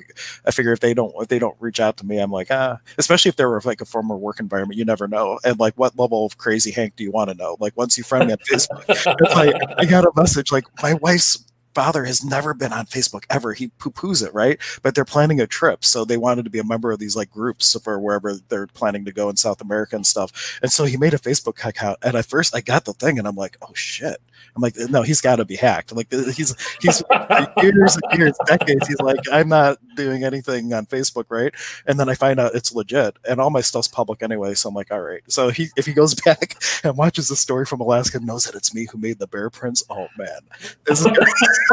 I 0.46 0.50
figure 0.50 0.72
if 0.72 0.80
they 0.80 0.94
don't, 0.94 1.12
if 1.20 1.28
they 1.28 1.38
don't 1.38 1.56
reach 1.60 1.80
out 1.80 1.98
to 1.98 2.06
me, 2.06 2.18
I'm 2.18 2.32
like, 2.32 2.48
ah. 2.50 2.78
Especially 2.96 3.28
if 3.28 3.36
they 3.36 3.44
were 3.44 3.60
like 3.62 3.82
a 3.82 3.84
former 3.84 4.16
work 4.16 4.40
environment, 4.40 4.78
you 4.78 4.86
never 4.86 5.06
know. 5.06 5.38
And 5.44 5.60
like, 5.60 5.74
what 5.74 5.98
level 5.98 6.24
of 6.24 6.38
crazy 6.38 6.70
Hank 6.70 6.96
do 6.96 7.04
you 7.04 7.10
want 7.10 7.28
to 7.28 7.36
know? 7.36 7.58
Like, 7.60 7.76
once 7.76 7.98
you 7.98 8.04
friend 8.04 8.26
me 8.26 8.32
on 8.32 8.38
Facebook, 8.38 8.84
it's 8.88 9.34
like 9.34 9.54
I 9.76 9.84
got 9.84 10.04
a 10.04 10.12
message 10.16 10.50
like 10.50 10.64
my 10.82 10.94
wife's 10.94 11.44
father 11.74 12.04
has 12.04 12.24
never 12.24 12.54
been 12.54 12.72
on 12.72 12.86
Facebook 12.86 13.24
ever. 13.30 13.52
He 13.52 13.68
poo 13.78 13.90
poos 13.90 14.26
it, 14.26 14.34
right? 14.34 14.58
But 14.82 14.94
they're 14.94 15.04
planning 15.04 15.40
a 15.40 15.46
trip. 15.46 15.84
So 15.84 16.04
they 16.04 16.16
wanted 16.16 16.44
to 16.44 16.50
be 16.50 16.58
a 16.58 16.64
member 16.64 16.92
of 16.92 16.98
these 16.98 17.16
like 17.16 17.30
groups 17.30 17.76
for 17.82 17.98
wherever 17.98 18.34
they're 18.48 18.66
planning 18.66 19.04
to 19.04 19.12
go 19.12 19.28
in 19.28 19.36
South 19.36 19.60
America 19.60 19.96
and 19.96 20.06
stuff. 20.06 20.58
And 20.62 20.72
so 20.72 20.84
he 20.84 20.96
made 20.96 21.14
a 21.14 21.18
Facebook 21.18 21.64
account. 21.64 21.98
And 22.02 22.16
at 22.16 22.26
first 22.26 22.54
I 22.54 22.60
got 22.60 22.84
the 22.84 22.92
thing 22.92 23.18
and 23.18 23.26
I'm 23.26 23.36
like, 23.36 23.56
oh 23.62 23.74
shit. 23.74 24.20
I'm 24.56 24.62
like, 24.62 24.76
no, 24.76 25.02
he's 25.02 25.20
got 25.20 25.36
to 25.36 25.44
be 25.44 25.56
hacked. 25.56 25.92
I'm 25.92 25.96
like, 25.96 26.10
he's 26.10 26.54
he's 26.80 27.02
years 27.62 27.96
and 27.96 28.18
years, 28.18 28.36
decades. 28.46 28.86
He's 28.86 29.00
like, 29.00 29.20
I'm 29.30 29.48
not 29.48 29.78
doing 29.94 30.24
anything 30.24 30.72
on 30.72 30.86
Facebook, 30.86 31.26
right? 31.28 31.54
And 31.86 32.00
then 32.00 32.08
I 32.08 32.14
find 32.14 32.40
out 32.40 32.54
it's 32.54 32.74
legit, 32.74 33.16
and 33.28 33.40
all 33.40 33.50
my 33.50 33.60
stuff's 33.60 33.88
public 33.88 34.22
anyway. 34.22 34.54
So 34.54 34.68
I'm 34.68 34.74
like, 34.74 34.90
all 34.90 35.00
right. 35.00 35.22
So 35.28 35.50
he, 35.50 35.68
if 35.76 35.86
he 35.86 35.92
goes 35.92 36.14
back 36.24 36.62
and 36.84 36.96
watches 36.96 37.28
the 37.28 37.36
story 37.36 37.66
from 37.66 37.80
Alaska, 37.80 38.18
knows 38.20 38.44
that 38.44 38.54
it's 38.54 38.74
me 38.74 38.86
who 38.90 38.98
made 38.98 39.18
the 39.18 39.26
bear 39.26 39.50
prints. 39.50 39.84
Oh 39.88 40.08
man, 40.18 40.40
this 40.86 41.00
is 41.00 41.06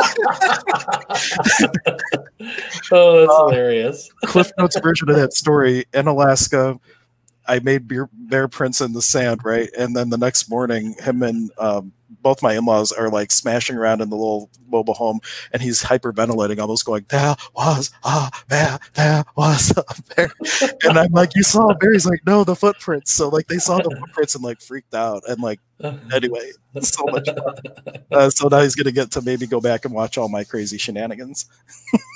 oh, 2.92 3.20
that's 3.20 3.38
hilarious. 3.38 4.10
Cliff 4.26 4.52
Notes 4.58 4.80
version 4.80 5.10
of 5.10 5.16
that 5.16 5.34
story 5.34 5.86
in 5.94 6.08
Alaska. 6.08 6.80
I 7.48 7.60
made 7.60 7.88
bear, 7.88 8.10
bear 8.14 8.48
prints 8.48 8.82
in 8.82 8.94
the 8.94 9.02
sand, 9.02 9.44
right? 9.44 9.70
And 9.78 9.96
then 9.96 10.10
the 10.10 10.18
next 10.18 10.50
morning, 10.50 10.96
him 11.00 11.24
and 11.24 11.50
um, 11.58 11.94
both 12.22 12.44
my 12.44 12.54
in-laws 12.54 12.92
are 12.92 13.10
like 13.10 13.32
smashing 13.32 13.76
around 13.76 14.02
in 14.02 14.10
the 14.10 14.16
little 14.16 14.50
mobile 14.68 14.94
home 14.94 15.20
and 15.54 15.62
he's 15.62 15.84
hyperventilating 15.84 16.60
almost 16.60 16.86
going 16.86 17.06
there 17.10 17.36
was 17.56 17.92
a 18.04 18.30
bear 18.50 18.80
there 18.96 19.24
was 19.36 19.72
a 19.78 20.16
bear. 20.16 20.32
And 20.84 20.98
i'm 20.98 21.12
like 21.12 21.36
you 21.36 21.44
saw 21.44 21.70
a 21.70 21.76
bear. 21.76 21.94
He's 21.94 22.06
like 22.06 22.22
no 22.26 22.44
the 22.44 22.56
footprints. 22.56 23.12
So 23.12 23.30
like 23.30 23.48
they 23.48 23.58
saw 23.58 23.78
the 23.78 23.96
footprints 24.00 24.36
and 24.36 24.44
like 24.44 24.62
freaked 24.62 24.94
out 24.94 25.24
and 25.28 25.42
like 25.42 25.60
anyway 26.14 26.52
so 26.82 27.06
much 27.06 27.28
fun. 27.28 28.04
Uh, 28.12 28.30
so 28.30 28.48
now 28.48 28.62
he's 28.62 28.76
gonna 28.76 28.92
get 28.92 29.12
to 29.12 29.22
maybe 29.22 29.48
go 29.48 29.60
back 29.62 29.86
and 29.86 29.94
watch 29.94 30.18
all 30.18 30.30
my 30.30 30.44
crazy 30.44 30.78
shenanigans. 30.78 31.46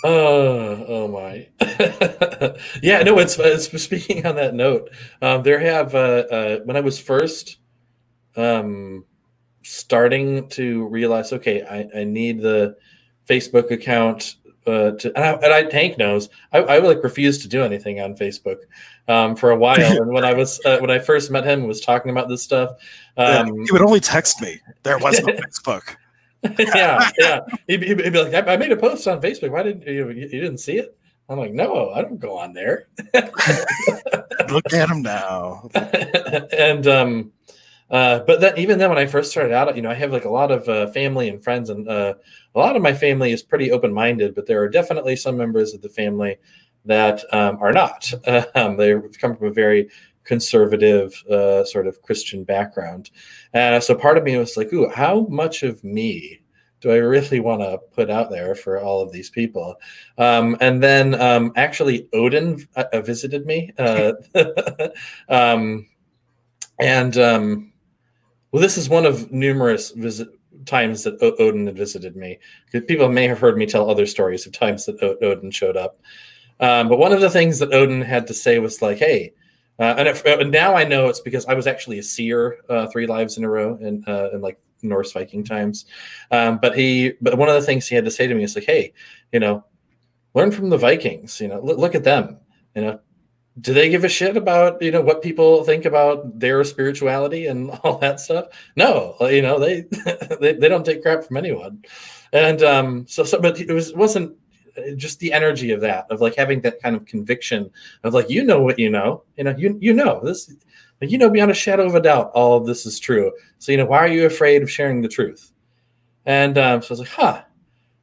Oh 0.03 0.85
oh 0.87 1.07
my. 1.07 1.47
Yeah 2.81 3.03
no 3.03 3.19
it's, 3.19 3.37
it's 3.37 3.81
speaking 3.81 4.25
on 4.25 4.35
that 4.35 4.55
note 4.55 4.89
um, 5.21 5.43
there 5.43 5.59
have 5.59 5.93
uh, 5.93 6.23
uh, 6.31 6.59
when 6.65 6.75
i 6.75 6.81
was 6.81 6.99
first 6.99 7.57
um 8.35 9.05
starting 9.63 10.47
to 10.49 10.87
realize, 10.87 11.33
okay, 11.33 11.63
I, 11.63 11.99
I 11.99 12.03
need 12.03 12.41
the 12.41 12.77
Facebook 13.27 13.71
account 13.71 14.35
uh, 14.67 14.91
to, 14.91 15.11
and 15.15 15.25
I, 15.25 15.31
and 15.33 15.53
I 15.53 15.71
Hank 15.73 15.97
knows 15.97 16.29
I, 16.51 16.59
I 16.59 16.77
like 16.79 17.03
refused 17.03 17.41
to 17.41 17.47
do 17.47 17.63
anything 17.63 17.99
on 17.99 18.15
Facebook 18.15 18.57
um, 19.07 19.35
for 19.35 19.51
a 19.51 19.55
while. 19.55 19.79
and 20.01 20.11
when 20.11 20.23
I 20.23 20.33
was 20.33 20.59
uh, 20.65 20.77
when 20.79 20.91
I 20.91 20.99
first 20.99 21.31
met 21.31 21.45
him, 21.45 21.67
was 21.67 21.81
talking 21.81 22.11
about 22.11 22.29
this 22.29 22.43
stuff. 22.43 22.71
Um, 23.17 23.47
yeah, 23.47 23.63
he 23.65 23.71
would 23.71 23.81
only 23.81 23.99
text 23.99 24.41
me. 24.41 24.59
There 24.83 24.97
was 24.99 25.19
no 25.21 25.33
Facebook. 25.33 25.95
yeah, 26.75 27.09
yeah. 27.19 27.39
He'd, 27.67 27.83
he'd, 27.83 27.97
be 27.97 28.23
like, 28.23 28.33
I, 28.33 28.53
I, 28.53 28.57
made 28.57 28.71
a 28.71 28.77
post 28.77 29.07
on 29.07 29.21
Facebook. 29.21 29.51
Why 29.51 29.61
didn't 29.61 29.85
you? 29.85 30.09
You 30.09 30.27
didn't 30.27 30.57
see 30.57 30.77
it? 30.77 30.97
I'm 31.29 31.37
like, 31.37 31.53
no, 31.53 31.91
I 31.91 32.01
don't 32.01 32.19
go 32.19 32.37
on 32.37 32.53
there. 32.53 32.87
Look 34.49 34.73
at 34.73 34.89
him 34.89 35.01
now. 35.01 35.69
and 36.57 36.87
um, 36.87 37.31
uh, 37.91 38.19
but 38.25 38.39
then, 38.39 38.57
even 38.57 38.79
then, 38.79 38.89
when 38.89 38.97
I 38.97 39.05
first 39.05 39.31
started 39.31 39.51
out, 39.51 39.75
you 39.75 39.81
know, 39.81 39.91
I 39.91 39.95
have 39.95 40.13
like 40.13 40.23
a 40.23 40.29
lot 40.29 40.49
of 40.49 40.67
uh, 40.69 40.87
family 40.87 41.27
and 41.27 41.43
friends, 41.43 41.69
and 41.69 41.87
uh, 41.89 42.13
a 42.55 42.59
lot 42.59 42.77
of 42.77 42.81
my 42.81 42.93
family 42.93 43.33
is 43.33 43.43
pretty 43.43 43.69
open 43.69 43.93
minded. 43.93 44.33
But 44.33 44.47
there 44.47 44.61
are 44.61 44.69
definitely 44.69 45.17
some 45.17 45.35
members 45.35 45.73
of 45.73 45.81
the 45.81 45.89
family 45.89 46.37
that 46.85 47.21
um, 47.33 47.57
are 47.61 47.73
not. 47.73 48.11
Um, 48.55 48.77
they 48.77 48.95
come 49.19 49.35
from 49.35 49.47
a 49.47 49.53
very 49.53 49.89
conservative 50.23 51.21
uh, 51.29 51.65
sort 51.65 51.85
of 51.85 52.01
Christian 52.01 52.45
background, 52.45 53.11
and 53.53 53.83
so 53.83 53.93
part 53.93 54.17
of 54.17 54.23
me 54.23 54.37
was 54.37 54.55
like, 54.55 54.71
"Ooh, 54.71 54.89
how 54.89 55.27
much 55.29 55.63
of 55.63 55.83
me 55.83 56.41
do 56.79 56.91
I 56.91 56.95
really 56.95 57.41
want 57.41 57.61
to 57.61 57.77
put 57.93 58.09
out 58.09 58.29
there 58.29 58.55
for 58.55 58.79
all 58.79 59.01
of 59.01 59.11
these 59.11 59.29
people? 59.29 59.75
Um, 60.17 60.55
and 60.61 60.81
then 60.81 61.19
um, 61.19 61.51
actually, 61.57 62.07
Odin 62.13 62.65
uh, 62.75 62.85
uh 62.93 63.01
visited 63.01 63.45
me. 63.45 63.71
Uh, 63.77 64.13
um, 65.29 65.87
and 66.79 67.17
um, 67.17 67.70
well, 68.51 68.61
this 68.61 68.77
is 68.77 68.89
one 68.89 69.05
of 69.05 69.31
numerous 69.31 69.91
visit 69.91 70.29
times 70.65 71.03
that 71.03 71.21
o- 71.21 71.35
Odin 71.39 71.65
had 71.65 71.77
visited 71.77 72.15
me. 72.15 72.39
People 72.87 73.09
may 73.09 73.27
have 73.27 73.39
heard 73.39 73.57
me 73.57 73.65
tell 73.65 73.89
other 73.89 74.05
stories 74.05 74.45
of 74.45 74.51
times 74.51 74.85
that 74.85 75.01
o- 75.01 75.17
Odin 75.21 75.51
showed 75.51 75.77
up. 75.77 75.99
Um, 76.59 76.89
but 76.89 76.99
one 76.99 77.13
of 77.13 77.21
the 77.21 77.29
things 77.29 77.59
that 77.59 77.73
Odin 77.73 78.01
had 78.01 78.27
to 78.27 78.33
say 78.33 78.59
was 78.59 78.81
like, 78.81 78.99
"Hey," 78.99 79.33
uh, 79.79 79.95
and, 79.97 80.07
if, 80.07 80.23
and, 80.25 80.51
now 80.51 80.75
I 80.75 80.83
know 80.83 81.07
it's 81.07 81.21
because 81.21 81.45
I 81.47 81.55
was 81.55 81.65
actually 81.65 81.97
a 81.99 82.03
seer 82.03 82.57
uh, 82.69 82.87
three 82.87 83.07
lives 83.07 83.37
in 83.37 83.43
a 83.43 83.49
row 83.49 83.77
in, 83.81 84.03
uh, 84.07 84.29
in 84.31 84.41
like 84.41 84.59
Norse 84.83 85.11
Viking 85.11 85.43
times. 85.43 85.85
Um, 86.29 86.59
but 86.61 86.77
he, 86.77 87.13
but 87.21 87.37
one 87.37 87.49
of 87.49 87.55
the 87.55 87.65
things 87.65 87.87
he 87.87 87.95
had 87.95 88.05
to 88.05 88.11
say 88.11 88.27
to 88.27 88.35
me 88.35 88.43
is 88.43 88.55
like, 88.55 88.65
"Hey, 88.65 88.93
you 89.31 89.39
know, 89.39 89.63
learn 90.33 90.51
from 90.51 90.69
the 90.69 90.77
Vikings. 90.77 91.39
You 91.41 91.47
know, 91.47 91.61
look, 91.61 91.77
look 91.79 91.95
at 91.95 92.03
them. 92.03 92.37
You 92.75 92.81
know, 92.83 92.99
do 93.59 93.73
they 93.73 93.89
give 93.89 94.03
a 94.03 94.09
shit 94.09 94.37
about 94.37 94.81
you 94.81 94.91
know 94.91 95.01
what 95.01 95.21
people 95.21 95.63
think 95.63 95.85
about 95.85 96.39
their 96.39 96.63
spirituality 96.63 97.47
and 97.47 97.69
all 97.83 97.97
that 97.97 98.19
stuff? 98.19 98.47
No 98.75 99.15
you 99.21 99.41
know 99.41 99.59
they 99.59 99.81
they, 100.39 100.53
they 100.53 100.69
don't 100.69 100.85
take 100.85 101.01
crap 101.01 101.23
from 101.23 101.37
anyone. 101.37 101.83
And 102.31 102.63
um 102.63 103.07
so 103.07 103.23
so 103.23 103.41
but 103.41 103.59
it 103.59 103.71
was 103.71 103.93
wasn't 103.93 104.37
just 104.95 105.19
the 105.19 105.33
energy 105.33 105.71
of 105.71 105.81
that 105.81 106.05
of 106.09 106.21
like 106.21 106.35
having 106.35 106.61
that 106.61 106.81
kind 106.81 106.95
of 106.95 107.05
conviction 107.05 107.69
of 108.03 108.13
like 108.13 108.29
you 108.29 108.43
know 108.43 108.61
what 108.61 108.79
you 108.79 108.89
know 108.89 109.23
you 109.35 109.43
know 109.43 109.55
you 109.57 109.77
you 109.81 109.93
know 109.93 110.21
this 110.23 110.53
you 111.01 111.17
know 111.17 111.29
beyond 111.29 111.51
a 111.51 111.53
shadow 111.53 111.85
of 111.85 111.95
a 111.95 112.01
doubt 112.01 112.31
all 112.33 112.55
of 112.57 112.65
this 112.65 112.85
is 112.85 112.99
true. 112.99 113.31
So 113.59 113.71
you 113.71 113.77
know 113.77 113.85
why 113.85 113.97
are 113.97 114.07
you 114.07 114.25
afraid 114.25 114.61
of 114.63 114.71
sharing 114.71 115.01
the 115.01 115.09
truth? 115.09 115.51
And 116.25 116.57
um, 116.57 116.81
so 116.81 116.89
i 116.89 116.91
was 116.91 116.99
like 116.99 117.09
huh 117.09 117.41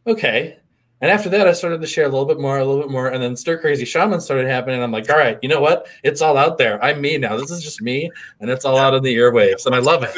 okay 0.07 0.59
and 1.01 1.11
after 1.11 1.29
that, 1.31 1.47
I 1.47 1.53
started 1.53 1.81
to 1.81 1.87
share 1.87 2.07
a 2.07 2.09
little 2.09 2.25
bit 2.25 2.41
more, 2.41 2.59
a 2.59 2.65
little 2.65 2.83
bit 2.83 2.91
more, 2.91 3.09
and 3.09 3.23
then 3.23 3.37
Stir 3.37 3.59
Crazy 3.59 3.85
Shaman 3.85 4.21
started 4.21 4.49
happening. 4.49 4.83
I'm 4.83 4.91
like, 4.91 5.09
all 5.09 5.17
right, 5.17 5.39
you 5.43 5.49
know 5.49 5.61
what? 5.61 5.87
It's 6.03 6.21
all 6.21 6.37
out 6.37 6.59
there. 6.59 6.83
I'm 6.83 7.01
me 7.01 7.19
now. 7.19 7.37
This 7.37 7.51
is 7.51 7.63
just 7.63 7.81
me, 7.81 8.11
and 8.41 8.51
it's 8.51 8.65
all 8.65 8.77
out 8.77 8.95
in 8.95 9.03
the 9.03 9.15
airwaves, 9.15 9.67
and 9.67 9.75
I 9.75 9.79
love 9.79 10.03
it. 10.03 10.15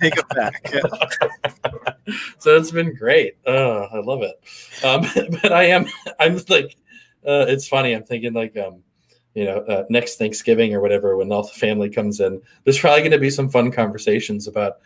Take 0.00 0.18
it 0.18 0.28
back. 0.30 0.70
Yeah. 0.72 2.04
so 2.38 2.56
it's 2.56 2.72
been 2.72 2.94
great. 2.94 3.36
Oh, 3.46 3.86
I 3.92 3.98
love 3.98 4.22
it. 4.22 4.34
Um, 4.84 5.06
but 5.42 5.52
I 5.52 5.64
am, 5.64 5.86
I'm 6.18 6.40
like, 6.48 6.76
uh, 7.26 7.46
it's 7.48 7.68
funny. 7.68 7.92
I'm 7.92 8.04
thinking 8.04 8.32
like, 8.32 8.56
um, 8.56 8.82
you 9.34 9.44
know, 9.44 9.58
uh, 9.58 9.84
next 9.90 10.16
Thanksgiving 10.16 10.74
or 10.74 10.80
whatever, 10.80 11.16
when 11.16 11.30
all 11.30 11.42
the 11.42 11.48
family 11.50 11.90
comes 11.90 12.20
in, 12.20 12.40
there's 12.64 12.78
probably 12.78 13.00
going 13.00 13.10
to 13.12 13.18
be 13.18 13.30
some 13.30 13.48
fun 13.48 13.70
conversations 13.70 14.48
about 14.48 14.78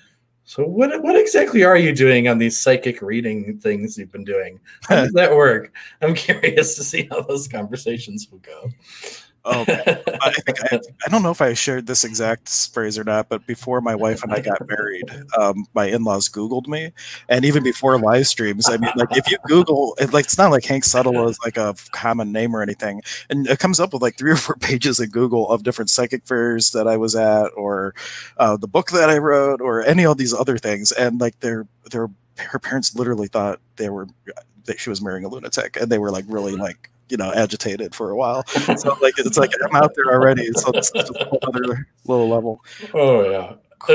so 0.44 0.64
what 0.64 1.02
what 1.02 1.16
exactly 1.16 1.62
are 1.64 1.76
you 1.76 1.94
doing 1.94 2.28
on 2.28 2.38
these 2.38 2.58
psychic 2.58 3.02
reading 3.02 3.58
things 3.58 3.96
you've 3.96 4.12
been 4.12 4.24
doing? 4.24 4.58
How 4.88 4.96
does 4.96 5.12
that 5.12 5.34
work? 5.34 5.72
I'm 6.02 6.14
curious 6.26 6.74
to 6.76 6.84
see 6.84 7.06
how 7.10 7.22
those 7.22 7.46
conversations 7.46 8.28
will 8.30 8.38
go. 8.38 8.70
Oh, 9.44 9.64
I 9.68 10.32
think 10.44 10.58
I, 10.70 10.80
I, 11.06 11.08
don't 11.08 11.22
know 11.22 11.30
if 11.30 11.40
I 11.40 11.54
shared 11.54 11.86
this 11.86 12.04
exact 12.04 12.48
phrase 12.74 12.98
or 12.98 13.04
not, 13.04 13.30
but 13.30 13.46
before 13.46 13.80
my 13.80 13.94
wife 13.94 14.22
and 14.22 14.32
I 14.32 14.40
got 14.40 14.66
married, 14.68 15.10
um, 15.38 15.66
my 15.72 15.86
in-laws 15.86 16.28
Googled 16.28 16.66
me, 16.66 16.92
and 17.28 17.44
even 17.44 17.62
before 17.62 17.98
live 17.98 18.26
streams, 18.26 18.68
I 18.68 18.76
mean, 18.76 18.90
like 18.96 19.16
if 19.16 19.30
you 19.30 19.38
Google, 19.46 19.96
it, 19.98 20.12
like 20.12 20.26
it's 20.26 20.36
not 20.36 20.50
like 20.50 20.64
Hank 20.64 20.84
Settle 20.84 21.26
is 21.26 21.38
like 21.42 21.56
a 21.56 21.74
common 21.90 22.32
name 22.32 22.54
or 22.54 22.62
anything, 22.62 23.00
and 23.30 23.46
it 23.46 23.58
comes 23.58 23.80
up 23.80 23.94
with 23.94 24.02
like 24.02 24.18
three 24.18 24.32
or 24.32 24.36
four 24.36 24.56
pages 24.60 25.00
in 25.00 25.08
Google 25.08 25.48
of 25.48 25.62
different 25.62 25.88
psychic 25.88 26.26
fairs 26.26 26.72
that 26.72 26.86
I 26.86 26.98
was 26.98 27.16
at, 27.16 27.48
or 27.56 27.94
uh, 28.36 28.58
the 28.58 28.68
book 28.68 28.90
that 28.90 29.08
I 29.08 29.16
wrote, 29.16 29.62
or 29.62 29.82
any 29.82 30.04
of 30.04 30.18
these 30.18 30.34
other 30.34 30.58
things, 30.58 30.92
and 30.92 31.18
like 31.18 31.40
they're 31.40 31.66
they're 31.90 32.10
her 32.36 32.58
parents 32.58 32.94
literally 32.94 33.28
thought 33.28 33.60
they 33.76 33.88
were 33.88 34.06
that 34.64 34.78
she 34.78 34.90
was 34.90 35.00
marrying 35.00 35.24
a 35.24 35.28
lunatic, 35.28 35.76
and 35.80 35.90
they 35.90 35.98
were 35.98 36.10
like 36.10 36.24
really 36.28 36.56
like 36.56 36.89
you 37.10 37.16
know 37.16 37.32
agitated 37.32 37.94
for 37.94 38.10
a 38.10 38.16
while. 38.16 38.46
So 38.46 38.96
like 39.00 39.14
it's 39.18 39.38
like 39.38 39.52
I'm 39.64 39.76
out 39.76 39.94
there 39.94 40.12
already. 40.12 40.50
So 40.52 40.70
it's 40.74 40.90
another 40.92 41.86
little 42.04 42.28
level. 42.28 42.64
Oh 42.94 43.28
yeah. 43.28 43.54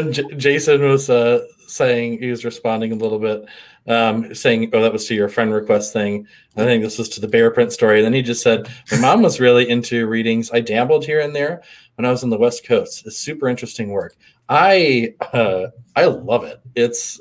J- 0.10 0.36
Jason 0.36 0.82
was 0.82 1.10
uh, 1.10 1.46
saying 1.68 2.20
he 2.20 2.30
was 2.30 2.44
responding 2.46 2.92
a 2.92 2.96
little 2.96 3.20
bit, 3.20 3.46
um, 3.88 4.34
saying, 4.34 4.72
"Oh, 4.74 4.82
that 4.82 4.94
was 4.94 5.06
to 5.08 5.16
your 5.16 5.30
friend 5.30 5.54
request 5.54 5.94
thing." 5.94 6.28
I 6.58 6.64
think 6.64 6.84
this 6.84 6.98
was 6.98 7.10
to 7.10 7.22
the 7.22 7.28
bear 7.28 7.52
print 7.52 7.72
story. 7.72 7.98
And 7.98 8.06
then 8.06 8.14
he 8.14 8.22
just 8.22 8.42
said, 8.42 8.68
"My 8.92 9.00
mom 9.00 9.22
was 9.22 9.40
really 9.40 9.70
into 9.70 10.08
readings. 10.08 10.52
I 10.52 10.62
dabbled 10.62 11.06
here 11.06 11.20
and 11.20 11.36
there 11.36 11.62
when 11.96 12.06
I 12.06 12.12
was 12.12 12.24
on 12.24 12.30
the 12.30 12.38
West 12.38 12.66
Coast. 12.66 13.06
It's 13.06 13.18
super 13.18 13.48
interesting 13.48 13.90
work. 13.90 14.16
I 14.50 15.14
uh, 15.34 15.68
I 15.96 16.06
love 16.06 16.44
it. 16.44 16.62
It's 16.76 17.20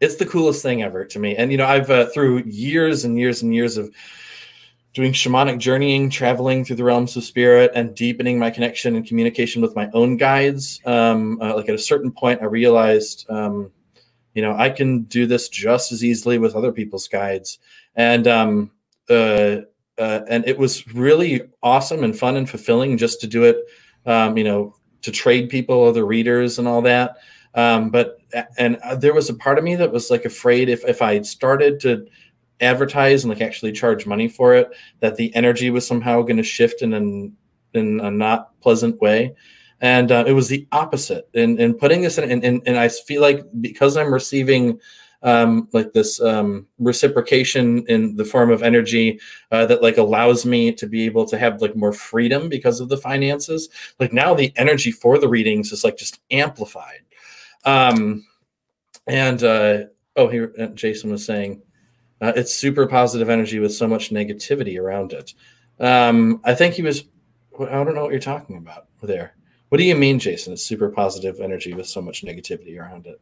it's 0.00 0.16
the 0.16 0.26
coolest 0.26 0.62
thing 0.62 0.82
ever 0.82 1.04
to 1.04 1.18
me. 1.18 1.36
And 1.36 1.50
you 1.50 1.58
know, 1.58 1.66
I've 1.66 1.90
uh, 1.90 2.06
through 2.06 2.44
years 2.44 3.04
and 3.04 3.18
years 3.18 3.42
and 3.42 3.54
years 3.54 3.76
of 3.76 3.92
doing 4.94 5.12
shamanic 5.12 5.58
journeying, 5.58 6.10
traveling 6.10 6.64
through 6.64 6.76
the 6.76 6.84
realms 6.84 7.16
of 7.16 7.24
spirit, 7.24 7.70
and 7.74 7.94
deepening 7.94 8.38
my 8.38 8.50
connection 8.50 8.96
and 8.96 9.06
communication 9.06 9.62
with 9.62 9.76
my 9.76 9.88
own 9.92 10.16
guides. 10.16 10.80
Um, 10.84 11.40
uh, 11.40 11.54
like 11.54 11.68
at 11.68 11.74
a 11.74 11.78
certain 11.78 12.10
point, 12.10 12.42
I 12.42 12.46
realized, 12.46 13.26
um, 13.28 13.70
you 14.34 14.42
know, 14.42 14.56
I 14.56 14.70
can 14.70 15.02
do 15.02 15.26
this 15.26 15.48
just 15.48 15.92
as 15.92 16.04
easily 16.04 16.38
with 16.38 16.54
other 16.54 16.72
people's 16.72 17.08
guides, 17.08 17.58
and 17.96 18.26
um, 18.26 18.70
uh, 19.10 19.58
uh, 19.98 20.20
and 20.28 20.46
it 20.46 20.58
was 20.58 20.86
really 20.94 21.42
awesome 21.62 22.04
and 22.04 22.18
fun 22.18 22.36
and 22.36 22.48
fulfilling 22.48 22.96
just 22.96 23.20
to 23.20 23.26
do 23.26 23.44
it. 23.44 23.56
Um, 24.06 24.38
you 24.38 24.44
know, 24.44 24.74
to 25.02 25.12
trade 25.12 25.50
people, 25.50 25.84
other 25.84 26.06
readers, 26.06 26.58
and 26.58 26.66
all 26.66 26.82
that. 26.82 27.16
Um, 27.54 27.90
but 27.90 28.18
and 28.58 28.76
uh, 28.84 28.94
there 28.96 29.14
was 29.14 29.30
a 29.30 29.34
part 29.34 29.58
of 29.58 29.64
me 29.64 29.74
that 29.76 29.92
was 29.92 30.10
like 30.10 30.24
afraid 30.24 30.68
if 30.68 30.84
if 30.84 31.02
I 31.02 31.20
started 31.22 31.80
to 31.80 32.06
advertise 32.60 33.24
and 33.24 33.32
like 33.32 33.42
actually 33.42 33.72
charge 33.72 34.06
money 34.06 34.28
for 34.28 34.54
it, 34.54 34.70
that 35.00 35.16
the 35.16 35.34
energy 35.34 35.70
was 35.70 35.86
somehow 35.86 36.22
going 36.22 36.36
to 36.36 36.42
shift 36.42 36.82
in 36.82 36.92
an 36.92 37.36
in 37.74 38.00
a 38.00 38.10
not 38.10 38.58
pleasant 38.60 39.00
way. 39.00 39.34
And 39.80 40.10
uh, 40.10 40.24
it 40.26 40.32
was 40.32 40.48
the 40.48 40.66
opposite. 40.72 41.28
And, 41.34 41.60
and 41.60 41.78
putting 41.78 42.02
this 42.02 42.18
in, 42.18 42.42
and, 42.44 42.62
and, 42.66 42.76
I 42.76 42.88
feel 42.88 43.22
like 43.22 43.44
because 43.60 43.96
I'm 43.96 44.12
receiving 44.12 44.80
um, 45.22 45.68
like 45.72 45.92
this 45.92 46.20
um, 46.20 46.66
reciprocation 46.78 47.84
in 47.86 48.16
the 48.16 48.24
form 48.24 48.50
of 48.50 48.62
energy 48.62 49.20
uh, 49.52 49.66
that 49.66 49.82
like 49.82 49.96
allows 49.96 50.44
me 50.46 50.72
to 50.72 50.86
be 50.86 51.04
able 51.04 51.26
to 51.26 51.38
have 51.38 51.60
like 51.60 51.76
more 51.76 51.92
freedom 51.92 52.48
because 52.48 52.80
of 52.80 52.88
the 52.88 52.96
finances. 52.96 53.68
Like 53.98 54.12
now 54.12 54.34
the 54.34 54.52
energy 54.56 54.90
for 54.90 55.18
the 55.18 55.28
readings 55.28 55.72
is 55.72 55.84
like 55.84 55.96
just 55.96 56.20
amplified. 56.30 57.00
Um, 57.64 58.26
and 59.06 59.42
uh, 59.42 59.78
oh, 60.16 60.28
here 60.28 60.52
uh, 60.58 60.66
Jason 60.68 61.10
was 61.10 61.24
saying 61.24 61.62
uh, 62.20 62.32
it's 62.34 62.54
super 62.54 62.86
positive 62.86 63.30
energy 63.30 63.58
with 63.58 63.74
so 63.74 63.86
much 63.86 64.10
negativity 64.10 64.80
around 64.80 65.12
it. 65.12 65.34
Um, 65.78 66.40
I 66.44 66.54
think 66.54 66.74
he 66.74 66.82
was. 66.82 67.04
I 67.60 67.84
don't 67.84 67.94
know 67.94 68.02
what 68.02 68.12
you're 68.12 68.20
talking 68.20 68.56
about 68.56 68.86
there. 69.02 69.34
What 69.68 69.78
do 69.78 69.84
you 69.84 69.94
mean, 69.94 70.18
Jason? 70.18 70.52
It's 70.52 70.64
super 70.64 70.88
positive 70.88 71.40
energy 71.40 71.74
with 71.74 71.86
so 71.86 72.00
much 72.00 72.24
negativity 72.24 72.78
around 72.78 73.06
it. 73.06 73.20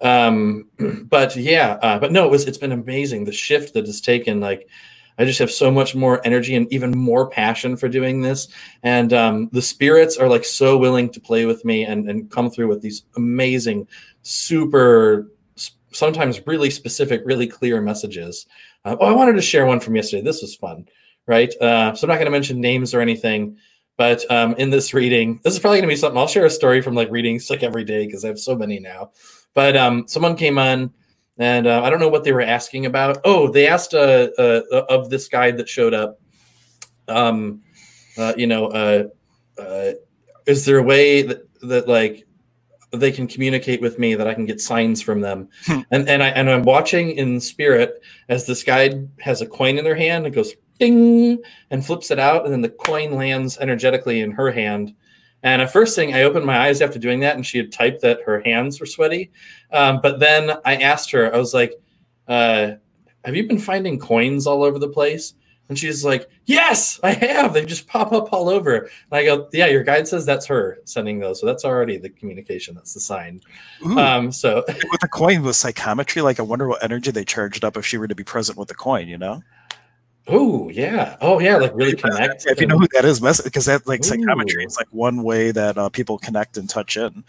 Um, 0.00 0.68
but 1.08 1.36
yeah, 1.36 1.78
uh, 1.82 1.98
but 1.98 2.12
no, 2.12 2.24
it 2.24 2.30
was. 2.30 2.46
It's 2.46 2.58
been 2.58 2.72
amazing 2.72 3.24
the 3.24 3.32
shift 3.32 3.74
that 3.74 3.86
has 3.86 4.00
taken. 4.00 4.40
Like, 4.40 4.68
I 5.18 5.24
just 5.24 5.38
have 5.38 5.50
so 5.50 5.70
much 5.70 5.94
more 5.94 6.20
energy 6.26 6.54
and 6.54 6.70
even 6.72 6.90
more 6.90 7.28
passion 7.28 7.76
for 7.76 7.88
doing 7.88 8.20
this. 8.20 8.48
And 8.82 9.12
um, 9.12 9.48
the 9.52 9.62
spirits 9.62 10.16
are 10.16 10.28
like 10.28 10.44
so 10.44 10.76
willing 10.76 11.10
to 11.10 11.20
play 11.20 11.46
with 11.46 11.64
me 11.64 11.84
and 11.84 12.08
and 12.08 12.30
come 12.30 12.50
through 12.50 12.68
with 12.68 12.82
these 12.82 13.04
amazing, 13.16 13.88
super 14.22 15.28
sometimes 15.92 16.46
really 16.46 16.70
specific, 16.70 17.22
really 17.24 17.46
clear 17.46 17.80
messages. 17.80 18.46
Uh, 18.84 18.96
oh, 19.00 19.06
I 19.06 19.12
wanted 19.12 19.34
to 19.34 19.42
share 19.42 19.66
one 19.66 19.80
from 19.80 19.96
yesterday. 19.96 20.22
This 20.22 20.42
was 20.42 20.54
fun, 20.54 20.88
right? 21.26 21.52
Uh, 21.60 21.94
so 21.94 22.06
I'm 22.06 22.08
not 22.08 22.16
going 22.16 22.26
to 22.26 22.30
mention 22.30 22.60
names 22.60 22.94
or 22.94 23.00
anything, 23.00 23.56
but 23.96 24.24
um, 24.30 24.54
in 24.54 24.70
this 24.70 24.94
reading, 24.94 25.40
this 25.42 25.54
is 25.54 25.60
probably 25.60 25.78
going 25.78 25.88
to 25.88 25.92
be 25.92 25.96
something. 25.96 26.18
I'll 26.18 26.26
share 26.26 26.46
a 26.46 26.50
story 26.50 26.80
from 26.80 26.94
like 26.94 27.10
readings 27.10 27.50
like 27.50 27.62
every 27.62 27.84
day 27.84 28.06
because 28.06 28.24
I 28.24 28.28
have 28.28 28.38
so 28.38 28.54
many 28.54 28.78
now. 28.78 29.12
But 29.54 29.76
um, 29.76 30.06
someone 30.06 30.36
came 30.36 30.58
on, 30.58 30.92
and 31.38 31.66
uh, 31.66 31.82
I 31.82 31.90
don't 31.90 32.00
know 32.00 32.08
what 32.08 32.24
they 32.24 32.32
were 32.32 32.42
asking 32.42 32.86
about. 32.86 33.18
Oh, 33.24 33.50
they 33.50 33.66
asked 33.66 33.94
uh, 33.94 34.28
uh, 34.38 34.62
uh 34.72 34.84
of 34.88 35.10
this 35.10 35.28
guide 35.28 35.56
that 35.56 35.68
showed 35.68 35.94
up. 35.94 36.20
Um, 37.08 37.62
you 38.36 38.46
know, 38.46 39.08
is 40.46 40.64
there 40.64 40.78
a 40.78 40.82
way 40.82 41.22
that 41.22 41.48
that 41.62 41.88
like 41.88 42.27
they 42.90 43.12
can 43.12 43.26
communicate 43.26 43.80
with 43.80 43.98
me 43.98 44.14
that 44.14 44.26
I 44.26 44.34
can 44.34 44.46
get 44.46 44.60
signs 44.60 45.02
from 45.02 45.20
them. 45.20 45.48
Hmm. 45.66 45.80
and 45.90 46.08
and 46.08 46.22
I 46.22 46.28
and 46.28 46.50
I'm 46.50 46.62
watching 46.62 47.10
in 47.10 47.40
spirit 47.40 48.02
as 48.28 48.46
this 48.46 48.62
guy 48.62 49.02
has 49.20 49.42
a 49.42 49.46
coin 49.46 49.78
in 49.78 49.84
their 49.84 49.94
hand 49.94 50.26
and 50.26 50.34
goes 50.34 50.54
ding 50.78 51.42
and 51.70 51.84
flips 51.84 52.10
it 52.10 52.18
out 52.18 52.44
and 52.44 52.52
then 52.52 52.62
the 52.62 52.68
coin 52.68 53.12
lands 53.12 53.58
energetically 53.58 54.20
in 54.20 54.30
her 54.32 54.50
hand. 54.50 54.94
And 55.42 55.62
at 55.62 55.72
first 55.72 55.94
thing 55.94 56.14
I 56.14 56.22
opened 56.22 56.46
my 56.46 56.58
eyes 56.58 56.80
after 56.80 56.98
doing 56.98 57.20
that 57.20 57.36
and 57.36 57.44
she 57.44 57.58
had 57.58 57.72
typed 57.72 58.02
that 58.02 58.22
her 58.24 58.40
hands 58.40 58.80
were 58.80 58.86
sweaty. 58.86 59.30
Um, 59.72 60.00
but 60.02 60.18
then 60.18 60.52
I 60.64 60.76
asked 60.76 61.10
her, 61.12 61.32
I 61.32 61.38
was 61.38 61.54
like, 61.54 61.74
uh, 62.26 62.72
have 63.24 63.36
you 63.36 63.46
been 63.46 63.58
finding 63.58 63.98
coins 63.98 64.46
all 64.46 64.62
over 64.62 64.78
the 64.78 64.88
place? 64.88 65.34
And 65.68 65.78
she's 65.78 66.04
like, 66.04 66.28
Yes, 66.46 66.98
I 67.02 67.12
have. 67.12 67.52
They 67.52 67.64
just 67.64 67.86
pop 67.86 68.12
up 68.12 68.32
all 68.32 68.48
over. 68.48 68.76
And 68.76 68.90
I 69.12 69.24
go, 69.24 69.48
Yeah, 69.52 69.66
your 69.66 69.84
guide 69.84 70.08
says 70.08 70.24
that's 70.24 70.46
her 70.46 70.78
sending 70.84 71.18
those. 71.18 71.40
So 71.40 71.46
that's 71.46 71.64
already 71.64 71.98
the 71.98 72.08
communication. 72.08 72.74
That's 72.74 72.94
the 72.94 73.00
sign. 73.00 73.40
Ooh, 73.84 73.98
Um, 73.98 74.32
so 74.32 74.64
with 74.68 75.00
the 75.00 75.08
coin 75.08 75.42
with 75.42 75.56
psychometry, 75.56 76.22
like 76.22 76.40
I 76.40 76.42
wonder 76.42 76.66
what 76.66 76.82
energy 76.82 77.10
they 77.10 77.24
charged 77.24 77.64
up 77.64 77.76
if 77.76 77.84
she 77.84 77.98
were 77.98 78.08
to 78.08 78.14
be 78.14 78.24
present 78.24 78.58
with 78.58 78.68
the 78.68 78.74
coin, 78.74 79.08
you 79.08 79.18
know? 79.18 79.42
oh 80.28 80.68
yeah. 80.68 81.16
Oh 81.20 81.40
yeah, 81.40 81.56
like 81.56 81.74
really 81.74 81.96
connect. 81.96 82.46
If 82.46 82.60
you 82.60 82.66
know 82.66 82.78
who 82.78 82.86
that 82.92 83.04
is, 83.04 83.20
because 83.42 83.64
that 83.66 83.86
like 83.86 84.04
psychometry 84.04 84.62
Ooh. 84.62 84.66
is 84.66 84.76
like 84.76 84.88
one 84.90 85.22
way 85.22 85.50
that 85.50 85.78
uh, 85.78 85.88
people 85.88 86.18
connect 86.18 86.56
and 86.56 86.68
touch 86.68 86.96
in, 86.96 87.24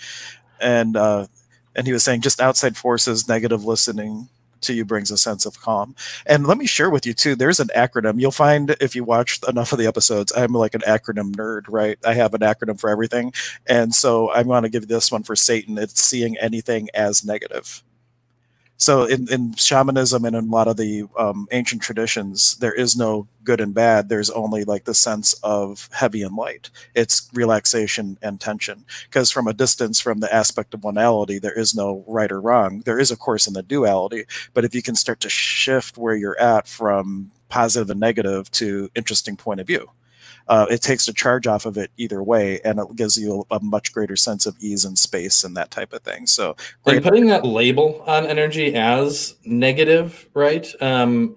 and 0.60 0.98
uh, 0.98 1.28
and 1.76 1.88
he 1.88 1.94
was 1.94 2.04
saying 2.04 2.22
just 2.22 2.42
outside 2.42 2.76
forces, 2.76 3.28
negative 3.28 3.64
listening 3.64 4.28
to 4.62 4.74
you 4.74 4.86
brings 4.86 5.12
a 5.12 5.18
sense 5.18 5.46
of 5.46 5.60
calm. 5.62 5.96
And 6.26 6.46
let 6.48 6.58
me 6.58 6.66
share 6.66 6.90
with 6.90 7.06
you 7.06 7.14
too. 7.14 7.36
There's 7.36 7.60
an 7.60 7.70
acronym 7.76 8.20
you'll 8.20 8.32
find 8.32 8.76
if 8.82 8.96
you 8.96 9.04
watch 9.04 9.40
enough 9.48 9.72
of 9.72 9.80
the 9.80 9.88
episodes. 9.88 10.32
I'm 10.36 10.54
like 10.54 10.76
an 10.76 10.82
acronym 10.82 11.32
nerd, 11.36 11.64
right? 11.70 11.98
I 12.06 12.14
have 12.14 12.34
an 12.34 12.42
acronym 12.42 12.80
for 12.80 12.90
everything, 12.90 13.34
and 13.68 13.94
so 13.94 14.32
I'm 14.32 14.48
going 14.48 14.64
to 14.64 14.70
give 14.70 14.88
this 14.88 15.12
one 15.12 15.24
for 15.24 15.36
Satan. 15.36 15.78
It's 15.78 16.02
seeing 16.02 16.38
anything 16.38 16.90
as 16.94 17.24
negative. 17.24 17.84
So 18.80 19.04
in, 19.04 19.30
in 19.30 19.56
shamanism 19.56 20.24
and 20.24 20.34
in 20.38 20.46
a 20.46 20.52
lot 20.52 20.70
of 20.70 20.78
the 20.78 21.04
um, 21.18 21.50
ancient 21.52 21.82
traditions, 21.82 22.56
there 22.58 22.74
is 22.74 22.96
no 22.96 23.28
good 23.44 23.60
and 23.60 23.74
bad. 23.74 24.08
There's 24.08 24.30
only 24.30 24.64
like 24.64 24.86
the 24.86 24.94
sense 24.94 25.34
of 25.44 25.90
heavy 25.92 26.24
and 26.24 26.34
light. 26.38 26.70
It's 26.96 27.30
relaxation 27.34 28.18
and 28.22 28.40
tension. 28.40 28.86
Because 29.04 29.32
from 29.32 29.48
a 29.48 29.54
distance, 29.54 30.00
from 30.00 30.22
the 30.22 30.34
aspect 30.34 30.74
of 30.74 30.84
monality, 30.84 31.40
there 31.40 31.60
is 31.60 31.76
no 31.76 32.06
right 32.08 32.32
or 32.32 32.40
wrong. 32.40 32.82
There 32.86 33.00
is, 33.00 33.12
of 33.12 33.20
course, 33.20 33.48
in 33.48 33.54
the 33.54 33.64
duality. 33.64 34.24
But 34.54 34.64
if 34.64 34.74
you 34.74 34.82
can 34.82 34.96
start 34.96 35.20
to 35.22 35.30
shift 35.30 35.98
where 35.98 36.16
you're 36.16 36.40
at 36.40 36.66
from 36.66 37.32
positive 37.50 37.90
and 37.90 38.00
negative 38.00 38.50
to 38.52 38.90
interesting 38.96 39.36
point 39.36 39.60
of 39.60 39.68
view, 39.68 39.90
uh, 40.50 40.66
it 40.70 40.82
takes 40.82 41.06
the 41.06 41.14
charge 41.14 41.46
off 41.46 41.66
of 41.68 41.78
it 41.78 41.92
either 41.98 42.24
way, 42.24 42.60
and 42.66 42.80
it 42.80 42.96
gives 42.96 43.18
you 43.18 43.46
a, 43.52 43.58
a 43.58 43.60
much 43.62 43.94
greater 43.94 44.16
sense 44.16 44.48
of 44.48 44.58
ease 44.60 44.84
and 44.84 44.98
space 44.98 45.44
and 45.44 45.56
that 45.56 45.70
type 45.70 45.94
of 45.94 46.02
thing. 46.02 46.26
So 46.26 46.56
like 46.86 47.04
putting 47.04 47.28
that 47.28 47.46
label 47.46 48.04
on 48.08 48.26
energy 48.26 48.74
as 48.74 49.36
negative, 49.46 50.28
right? 50.34 50.68
Um, 50.82 51.36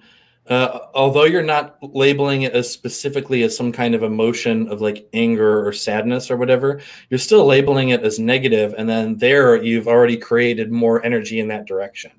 uh, 0.49 0.79
although 0.95 1.25
you're 1.25 1.43
not 1.43 1.77
labeling 1.95 2.43
it 2.43 2.55
as 2.55 2.69
specifically 2.69 3.43
as 3.43 3.57
some 3.57 3.71
kind 3.71 3.95
of 3.95 4.03
emotion 4.03 4.67
of 4.69 4.81
like 4.81 5.07
anger 5.13 5.65
or 5.65 5.73
sadness 5.73 6.31
or 6.31 6.37
whatever, 6.37 6.81
you're 7.11 7.19
still 7.19 7.45
labeling 7.45 7.91
it 7.91 8.03
as 8.03 8.19
negative, 8.19 8.75
and 8.79 8.89
then 8.89 9.19
there 9.19 9.63
you've 9.63 9.89
already 9.89 10.17
created 10.17 10.73
more 10.73 11.05
energy 11.05 11.39
in 11.39 11.49
that 11.49 11.67
direction. 11.67 12.11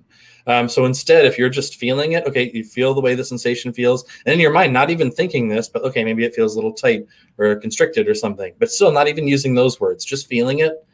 Um, 0.48 0.68
so 0.68 0.86
instead, 0.86 1.26
if 1.26 1.38
you're 1.38 1.50
just 1.50 1.76
feeling 1.76 2.14
it, 2.14 2.26
okay, 2.26 2.52
you 2.54 2.64
feel 2.64 2.94
the 2.94 3.02
way 3.02 3.16
the 3.16 3.24
sensation 3.24 3.74
feels, 3.74 4.06
and 4.26 4.34
in 4.34 4.39
your 4.39 4.52
mind, 4.52 4.74
not 4.74 4.89
even 4.89 5.12
thinking 5.12 5.48
this, 5.48 5.70
but 5.70 5.84
okay, 5.84 6.04
maybe 6.04 6.26
it 6.26 6.36
feels 6.36 6.54
a 6.54 6.58
little 6.58 6.74
tight 6.74 7.06
or 7.38 7.56
constricted 7.56 8.08
or 8.08 8.16
something, 8.16 8.54
but 8.60 8.72
still 8.72 8.91
not 8.91 9.08
even 9.08 9.28
using 9.28 9.56
those 9.56 9.80
words, 9.80 10.04
just 10.04 10.28
feeling 10.28 10.60
it, 10.60 10.86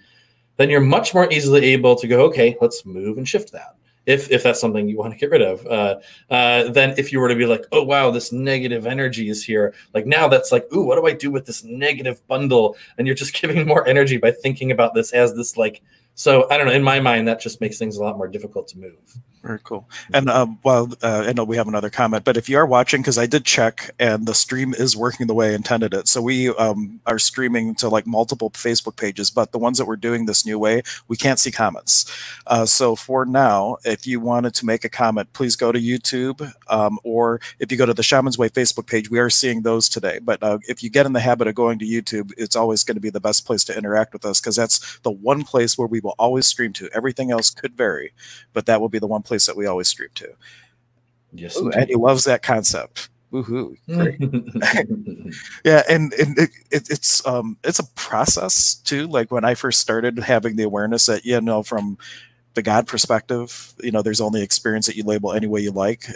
then 0.58 0.70
you're 0.70 0.82
much 0.82 1.14
more 1.14 1.32
easily 1.32 1.66
able 1.66 1.96
to 1.96 2.08
go, 2.08 2.26
okay, 2.26 2.58
let's 2.62 2.86
move 2.86 3.18
and 3.18 3.28
shift 3.28 3.52
that. 3.54 3.76
If, 4.06 4.32
if 4.32 4.42
that's 4.42 4.60
something 4.60 4.90
you 4.90 4.98
want 4.98 5.14
to 5.14 5.20
get 5.20 5.30
rid 5.30 5.42
of, 5.42 5.66
uh, 5.68 6.00
uh, 6.32 6.70
then 6.72 6.96
if 6.98 7.12
you 7.12 7.20
were 7.20 7.30
to 7.30 7.36
be 7.36 7.46
like, 7.46 7.64
oh 7.72 7.84
wow, 7.84 8.10
this 8.10 8.32
negative 8.32 8.88
energy 8.88 9.30
is 9.30 9.44
here, 9.44 9.74
like 9.94 10.08
now 10.08 10.28
that's 10.28 10.52
like, 10.52 10.66
ooh, 10.74 10.84
what 10.84 10.96
do 10.96 11.06
I 11.06 11.14
do 11.14 11.30
with 11.30 11.46
this 11.46 11.64
negative 11.64 12.26
bundle? 12.28 12.76
And 12.98 13.06
you're 13.06 13.16
just 13.16 13.34
giving 13.42 13.68
more 13.68 13.88
energy 13.88 14.18
by 14.18 14.32
thinking 14.32 14.72
about 14.72 14.96
this 14.96 15.12
as 15.12 15.36
this 15.36 15.58
like 15.58 15.82
so 16.20 16.46
I 16.52 16.58
don't 16.58 16.68
know. 16.68 16.74
In 16.74 16.84
my 16.84 17.00
mind, 17.00 17.30
that 17.30 17.40
just 17.40 17.62
makes 17.62 17.78
things 17.78 17.96
a 17.96 18.04
lot 18.04 18.18
more 18.18 18.28
difficult 18.28 18.68
to 18.68 18.78
move. 18.78 18.98
Very 19.42 19.60
cool. 19.64 19.88
And 20.14 20.30
um, 20.30 20.60
well, 20.66 20.92
uh, 21.02 21.24
I 21.28 21.32
know 21.32 21.46
we 21.46 21.56
have 21.56 21.70
another 21.70 21.90
comment, 21.90 22.26
but 22.26 22.36
if 22.36 22.50
you 22.50 22.58
are 22.58 22.66
watching, 22.66 23.02
because 23.02 23.18
I 23.18 23.26
did 23.26 23.46
check, 23.46 23.92
and 23.98 24.26
the 24.26 24.34
stream 24.34 24.74
is 24.74 24.98
working 24.98 25.28
the 25.28 25.34
way 25.34 25.52
I 25.52 25.56
intended 25.56 25.94
it. 25.94 26.10
So 26.10 26.22
we 26.22 26.50
um, 26.50 27.00
are 27.06 27.20
streaming 27.20 27.74
to 27.76 27.88
like 27.88 28.06
multiple 28.06 28.50
Facebook 28.50 28.98
pages, 28.98 29.30
but 29.30 29.54
the 29.54 29.58
ones 29.58 29.78
that 29.78 29.86
we're 29.86 29.96
doing 29.96 30.26
this 30.26 30.46
new 30.46 30.60
way, 30.60 30.82
we 31.08 31.16
can't 31.16 31.40
see 31.40 31.52
comments. 31.52 32.06
Uh, 32.48 32.66
so 32.66 32.98
for 32.98 33.26
now, 33.26 33.78
if 33.86 34.06
you 34.06 34.20
wanted 34.20 34.54
to 34.56 34.66
make 34.66 34.84
a 34.84 34.90
comment, 34.90 35.32
please 35.32 35.56
go 35.56 35.72
to 35.72 35.80
YouTube, 35.80 36.52
um, 36.68 37.00
or 37.06 37.40
if 37.60 37.72
you 37.72 37.78
go 37.78 37.86
to 37.86 37.94
the 37.94 38.04
Shaman's 38.04 38.38
Way 38.38 38.50
Facebook 38.50 38.88
page, 38.88 39.10
we 39.10 39.20
are 39.20 39.30
seeing 39.30 39.62
those 39.62 39.88
today. 39.88 40.20
But 40.22 40.44
uh, 40.44 40.60
if 40.68 40.84
you 40.84 40.90
get 40.90 41.06
in 41.06 41.14
the 41.14 41.22
habit 41.22 41.48
of 41.48 41.56
going 41.56 41.80
to 41.80 41.86
YouTube, 41.86 42.34
it's 42.38 42.58
always 42.58 42.84
going 42.84 42.98
to 42.98 43.02
be 43.02 43.10
the 43.10 43.22
best 43.22 43.46
place 43.46 43.64
to 43.64 43.78
interact 43.78 44.12
with 44.12 44.26
us 44.26 44.42
because 44.42 44.58
that's 44.58 45.00
the 45.00 45.12
one 45.12 45.46
place 45.46 45.78
where 45.78 45.88
we 45.88 46.02
always 46.18 46.48
stream 46.48 46.74
to. 46.74 46.90
Everything 46.94 47.32
else 47.32 47.50
could 47.50 47.76
vary, 47.76 48.14
but 48.54 48.66
that 48.66 48.82
will 48.82 48.90
be 48.90 49.00
the 49.00 49.08
one 49.08 49.22
place 49.22 49.46
that 49.46 49.58
we 49.58 49.66
always 49.66 49.88
stream 49.88 50.10
to. 50.16 50.34
Yes, 51.34 51.58
Ooh, 51.58 51.70
and 51.72 51.88
he 51.88 51.96
loves 51.96 52.24
that 52.24 52.42
concept. 52.42 53.10
Woohoo! 53.32 53.76
Yeah, 55.64 55.84
and 55.88 56.14
and 56.14 56.38
it, 56.38 56.50
it, 56.72 56.90
it's 56.90 57.26
um 57.28 57.58
it's 57.64 57.80
a 57.80 57.88
process 57.96 58.76
too. 58.76 59.08
Like 59.08 59.32
when 59.32 59.46
I 59.46 59.54
first 59.54 59.80
started 59.80 60.18
having 60.18 60.56
the 60.56 60.64
awareness 60.64 61.06
that 61.06 61.26
you 61.26 61.40
know 61.40 61.62
from 61.62 61.98
the 62.60 62.64
God 62.64 62.88
perspective, 62.88 63.74
you 63.82 63.90
know, 63.90 64.02
there's 64.02 64.20
only 64.20 64.44
experience 64.44 64.86
that 64.86 64.98
you 64.98 65.04
label 65.06 65.32
any 65.32 65.48
way 65.48 65.62
you 65.62 65.72
like. 65.72 66.08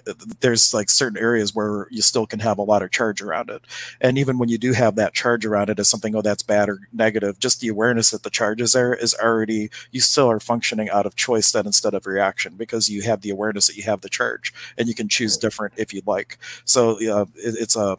There's 0.42 0.74
like 0.74 0.90
certain 0.90 1.18
areas 1.18 1.56
where 1.56 1.88
you 1.90 2.02
still 2.02 2.28
can 2.28 2.40
have 2.40 2.58
a 2.58 2.64
lot 2.64 2.84
of 2.84 2.92
charge 2.92 3.22
around 3.22 3.50
it. 3.50 3.62
And 4.02 4.18
even 4.18 4.38
when 4.38 4.50
you 4.50 4.58
do 4.58 4.74
have 4.74 4.96
that 4.96 5.14
charge 5.14 5.46
around 5.46 5.70
it 5.70 5.80
as 5.80 5.88
something, 5.88 6.14
oh, 6.18 6.22
that's 6.22 6.44
bad 6.44 6.68
or 6.68 6.80
negative, 6.92 7.40
just 7.40 7.62
the 7.62 7.70
awareness 7.70 8.12
that 8.12 8.24
the 8.24 8.30
charge 8.30 8.60
is 8.60 8.74
there 8.74 8.94
is 8.94 9.16
already, 9.16 9.70
you 9.92 10.02
still 10.02 10.30
are 10.30 10.42
functioning 10.42 10.90
out 10.90 11.06
of 11.06 11.16
choice 11.16 11.54
then 11.54 11.66
instead 11.66 11.94
of 11.94 12.06
reaction 12.06 12.56
because 12.58 12.90
you 12.90 13.04
have 13.04 13.22
the 13.22 13.30
awareness 13.30 13.68
that 13.68 13.78
you 13.78 13.84
have 13.84 14.02
the 14.02 14.10
charge 14.10 14.54
and 14.78 14.90
you 14.90 14.94
can 14.94 15.08
choose 15.08 15.38
different 15.38 15.74
if 15.78 15.94
you'd 15.94 16.06
like. 16.06 16.38
So 16.66 17.00
yeah, 17.00 17.22
it, 17.36 17.56
it's 17.58 17.78
a, 17.78 17.98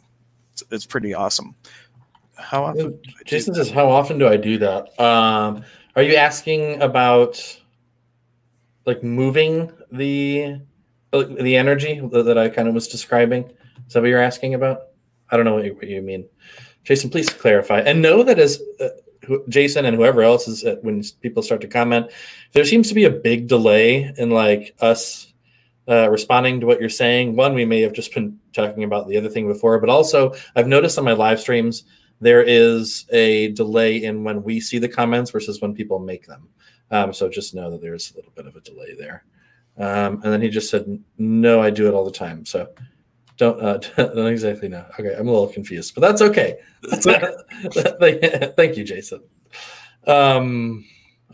it's 0.71 0.85
pretty 0.85 1.15
awesome. 1.15 1.55
How 2.37 2.65
often? 2.65 3.01
Jason 3.25 3.55
says, 3.55 3.71
how 3.71 3.89
often 3.89 4.19
do 4.19 4.29
I 4.29 4.37
do 4.37 4.59
that? 4.59 5.01
Um, 5.01 5.65
are 5.97 6.03
you 6.03 6.17
asking 6.17 6.83
about 6.83 7.41
like 8.87 9.03
moving 9.03 9.71
the 9.91 10.61
the 11.13 11.57
energy 11.57 12.01
that 12.13 12.37
I 12.37 12.49
kind 12.49 12.69
of 12.69 12.75
was 12.75 12.89
describing. 12.89 13.45
Is 13.87 13.93
that 13.93 14.01
what 14.01 14.09
you're 14.09 14.21
asking 14.21 14.55
about? 14.55 14.89
I 15.31 15.37
don't 15.37 15.45
know 15.45 15.55
what 15.55 15.65
you, 15.65 15.75
what 15.75 15.87
you 15.87 16.03
mean. 16.03 16.29
Jason, 16.83 17.09
please 17.09 17.31
clarify. 17.31 17.81
And 17.81 18.03
know 18.03 18.23
that 18.25 18.39
as 18.39 18.61
uh, 18.81 18.89
Jason 19.49 19.85
and 19.85 19.97
whoever 19.97 20.23
else 20.23 20.49
is 20.49 20.65
uh, 20.65 20.77
when 20.83 21.03
people 21.21 21.43
start 21.43 21.61
to 21.63 21.69
comment, 21.69 22.11
there 22.53 22.65
seems 22.65 22.89
to 22.89 22.95
be 22.95 23.05
a 23.05 23.11
big 23.11 23.47
delay 23.47 24.13
in 24.17 24.31
like 24.31 24.75
us 24.81 25.33
uh, 25.89 26.11
responding 26.11 26.61
to 26.61 26.67
what 26.67 26.81
you're 26.81 26.89
saying. 26.89 27.37
One, 27.37 27.55
we 27.55 27.65
may 27.65 27.81
have 27.83 27.93
just 27.93 28.15
been 28.15 28.39
talking 28.53 28.85
about 28.85 29.09
the 29.09 29.17
other 29.17 29.29
thing 29.29 29.47
before, 29.47 29.79
but 29.79 29.89
also 29.89 30.35
I've 30.57 30.69
noticed 30.69 30.99
on 30.99 31.05
my 31.05 31.13
live 31.13 31.41
streams 31.41 31.85
there 32.21 32.43
is 32.43 33.07
a 33.11 33.49
delay 33.53 34.05
in 34.05 34.25
when 34.25 34.43
we 34.43 34.61
see 34.61 34.79
the 34.79 34.89
comments 34.89 35.31
versus 35.31 35.61
when 35.61 35.75
people 35.75 35.99
make 35.99 36.27
them. 36.27 36.49
Um, 36.95 37.13
so 37.13 37.29
just 37.29 37.57
know 37.57 37.73
that 37.73 37.83
there's 37.83 38.13
a 38.13 38.17
little 38.17 38.31
bit 38.37 38.47
of 38.47 38.55
a 38.55 38.61
delay 38.61 38.95
there. 38.97 39.25
Um, 39.77 40.21
and 40.23 40.33
then 40.33 40.41
he 40.41 40.49
just 40.49 40.71
said, 40.71 41.03
"No, 41.19 41.61
I 41.61 41.71
do 41.71 41.89
it 41.89 41.95
all 41.95 42.05
the 42.05 42.13
time." 42.13 42.47
So 42.47 42.69
don't 43.37 43.61
uh, 43.61 43.79
don't 43.97 44.29
exactly 44.29 44.69
know. 44.69 44.87
Okay, 44.99 45.13
I'm 45.13 45.27
a 45.27 45.33
little 45.33 45.49
confused, 45.49 45.97
but 45.97 46.03
that's 46.03 46.23
okay. 46.23 46.59
That's 46.83 47.05
okay. 47.05 48.53
Thank 48.57 48.77
you, 48.77 48.85
Jason. 48.85 49.23
Um, 50.07 50.85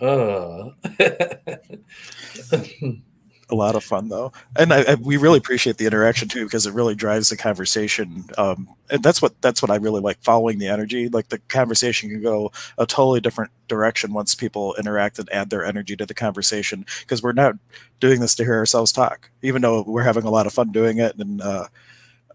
uh. 0.00 0.70
a 3.50 3.54
lot 3.54 3.74
of 3.74 3.84
fun 3.84 4.08
though. 4.08 4.32
And 4.56 4.72
I, 4.72 4.92
I, 4.92 4.94
we 4.94 5.16
really 5.16 5.38
appreciate 5.38 5.76
the 5.76 5.86
interaction 5.86 6.28
too 6.28 6.44
because 6.44 6.66
it 6.66 6.74
really 6.74 6.94
drives 6.94 7.28
the 7.28 7.36
conversation 7.36 8.24
um, 8.38 8.68
and 8.90 9.02
that's 9.02 9.22
what 9.22 9.40
that's 9.40 9.62
what 9.62 9.70
i 9.70 9.76
really 9.76 10.00
like 10.00 10.20
following 10.22 10.58
the 10.58 10.68
energy. 10.68 11.08
Like 11.08 11.28
the 11.28 11.38
conversation 11.38 12.10
can 12.10 12.22
go 12.22 12.52
a 12.78 12.86
totally 12.86 13.20
different 13.20 13.52
direction 13.68 14.12
once 14.12 14.34
people 14.34 14.74
interact 14.78 15.18
and 15.18 15.32
add 15.32 15.50
their 15.50 15.64
energy 15.64 15.96
to 15.96 16.06
the 16.06 16.14
conversation 16.14 16.84
because 17.00 17.22
we're 17.22 17.32
not 17.32 17.54
doing 18.00 18.20
this 18.20 18.34
to 18.36 18.44
hear 18.44 18.56
ourselves 18.56 18.92
talk. 18.92 19.30
Even 19.42 19.62
though 19.62 19.82
we're 19.86 20.02
having 20.02 20.24
a 20.24 20.30
lot 20.30 20.46
of 20.46 20.52
fun 20.52 20.72
doing 20.72 20.98
it 20.98 21.16
and 21.18 21.40
uh, 21.40 21.66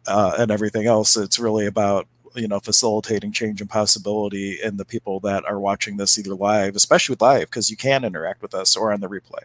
uh, 0.07 0.35
and 0.37 0.51
everything 0.51 0.85
else 0.85 1.17
it's 1.17 1.39
really 1.39 1.65
about 1.65 2.07
you 2.35 2.47
know 2.47 2.59
facilitating 2.59 3.31
change 3.31 3.61
and 3.61 3.69
possibility 3.69 4.59
in 4.61 4.77
the 4.77 4.85
people 4.85 5.19
that 5.21 5.45
are 5.45 5.59
watching 5.59 5.97
this 5.97 6.17
either 6.17 6.35
live 6.35 6.75
especially 6.75 7.13
with 7.13 7.21
live 7.21 7.49
because 7.49 7.69
you 7.69 7.77
can 7.77 8.03
interact 8.03 8.41
with 8.41 8.53
us 8.53 8.75
or 8.75 8.91
on 8.91 8.99
the 8.99 9.07
replay 9.07 9.43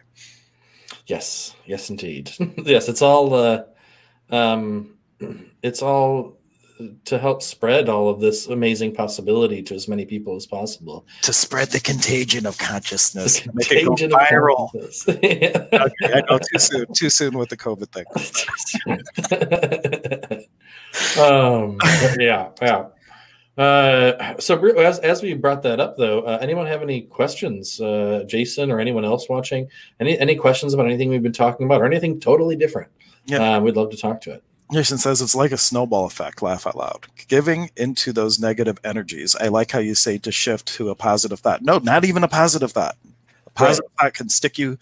Yes, 1.07 1.55
yes, 1.65 1.89
indeed. 1.89 2.31
yes, 2.57 2.89
it's 2.89 3.01
all 3.01 3.33
uh, 3.33 3.63
um, 4.29 4.95
it's 5.61 5.81
all 5.81 6.37
to 7.05 7.19
help 7.19 7.41
spread 7.43 7.89
all 7.89 8.09
of 8.09 8.19
this 8.19 8.47
amazing 8.47 8.93
possibility 8.93 9.61
to 9.63 9.75
as 9.75 9.87
many 9.87 10.05
people 10.05 10.35
as 10.35 10.45
possible. 10.45 11.05
To 11.23 11.33
spread 11.33 11.69
the 11.69 11.79
contagion 11.79 12.45
of 12.45 12.57
consciousness. 12.57 13.41
The 13.41 13.49
contagion 13.51 14.13
of 14.13 14.19
viral. 14.19 14.69
okay, 15.09 16.13
I 16.13 16.21
know 16.29 16.39
too 16.39 16.59
soon. 16.59 16.85
Too 16.93 17.09
soon 17.09 17.37
with 17.37 17.49
the 17.49 17.57
COVID 17.57 17.91
thing. 17.91 18.05
um, 21.23 21.77
yeah, 22.19 22.49
yeah. 22.61 22.85
Uh, 23.57 24.39
so 24.39 24.57
as, 24.77 24.99
as 24.99 25.21
we 25.21 25.33
brought 25.33 25.61
that 25.63 25.79
up 25.79 25.97
though, 25.97 26.21
uh, 26.21 26.37
anyone 26.41 26.65
have 26.65 26.81
any 26.81 27.01
questions, 27.01 27.81
uh, 27.81 28.23
Jason 28.27 28.71
or 28.71 28.79
anyone 28.79 29.03
else 29.03 29.27
watching? 29.27 29.69
Any 29.99 30.17
any 30.19 30.35
questions 30.35 30.73
about 30.73 30.85
anything 30.85 31.09
we've 31.09 31.21
been 31.21 31.33
talking 31.33 31.65
about 31.65 31.81
or 31.81 31.85
anything 31.85 32.19
totally 32.19 32.55
different? 32.55 32.89
Yeah, 33.25 33.57
uh, 33.57 33.59
we'd 33.59 33.75
love 33.75 33.91
to 33.91 33.97
talk 33.97 34.21
to 34.21 34.31
it. 34.33 34.43
Jason 34.71 34.97
says 34.97 35.21
it's 35.21 35.35
like 35.35 35.51
a 35.51 35.57
snowball 35.57 36.05
effect. 36.05 36.41
Laugh 36.41 36.65
out 36.65 36.77
loud. 36.77 37.05
Giving 37.27 37.69
into 37.75 38.13
those 38.13 38.39
negative 38.39 38.79
energies. 38.85 39.35
I 39.35 39.49
like 39.49 39.71
how 39.71 39.79
you 39.79 39.95
say 39.95 40.17
to 40.19 40.31
shift 40.31 40.67
to 40.75 40.89
a 40.89 40.95
positive 40.95 41.41
thought. 41.41 41.61
No, 41.61 41.77
not 41.79 42.05
even 42.05 42.23
a 42.23 42.29
positive 42.29 42.71
thought. 42.71 42.95
A 43.47 43.49
positive 43.49 43.89
right. 43.99 44.05
thought 44.05 44.13
can 44.13 44.29
stick 44.29 44.57
you 44.57 44.77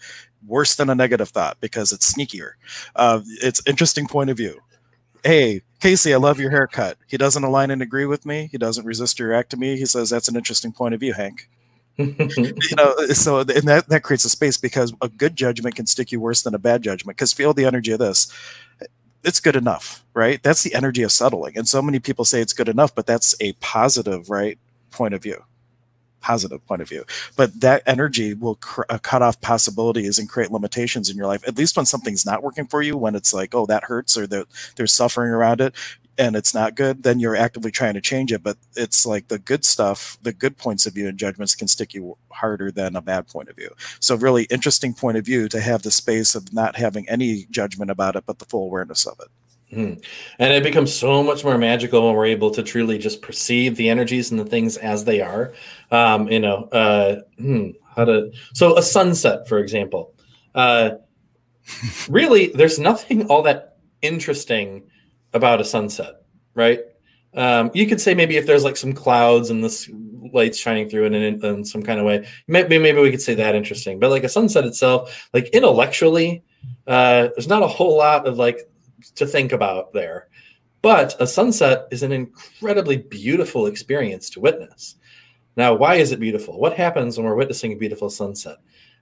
worse 0.46 0.76
than 0.76 0.90
a 0.90 0.94
negative 0.94 1.30
thought 1.30 1.56
because 1.60 1.90
it's 1.90 2.12
sneakier. 2.12 2.52
Uh, 2.94 3.20
it's 3.42 3.60
interesting 3.66 4.06
point 4.06 4.30
of 4.30 4.36
view. 4.36 4.60
Hey, 5.24 5.62
Casey, 5.80 6.12
I 6.12 6.18
love 6.18 6.38
your 6.38 6.50
haircut. 6.50 6.98
He 7.06 7.16
doesn't 7.16 7.42
align 7.42 7.70
and 7.70 7.82
agree 7.82 8.06
with 8.06 8.26
me. 8.26 8.48
He 8.52 8.58
doesn't 8.58 8.84
resist 8.84 9.20
or 9.20 9.28
react 9.28 9.50
to 9.50 9.56
me. 9.56 9.76
He 9.76 9.86
says 9.86 10.10
that's 10.10 10.28
an 10.28 10.36
interesting 10.36 10.72
point 10.72 10.94
of 10.94 11.00
view, 11.00 11.14
Hank. 11.14 11.48
you 11.96 12.76
know, 12.76 12.94
so 13.08 13.40
and 13.40 13.68
that 13.68 13.88
that 13.88 14.02
creates 14.02 14.24
a 14.24 14.30
space 14.30 14.56
because 14.56 14.94
a 15.02 15.08
good 15.08 15.36
judgment 15.36 15.74
can 15.74 15.86
stick 15.86 16.12
you 16.12 16.20
worse 16.20 16.42
than 16.42 16.54
a 16.54 16.58
bad 16.58 16.82
judgment. 16.82 17.16
Because 17.16 17.32
feel 17.32 17.52
the 17.52 17.66
energy 17.66 17.92
of 17.92 17.98
this 17.98 18.32
it's 19.22 19.40
good 19.40 19.56
enough, 19.56 20.04
right? 20.14 20.42
That's 20.42 20.62
the 20.62 20.74
energy 20.74 21.02
of 21.02 21.12
settling. 21.12 21.56
And 21.56 21.68
so 21.68 21.82
many 21.82 21.98
people 21.98 22.24
say 22.24 22.40
it's 22.40 22.52
good 22.52 22.68
enough, 22.68 22.94
but 22.94 23.06
that's 23.06 23.34
a 23.40 23.52
positive, 23.54 24.30
right, 24.30 24.58
point 24.90 25.14
of 25.14 25.22
view. 25.22 25.44
Positive 26.20 26.64
point 26.66 26.82
of 26.82 26.88
view. 26.88 27.04
But 27.36 27.60
that 27.60 27.82
energy 27.86 28.34
will 28.34 28.56
cr- 28.56 28.82
uh, 28.88 28.98
cut 28.98 29.22
off 29.22 29.40
possibilities 29.40 30.18
and 30.18 30.28
create 30.28 30.50
limitations 30.50 31.08
in 31.08 31.16
your 31.16 31.26
life. 31.26 31.46
At 31.46 31.56
least 31.56 31.76
when 31.76 31.86
something's 31.86 32.26
not 32.26 32.42
working 32.42 32.66
for 32.66 32.82
you, 32.82 32.96
when 32.96 33.14
it's 33.14 33.32
like, 33.32 33.54
oh, 33.54 33.66
that 33.66 33.84
hurts 33.84 34.16
or 34.18 34.26
that 34.28 34.46
there's 34.76 34.92
suffering 34.92 35.30
around 35.30 35.60
it, 35.60 35.74
and 36.20 36.36
it's 36.36 36.52
not 36.52 36.74
good, 36.74 37.02
then 37.02 37.18
you're 37.18 37.34
actively 37.34 37.70
trying 37.70 37.94
to 37.94 38.00
change 38.00 38.30
it. 38.32 38.42
But 38.42 38.58
it's 38.76 39.06
like 39.06 39.28
the 39.28 39.38
good 39.38 39.64
stuff, 39.64 40.18
the 40.22 40.34
good 40.34 40.58
points 40.58 40.86
of 40.86 40.92
view 40.92 41.08
and 41.08 41.18
judgments 41.18 41.54
can 41.54 41.66
stick 41.66 41.94
you 41.94 42.18
harder 42.30 42.70
than 42.70 42.94
a 42.94 43.00
bad 43.00 43.26
point 43.26 43.48
of 43.48 43.56
view. 43.56 43.70
So, 44.00 44.14
really 44.14 44.44
interesting 44.44 44.92
point 44.92 45.16
of 45.16 45.24
view 45.24 45.48
to 45.48 45.60
have 45.60 45.82
the 45.82 45.90
space 45.90 46.34
of 46.34 46.52
not 46.52 46.76
having 46.76 47.08
any 47.08 47.46
judgment 47.50 47.90
about 47.90 48.16
it, 48.16 48.24
but 48.26 48.38
the 48.38 48.44
full 48.44 48.64
awareness 48.64 49.06
of 49.06 49.18
it. 49.20 49.28
Mm. 49.72 50.04
And 50.38 50.52
it 50.52 50.64
becomes 50.64 50.92
so 50.92 51.22
much 51.22 51.44
more 51.44 51.56
magical 51.56 52.06
when 52.06 52.16
we're 52.16 52.26
able 52.26 52.50
to 52.50 52.62
truly 52.62 52.98
just 52.98 53.22
perceive 53.22 53.76
the 53.76 53.88
energies 53.88 54.30
and 54.30 54.40
the 54.40 54.44
things 54.44 54.76
as 54.76 55.04
they 55.04 55.20
are. 55.20 55.52
Um, 55.90 56.28
you 56.28 56.38
know, 56.38 56.64
uh, 56.72 57.20
hmm, 57.38 57.70
how 57.96 58.04
to 58.04 58.30
so 58.54 58.76
a 58.76 58.82
sunset, 58.82 59.48
for 59.48 59.58
example. 59.58 60.14
Uh, 60.54 60.92
really, 62.08 62.48
there's 62.48 62.78
nothing 62.78 63.26
all 63.26 63.42
that 63.42 63.78
interesting 64.02 64.84
about 65.32 65.60
a 65.60 65.64
sunset, 65.64 66.22
right? 66.54 66.80
Um, 67.34 67.70
you 67.74 67.86
could 67.86 68.00
say 68.00 68.14
maybe 68.14 68.36
if 68.36 68.46
there's 68.46 68.64
like 68.64 68.76
some 68.76 68.92
clouds 68.92 69.50
and 69.50 69.62
this 69.62 69.88
light's 70.32 70.58
shining 70.58 70.88
through 70.88 71.06
it 71.06 71.14
in, 71.14 71.44
in 71.44 71.64
some 71.64 71.82
kind 71.82 72.00
of 72.00 72.06
way, 72.06 72.26
maybe 72.48 72.78
maybe 72.78 73.00
we 73.00 73.10
could 73.10 73.22
say 73.22 73.34
that 73.34 73.54
interesting. 73.54 74.00
But 74.00 74.10
like 74.10 74.24
a 74.24 74.28
sunset 74.28 74.64
itself, 74.64 75.28
like 75.32 75.48
intellectually, 75.50 76.42
uh, 76.86 77.28
there's 77.34 77.48
not 77.48 77.62
a 77.62 77.68
whole 77.68 77.96
lot 77.96 78.26
of 78.26 78.38
like 78.38 78.68
to 79.16 79.26
think 79.26 79.52
about 79.52 79.92
there. 79.92 80.28
But 80.82 81.14
a 81.20 81.26
sunset 81.26 81.86
is 81.90 82.02
an 82.02 82.10
incredibly 82.10 82.96
beautiful 82.96 83.66
experience 83.66 84.30
to 84.30 84.40
witness. 84.40 84.96
Now, 85.60 85.74
why 85.74 85.96
is 85.96 86.10
it 86.10 86.20
beautiful? 86.20 86.58
What 86.58 86.74
happens 86.74 87.18
when 87.18 87.26
we're 87.26 87.34
witnessing 87.34 87.74
a 87.74 87.76
beautiful 87.76 88.08
sunset? 88.08 88.56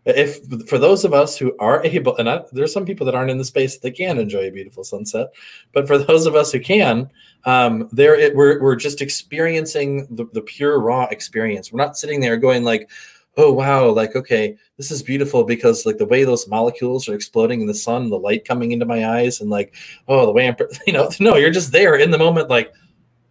if 0.04 0.40
for 0.68 0.78
those 0.78 1.04
of 1.04 1.12
us 1.12 1.36
who 1.36 1.54
are 1.58 1.84
able 1.84 2.16
and 2.16 2.28
I, 2.28 2.42
there's 2.50 2.72
some 2.72 2.84
people 2.84 3.04
that 3.06 3.14
aren't 3.14 3.30
in 3.30 3.38
the 3.38 3.44
space 3.44 3.78
that 3.78 3.92
can 3.92 4.18
enjoy 4.18 4.48
a 4.48 4.50
beautiful 4.50 4.82
sunset 4.84 5.28
but 5.72 5.86
for 5.86 5.98
those 5.98 6.26
of 6.26 6.34
us 6.34 6.50
who 6.50 6.60
can 6.60 7.10
um, 7.44 7.88
there 7.92 8.14
it, 8.14 8.34
we're, 8.34 8.60
we're 8.62 8.76
just 8.76 9.02
experiencing 9.02 10.06
the, 10.10 10.24
the 10.32 10.40
pure 10.40 10.80
raw 10.80 11.04
experience 11.10 11.72
we're 11.72 11.84
not 11.84 11.98
sitting 11.98 12.20
there 12.20 12.36
going 12.36 12.64
like 12.64 12.88
oh 13.36 13.52
wow 13.52 13.88
like 13.90 14.16
okay 14.16 14.56
this 14.78 14.90
is 14.90 15.02
beautiful 15.02 15.44
because 15.44 15.84
like 15.84 15.98
the 15.98 16.06
way 16.06 16.24
those 16.24 16.48
molecules 16.48 17.08
are 17.08 17.14
exploding 17.14 17.60
in 17.60 17.66
the 17.66 17.74
sun 17.74 18.08
the 18.08 18.18
light 18.18 18.46
coming 18.46 18.72
into 18.72 18.86
my 18.86 19.06
eyes 19.06 19.40
and 19.40 19.50
like 19.50 19.74
oh 20.06 20.24
the 20.24 20.32
way 20.32 20.48
i'm 20.48 20.56
you 20.86 20.92
know 20.92 21.10
no 21.20 21.36
you're 21.36 21.50
just 21.50 21.72
there 21.72 21.96
in 21.96 22.10
the 22.10 22.18
moment 22.18 22.48
like 22.48 22.72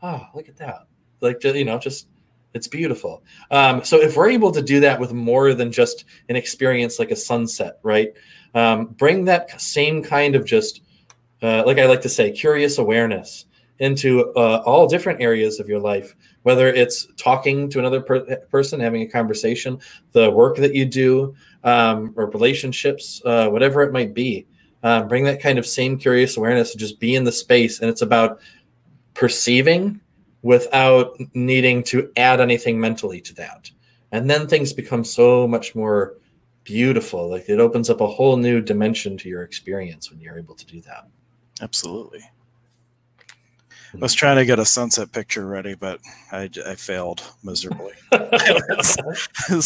oh 0.03 0.27
look 0.35 0.47
at 0.47 0.57
that 0.57 0.85
like 1.21 1.43
you 1.43 1.65
know 1.65 1.79
just 1.79 2.07
it's 2.53 2.67
beautiful. 2.67 3.23
Um, 3.51 3.83
so 3.83 4.01
if 4.01 4.15
we're 4.15 4.29
able 4.29 4.51
to 4.51 4.61
do 4.61 4.79
that 4.79 4.99
with 4.99 5.13
more 5.13 5.53
than 5.53 5.71
just 5.71 6.05
an 6.29 6.35
experience 6.35 6.99
like 6.99 7.11
a 7.11 7.15
sunset, 7.15 7.79
right? 7.83 8.13
Um, 8.55 8.87
bring 8.87 9.25
that 9.25 9.61
same 9.61 10.01
kind 10.01 10.35
of 10.35 10.45
just, 10.45 10.81
uh, 11.41 11.63
like 11.65 11.77
I 11.77 11.85
like 11.85 12.01
to 12.01 12.09
say, 12.09 12.31
curious 12.31 12.77
awareness 12.77 13.45
into 13.79 14.31
uh, 14.33 14.63
all 14.65 14.87
different 14.87 15.21
areas 15.21 15.59
of 15.59 15.69
your 15.69 15.79
life, 15.79 16.15
whether 16.41 16.67
it's 16.67 17.07
talking 17.17 17.69
to 17.69 17.79
another 17.79 18.01
per- 18.01 18.37
person, 18.49 18.79
having 18.79 19.03
a 19.03 19.07
conversation, 19.07 19.79
the 20.13 20.31
work 20.31 20.57
that 20.57 20.73
you 20.73 20.85
do, 20.85 21.35
um, 21.63 22.13
or 22.15 22.29
relationships, 22.31 23.21
uh, 23.25 23.47
whatever 23.49 23.83
it 23.83 23.91
might 23.91 24.13
be. 24.13 24.47
Uh, 24.83 25.03
bring 25.03 25.23
that 25.23 25.41
kind 25.41 25.59
of 25.59 25.65
same 25.65 25.97
curious 25.97 26.37
awareness 26.37 26.71
to 26.71 26.77
just 26.77 26.99
be 26.99 27.15
in 27.15 27.23
the 27.23 27.31
space. 27.31 27.81
And 27.81 27.89
it's 27.89 28.01
about 28.01 28.39
perceiving 29.13 29.99
without 30.41 31.17
needing 31.33 31.83
to 31.83 32.11
add 32.17 32.39
anything 32.39 32.79
mentally 32.79 33.21
to 33.21 33.33
that. 33.35 33.69
And 34.11 34.29
then 34.29 34.47
things 34.47 34.71
become 34.73 35.03
so 35.03 35.47
much 35.47 35.75
more 35.75 36.15
beautiful. 36.63 37.29
Like 37.29 37.49
it 37.49 37.59
opens 37.59 37.89
up 37.89 38.01
a 38.01 38.07
whole 38.07 38.37
new 38.37 38.61
dimension 38.61 39.17
to 39.17 39.29
your 39.29 39.43
experience 39.43 40.11
when 40.11 40.19
you're 40.19 40.37
able 40.37 40.55
to 40.55 40.65
do 40.65 40.81
that. 40.81 41.07
Absolutely. 41.61 42.23
I 43.93 43.99
was 43.99 44.13
trying 44.13 44.35
to 44.35 44.45
get 44.45 44.59
a 44.59 44.65
sunset 44.65 45.11
picture 45.11 45.47
ready, 45.47 45.73
but 45.73 45.99
I, 46.31 46.49
I 46.65 46.75
failed 46.75 47.23
miserably. 47.43 47.93
it's, 48.11 48.97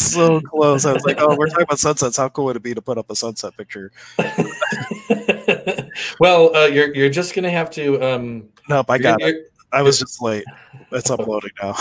so 0.12 0.40
close. 0.40 0.86
I 0.86 0.92
was 0.92 1.04
like, 1.04 1.16
"Oh, 1.20 1.36
we're 1.36 1.48
talking 1.48 1.64
about 1.64 1.78
sunsets. 1.80 2.16
How 2.16 2.28
cool 2.28 2.46
would 2.46 2.56
it 2.56 2.62
be 2.62 2.72
to 2.72 2.80
put 2.80 2.98
up 2.98 3.10
a 3.10 3.16
sunset 3.16 3.56
picture?" 3.56 3.90
well, 6.20 6.54
uh, 6.56 6.66
you're 6.66 6.94
you're 6.94 7.10
just 7.10 7.34
gonna 7.34 7.50
have 7.50 7.70
to. 7.72 8.00
Um, 8.02 8.48
nope, 8.68 8.86
I 8.90 8.98
got 8.98 9.20
it. 9.20 9.51
I 9.72 9.82
was 9.82 9.98
just 9.98 10.22
late. 10.22 10.44
It's 10.90 11.10
uploading 11.10 11.50
now. 11.62 11.74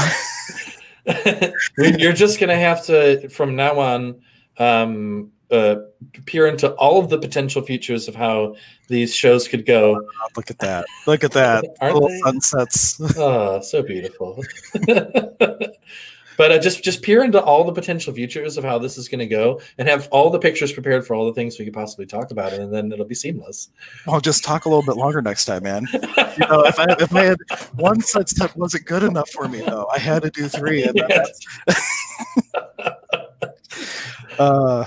You're 1.77 2.13
just 2.13 2.39
gonna 2.39 2.55
have 2.55 2.85
to, 2.85 3.27
from 3.29 3.55
now 3.55 3.79
on, 3.79 4.21
um, 4.57 5.31
uh, 5.51 5.75
peer 6.25 6.47
into 6.47 6.71
all 6.75 6.99
of 6.99 7.09
the 7.09 7.17
potential 7.19 7.61
futures 7.61 8.07
of 8.07 8.15
how 8.15 8.55
these 8.87 9.13
shows 9.13 9.47
could 9.47 9.65
go. 9.65 9.95
Oh, 9.97 10.27
look 10.37 10.49
at 10.49 10.59
that! 10.59 10.85
Look 11.05 11.23
at 11.25 11.31
that! 11.33 11.65
Aren't 11.81 11.95
Little 11.95 12.09
they? 12.09 12.19
sunsets. 12.19 13.01
oh, 13.17 13.59
so 13.61 13.83
beautiful. 13.83 14.41
But 16.41 16.51
uh, 16.51 16.57
just 16.57 16.83
just 16.83 17.03
peer 17.03 17.23
into 17.23 17.39
all 17.39 17.63
the 17.63 17.71
potential 17.71 18.11
futures 18.11 18.57
of 18.57 18.63
how 18.63 18.79
this 18.79 18.97
is 18.97 19.07
going 19.07 19.19
to 19.19 19.27
go 19.27 19.61
and 19.77 19.87
have 19.87 20.07
all 20.09 20.31
the 20.31 20.39
pictures 20.39 20.71
prepared 20.71 21.05
for 21.05 21.13
all 21.13 21.27
the 21.27 21.33
things 21.33 21.59
we 21.59 21.65
could 21.65 21.73
possibly 21.75 22.07
talk 22.07 22.31
about 22.31 22.51
and 22.51 22.73
then 22.73 22.91
it'll 22.91 23.05
be 23.05 23.13
seamless. 23.13 23.69
I'll 24.07 24.19
just 24.19 24.43
talk 24.43 24.65
a 24.65 24.69
little 24.69 24.81
bit 24.81 24.97
longer 24.97 25.21
next 25.21 25.45
time 25.45 25.61
man. 25.61 25.87
You 25.93 25.99
know 26.49 26.63
if 26.63 26.79
i 26.79 26.85
if 26.97 27.13
i 27.13 27.25
had 27.25 27.37
one 27.75 28.01
such 28.01 28.29
step 28.29 28.55
wasn't 28.55 28.85
good 28.85 29.03
enough 29.03 29.29
for 29.29 29.47
me 29.47 29.61
though 29.61 29.87
i 29.93 29.99
had 29.99 30.23
to 30.23 30.31
do 30.31 30.47
three 30.47 30.83
and 30.83 30.99
uh 34.39 34.85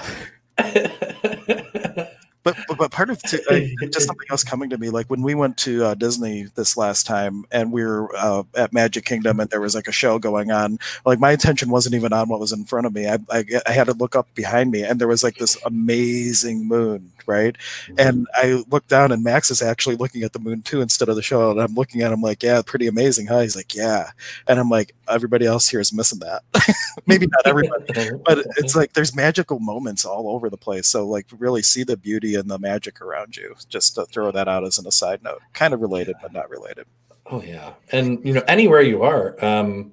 but, 2.45 2.57
but, 2.69 2.79
but 2.79 2.91
part 2.91 3.11
of 3.11 3.21
t- 3.23 3.41
uh, 3.51 3.87
just 3.91 4.07
something 4.07 4.27
else 4.31 4.45
coming 4.45 4.71
to 4.71 4.79
me 4.79 4.91
like 4.91 5.07
when 5.07 5.23
we 5.23 5.35
went 5.35 5.57
to 5.59 5.85
uh, 5.85 5.95
disney 5.95 6.45
this 6.55 6.77
last 6.77 7.07
time 7.07 7.45
and 7.51 7.73
we 7.73 7.85
were 7.85 8.15
uh, 8.17 8.43
at 8.55 8.73
magic 8.73 9.05
kingdom 9.05 9.41
and 9.41 9.51
there 9.51 9.61
was 9.61 9.75
like 9.75 9.89
a 9.89 9.93
show 9.93 10.19
going 10.19 10.51
on 10.51 10.79
like 11.05 11.19
my 11.19 11.33
attention 11.33 11.71
wasn't 11.71 11.95
even 11.95 12.13
on 12.13 12.29
what 12.29 12.41
was 12.41 12.53
in 12.53 12.65
front 12.65 12.87
of 12.87 12.95
me. 12.95 13.09
I, 13.09 13.19
I, 13.31 13.45
I 13.67 13.73
had 13.73 13.87
to 13.87 13.95
look 13.95 14.15
up 14.15 14.33
behind 14.35 14.71
me 14.71 14.83
and 14.83 15.01
there 15.01 15.09
was 15.09 15.25
like 15.25 15.37
this 15.37 15.57
amazing 15.65 16.67
moon 16.67 17.11
right? 17.27 17.57
Mm-hmm. 17.87 17.95
and 17.99 18.27
i 18.35 18.63
looked 18.71 18.89
down 18.89 19.11
and 19.11 19.25
max 19.25 19.51
is 19.51 19.63
actually 19.63 19.97
looking 19.97 20.25
at 20.25 20.35
the 20.35 20.39
moon 20.39 20.61
too 20.61 20.83
instead 20.83 21.09
of 21.09 21.17
the 21.17 21.23
show 21.23 21.51
and 21.51 21.61
i'm 21.61 21.75
looking 21.75 22.03
at 22.03 22.13
him 22.13 22.21
like 22.21 22.43
yeah 22.43 22.61
pretty 22.61 22.87
amazing 22.87 23.27
huh? 23.27 23.41
He's 23.41 23.57
like 23.57 23.75
yeah. 23.75 24.11
And 24.47 24.59
i'm 24.59 24.69
like 24.69 24.95
everybody 25.09 25.47
else 25.47 25.69
here 25.69 25.81
is 25.81 25.93
missing 25.93 26.21
that. 26.21 26.43
Maybe 27.07 27.27
not 27.27 27.47
everybody 27.47 27.85
but 28.25 28.39
it's 28.57 28.75
like 28.75 28.93
there's 28.93 29.15
magical 29.15 29.59
moments 29.59 30.05
all 30.05 30.29
over 30.29 30.49
the 30.51 30.57
place. 30.57 30.87
So 30.87 31.07
like 31.07 31.27
really 31.39 31.63
see 31.63 31.85
the 31.85 31.97
beauty 31.97 32.34
and 32.35 32.51
the 32.51 32.59
magic 32.59 33.01
around 33.01 33.37
you. 33.37 33.55
Just 33.69 33.95
to 33.95 34.07
throw 34.07 34.31
that 34.31 34.49
out 34.49 34.65
as 34.65 34.79
an 34.79 34.87
aside 34.87 35.23
note, 35.23 35.41
kind 35.53 35.75
of 35.75 35.81
related 35.81 36.17
but 36.23 36.33
not 36.33 36.51
related. 36.51 36.87
Oh 37.27 37.43
yeah, 37.43 37.73
and 37.93 38.25
you 38.25 38.35
know 38.35 38.43
anywhere 38.47 38.83
you 38.83 39.03
are, 39.03 39.43
um, 39.45 39.93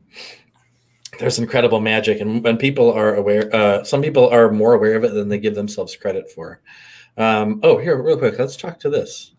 there's 1.20 1.40
incredible 1.40 1.80
magic, 1.80 2.20
and 2.20 2.44
when 2.44 2.58
people 2.58 2.92
are 2.92 3.16
aware, 3.16 3.54
uh, 3.56 3.84
some 3.84 4.02
people 4.02 4.30
are 4.30 4.52
more 4.52 4.74
aware 4.74 4.96
of 4.96 5.04
it 5.04 5.14
than 5.14 5.30
they 5.30 5.40
give 5.40 5.56
themselves 5.56 5.96
credit 5.96 6.30
for. 6.30 6.62
Um, 7.18 7.60
oh, 7.64 7.78
here, 7.78 8.02
real 8.02 8.18
quick, 8.18 8.40
let's 8.40 8.58
talk 8.58 8.80
to 8.82 8.90
this. 8.90 9.34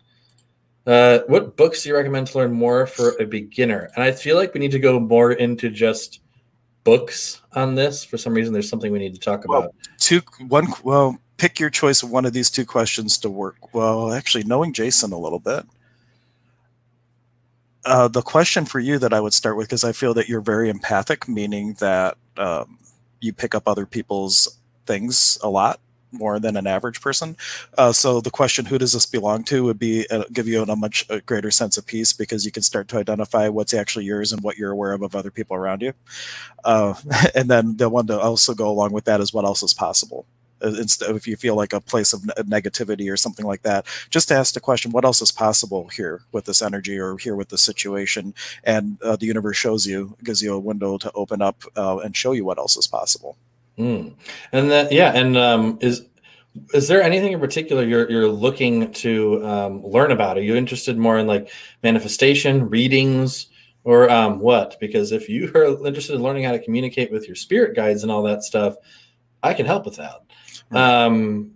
Uh, 0.86 1.20
what 1.28 1.57
books 1.57 1.82
do 1.82 1.88
you 1.88 1.96
recommend 1.96 2.26
to 2.26 2.38
learn 2.38 2.53
more 2.53 2.86
for 2.86 3.16
a 3.20 3.26
beginner? 3.26 3.90
And 3.94 4.03
I 4.03 4.12
feel 4.12 4.36
like 4.36 4.53
we 4.53 4.61
need 4.61 4.72
to 4.72 4.78
go 4.78 4.98
more 4.98 5.32
into 5.32 5.70
just 5.70 6.20
books 6.84 7.40
on 7.53 7.74
this. 7.74 8.05
For 8.05 8.18
some 8.18 8.34
reason, 8.34 8.53
there's 8.53 8.68
something 8.68 8.90
we 8.92 8.98
need 8.98 9.14
to 9.14 9.20
talk 9.20 9.44
well, 9.46 9.61
about. 9.61 9.74
Two, 9.98 10.22
one, 10.48 10.66
well, 10.82 11.18
pick 11.43 11.59
your 11.59 11.70
choice 11.70 12.05
of 12.05 12.11
one 12.12 12.24
of 12.24 12.32
these 12.32 12.49
two 12.49 12.64
questions 12.64 13.18
to 13.18 13.28
work. 13.28 13.74
Well, 13.74 14.12
actually, 14.12 14.45
knowing 14.45 14.72
Jason 14.72 15.12
a 15.12 15.18
little 15.18 15.40
bit, 15.40 15.66
uh, 17.84 18.07
the 18.07 18.22
question 18.22 18.64
for 18.64 18.78
you 18.78 18.97
that 19.01 19.12
I 19.12 19.18
would 19.18 19.34
start 19.34 19.57
with, 19.57 19.66
because 19.66 19.82
I 19.82 19.90
feel 19.90 20.14
that 20.14 20.28
you're 20.28 20.40
very 20.40 20.70
empathic, 20.70 21.26
meaning 21.26 21.74
that 21.80 22.16
um, 22.36 22.78
you 23.20 23.32
pick 23.32 23.57
up 23.57 23.66
other 23.66 23.86
people's 23.86 24.57
things 24.86 25.36
a 25.43 25.51
lot 25.51 25.80
more 26.12 26.38
than 26.38 26.57
an 26.57 26.68
average 26.68 27.01
person. 27.01 27.36
Uh, 27.76 27.90
so 27.90 28.20
the 28.20 28.30
question, 28.30 28.66
"Who 28.66 28.78
does 28.78 28.93
this 28.93 29.07
belong 29.07 29.43
to?" 29.45 29.64
would 29.64 29.80
be 29.80 30.07
uh, 30.11 30.22
give 30.32 30.47
you 30.47 30.62
a 30.62 30.76
much 30.76 31.05
a 31.11 31.20
greater 31.22 31.51
sense 31.51 31.76
of 31.76 31.86
peace 31.86 32.12
because 32.12 32.45
you 32.45 32.53
can 32.53 32.62
start 32.62 32.86
to 32.88 32.99
identify 32.99 33.49
what's 33.49 33.74
actually 33.74 34.05
yours 34.05 34.32
and 34.32 34.45
what 34.45 34.59
you're 34.59 34.70
aware 34.70 34.93
of 34.93 35.03
of 35.03 35.16
other 35.16 35.32
people 35.32 35.57
around 35.57 35.82
you. 35.82 35.93
Uh, 36.62 36.95
and 37.34 37.51
then 37.51 37.78
the 37.78 37.88
one 37.88 38.07
to 38.07 38.16
also 38.16 38.55
go 38.55 38.70
along 38.70 38.93
with 38.93 39.07
that 39.07 39.20
is 39.20 39.34
what 39.34 39.45
else 39.45 39.64
is 39.64 39.74
possible. 39.74 40.24
Uh, 40.62 41.14
if 41.14 41.26
you 41.26 41.36
feel 41.36 41.56
like 41.56 41.72
a 41.72 41.80
place 41.80 42.12
of 42.12 42.20
negativity 42.22 43.12
or 43.12 43.16
something 43.16 43.46
like 43.46 43.62
that, 43.62 43.86
just 44.10 44.32
ask 44.32 44.54
the 44.54 44.60
question, 44.60 44.92
"What 44.92 45.04
else 45.04 45.22
is 45.22 45.32
possible 45.32 45.88
here 45.88 46.22
with 46.32 46.44
this 46.44 46.62
energy 46.62 46.98
or 46.98 47.16
here 47.16 47.36
with 47.36 47.48
this 47.48 47.62
situation?" 47.62 48.34
And 48.64 48.98
uh, 49.02 49.16
the 49.16 49.26
universe 49.26 49.56
shows 49.56 49.86
you, 49.86 50.16
gives 50.22 50.42
you 50.42 50.54
a 50.54 50.58
window 50.58 50.98
to 50.98 51.12
open 51.14 51.42
up 51.42 51.62
uh, 51.76 51.98
and 51.98 52.16
show 52.16 52.32
you 52.32 52.44
what 52.44 52.58
else 52.58 52.76
is 52.76 52.86
possible. 52.86 53.36
Mm. 53.78 54.14
And 54.52 54.70
that, 54.70 54.92
yeah, 54.92 55.12
and 55.14 55.36
um, 55.36 55.78
is 55.80 56.02
is 56.74 56.88
there 56.88 57.02
anything 57.02 57.32
in 57.32 57.40
particular 57.40 57.82
you're 57.84 58.10
you're 58.10 58.28
looking 58.28 58.92
to 58.92 59.44
um, 59.46 59.84
learn 59.84 60.10
about? 60.12 60.36
Are 60.36 60.42
you 60.42 60.56
interested 60.56 60.98
more 60.98 61.18
in 61.18 61.26
like 61.26 61.50
manifestation, 61.82 62.68
readings, 62.68 63.46
or 63.84 64.10
um, 64.10 64.38
what? 64.40 64.78
Because 64.80 65.12
if 65.12 65.28
you 65.28 65.50
are 65.54 65.86
interested 65.86 66.14
in 66.14 66.22
learning 66.22 66.44
how 66.44 66.52
to 66.52 66.58
communicate 66.58 67.10
with 67.10 67.26
your 67.26 67.36
spirit 67.36 67.74
guides 67.74 68.02
and 68.02 68.12
all 68.12 68.22
that 68.24 68.42
stuff, 68.42 68.76
I 69.42 69.54
can 69.54 69.66
help 69.66 69.84
with 69.84 69.96
that. 69.96 70.22
Um, 70.73 71.53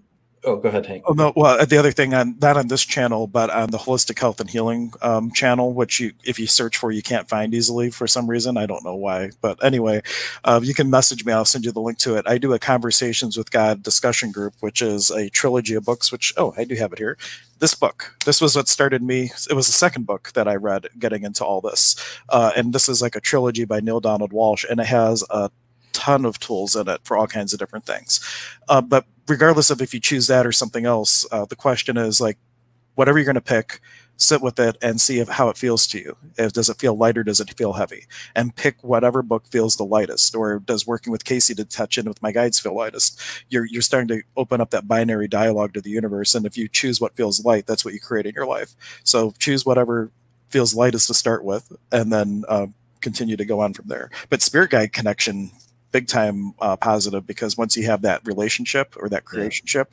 Oh, 0.46 0.54
go 0.54 0.68
ahead, 0.68 0.86
Hank. 0.86 1.02
Oh 1.08 1.12
no. 1.12 1.32
Well, 1.34 1.66
the 1.66 1.76
other 1.76 1.90
thing 1.90 2.14
on 2.14 2.36
not 2.40 2.56
on 2.56 2.68
this 2.68 2.84
channel, 2.84 3.26
but 3.26 3.50
on 3.50 3.72
the 3.72 3.78
Holistic 3.78 4.16
Health 4.16 4.40
and 4.40 4.48
Healing 4.48 4.92
um, 5.02 5.32
channel, 5.32 5.72
which 5.74 5.98
you, 5.98 6.12
if 6.22 6.38
you 6.38 6.46
search 6.46 6.76
for, 6.76 6.92
you 6.92 7.02
can't 7.02 7.28
find 7.28 7.52
easily 7.52 7.90
for 7.90 8.06
some 8.06 8.30
reason. 8.30 8.56
I 8.56 8.64
don't 8.64 8.84
know 8.84 8.94
why, 8.94 9.30
but 9.40 9.62
anyway, 9.64 10.02
uh, 10.44 10.60
you 10.62 10.72
can 10.72 10.88
message 10.88 11.24
me. 11.24 11.32
I'll 11.32 11.44
send 11.44 11.64
you 11.64 11.72
the 11.72 11.80
link 11.80 11.98
to 11.98 12.14
it. 12.14 12.28
I 12.28 12.38
do 12.38 12.52
a 12.52 12.60
Conversations 12.60 13.36
with 13.36 13.50
God 13.50 13.82
discussion 13.82 14.30
group, 14.30 14.54
which 14.60 14.80
is 14.80 15.10
a 15.10 15.28
trilogy 15.30 15.74
of 15.74 15.84
books. 15.84 16.12
Which 16.12 16.32
oh, 16.36 16.54
I 16.56 16.62
do 16.62 16.76
have 16.76 16.92
it 16.92 16.98
here. 16.98 17.18
This 17.58 17.74
book. 17.74 18.14
This 18.24 18.40
was 18.40 18.54
what 18.54 18.68
started 18.68 19.02
me. 19.02 19.32
It 19.50 19.54
was 19.54 19.66
the 19.66 19.72
second 19.72 20.06
book 20.06 20.30
that 20.34 20.46
I 20.46 20.54
read 20.54 20.86
getting 20.96 21.24
into 21.24 21.44
all 21.44 21.60
this, 21.60 21.96
uh, 22.28 22.52
and 22.54 22.72
this 22.72 22.88
is 22.88 23.02
like 23.02 23.16
a 23.16 23.20
trilogy 23.20 23.64
by 23.64 23.80
Neale 23.80 24.00
Donald 24.00 24.30
Walsch, 24.30 24.64
and 24.70 24.78
it 24.78 24.86
has 24.86 25.24
a 25.28 25.50
ton 25.96 26.24
of 26.24 26.38
tools 26.38 26.76
in 26.76 26.88
it 26.88 27.00
for 27.04 27.16
all 27.16 27.26
kinds 27.26 27.52
of 27.52 27.58
different 27.58 27.86
things. 27.86 28.20
Uh, 28.68 28.82
but 28.82 29.04
regardless 29.26 29.70
of 29.70 29.80
if 29.80 29.94
you 29.94 30.00
choose 30.00 30.26
that 30.26 30.46
or 30.46 30.52
something 30.52 30.84
else, 30.84 31.26
uh, 31.32 31.46
the 31.46 31.56
question 31.56 31.96
is 31.96 32.20
like, 32.20 32.38
whatever 32.96 33.18
you're 33.18 33.32
going 33.32 33.34
to 33.34 33.40
pick, 33.40 33.80
sit 34.16 34.40
with 34.40 34.58
it 34.58 34.76
and 34.80 35.00
see 35.00 35.18
if, 35.18 35.28
how 35.28 35.50
it 35.50 35.56
feels 35.58 35.86
to 35.86 35.98
you. 35.98 36.16
If, 36.38 36.52
does 36.52 36.70
it 36.70 36.78
feel 36.78 36.96
light 36.96 37.18
or 37.18 37.22
does 37.22 37.40
it 37.40 37.52
feel 37.56 37.74
heavy? 37.74 38.06
And 38.34 38.56
pick 38.56 38.82
whatever 38.82 39.22
book 39.22 39.46
feels 39.46 39.76
the 39.76 39.84
lightest, 39.84 40.34
or 40.34 40.58
does 40.58 40.86
working 40.86 41.12
with 41.12 41.24
Casey 41.24 41.54
to 41.54 41.64
touch 41.64 41.98
in 41.98 42.06
with 42.06 42.22
my 42.22 42.32
guides 42.32 42.58
feel 42.58 42.74
lightest? 42.74 43.20
You're 43.50 43.66
you're 43.66 43.82
starting 43.82 44.08
to 44.08 44.22
open 44.36 44.60
up 44.60 44.70
that 44.70 44.88
binary 44.88 45.28
dialogue 45.28 45.74
to 45.74 45.82
the 45.82 45.90
universe, 45.90 46.34
and 46.34 46.46
if 46.46 46.56
you 46.56 46.68
choose 46.68 47.00
what 47.00 47.16
feels 47.16 47.44
light, 47.44 47.66
that's 47.66 47.84
what 47.84 47.94
you 47.94 48.00
create 48.00 48.26
in 48.26 48.34
your 48.34 48.46
life. 48.46 48.74
So 49.04 49.32
choose 49.38 49.66
whatever 49.66 50.10
feels 50.48 50.74
lightest 50.74 51.08
to 51.08 51.14
start 51.14 51.44
with, 51.44 51.70
and 51.92 52.10
then 52.10 52.44
uh, 52.48 52.68
continue 53.00 53.36
to 53.36 53.44
go 53.44 53.60
on 53.60 53.74
from 53.74 53.88
there. 53.88 54.10
But 54.30 54.40
spirit 54.40 54.70
guide 54.70 54.92
connection 54.94 55.50
big 55.96 56.06
time 56.06 56.52
uh, 56.58 56.76
positive 56.76 57.26
because 57.26 57.56
once 57.56 57.74
you 57.74 57.86
have 57.86 58.02
that 58.02 58.20
relationship 58.26 58.94
or 59.00 59.08
that 59.08 59.24
creationship, 59.24 59.86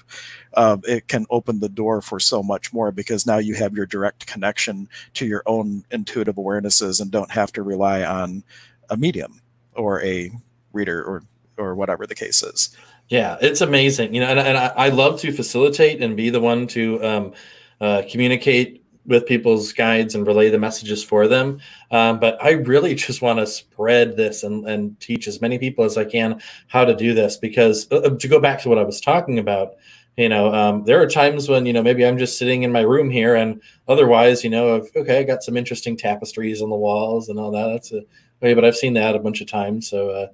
yeah. 0.53 0.59
uh, 0.59 0.77
it 0.83 1.07
can 1.07 1.25
open 1.29 1.61
the 1.61 1.69
door 1.69 2.01
for 2.01 2.19
so 2.19 2.43
much 2.43 2.73
more 2.73 2.91
because 2.91 3.25
now 3.25 3.37
you 3.37 3.53
have 3.55 3.73
your 3.73 3.85
direct 3.85 4.27
connection 4.27 4.89
to 5.13 5.25
your 5.25 5.43
own 5.45 5.85
intuitive 5.91 6.35
awarenesses 6.35 6.99
and 6.99 7.09
don't 7.09 7.31
have 7.31 7.53
to 7.53 7.63
rely 7.63 8.03
on 8.03 8.43
a 8.89 8.97
medium 8.97 9.39
or 9.75 10.03
a 10.03 10.29
reader 10.73 11.01
or 11.01 11.23
or 11.57 11.73
whatever 11.73 12.05
the 12.05 12.15
case 12.15 12.43
is. 12.43 12.75
Yeah, 13.07 13.37
it's 13.39 13.61
amazing. 13.61 14.13
You 14.13 14.19
know, 14.19 14.27
and, 14.27 14.39
and 14.39 14.57
I, 14.57 14.73
I 14.75 14.89
love 14.89 15.21
to 15.21 15.31
facilitate 15.31 16.03
and 16.03 16.17
be 16.17 16.29
the 16.31 16.41
one 16.41 16.67
to 16.67 17.01
um, 17.01 17.33
uh, 17.79 18.01
communicate 18.11 18.82
with 19.05 19.25
people's 19.25 19.73
guides 19.73 20.15
and 20.15 20.25
relay 20.25 20.49
the 20.49 20.57
messages 20.57 21.03
for 21.03 21.27
them. 21.27 21.59
Um, 21.91 22.19
but 22.19 22.43
I 22.43 22.51
really 22.51 22.95
just 22.95 23.21
want 23.21 23.39
to 23.39 23.47
spread 23.47 24.15
this 24.15 24.43
and, 24.43 24.67
and 24.67 24.99
teach 24.99 25.27
as 25.27 25.41
many 25.41 25.57
people 25.57 25.83
as 25.83 25.97
I 25.97 26.05
can 26.05 26.41
how 26.67 26.85
to 26.85 26.95
do 26.95 27.13
this 27.13 27.37
because 27.37 27.87
uh, 27.91 27.97
uh, 27.97 28.17
to 28.17 28.27
go 28.27 28.39
back 28.39 28.61
to 28.61 28.69
what 28.69 28.77
I 28.77 28.83
was 28.83 29.01
talking 29.01 29.39
about, 29.39 29.73
you 30.17 30.29
know, 30.29 30.53
um, 30.53 30.83
there 30.85 31.01
are 31.01 31.07
times 31.07 31.49
when, 31.49 31.65
you 31.65 31.73
know, 31.73 31.81
maybe 31.81 32.05
I'm 32.05 32.19
just 32.19 32.37
sitting 32.37 32.63
in 32.63 32.71
my 32.71 32.81
room 32.81 33.09
here 33.09 33.35
and 33.35 33.61
otherwise, 33.87 34.43
you 34.43 34.49
know, 34.49 34.85
okay, 34.95 35.19
I 35.19 35.23
got 35.23 35.43
some 35.43 35.57
interesting 35.57 35.97
tapestries 35.97 36.61
on 36.61 36.69
the 36.69 36.75
walls 36.75 37.29
and 37.29 37.39
all 37.39 37.51
that. 37.51 37.67
That's 37.67 37.91
a 37.91 38.01
way, 38.39 38.53
but 38.53 38.63
I've 38.63 38.75
seen 38.75 38.93
that 38.93 39.15
a 39.15 39.19
bunch 39.19 39.41
of 39.41 39.47
times. 39.47 39.89
So, 39.89 40.09
uh, 40.09 40.27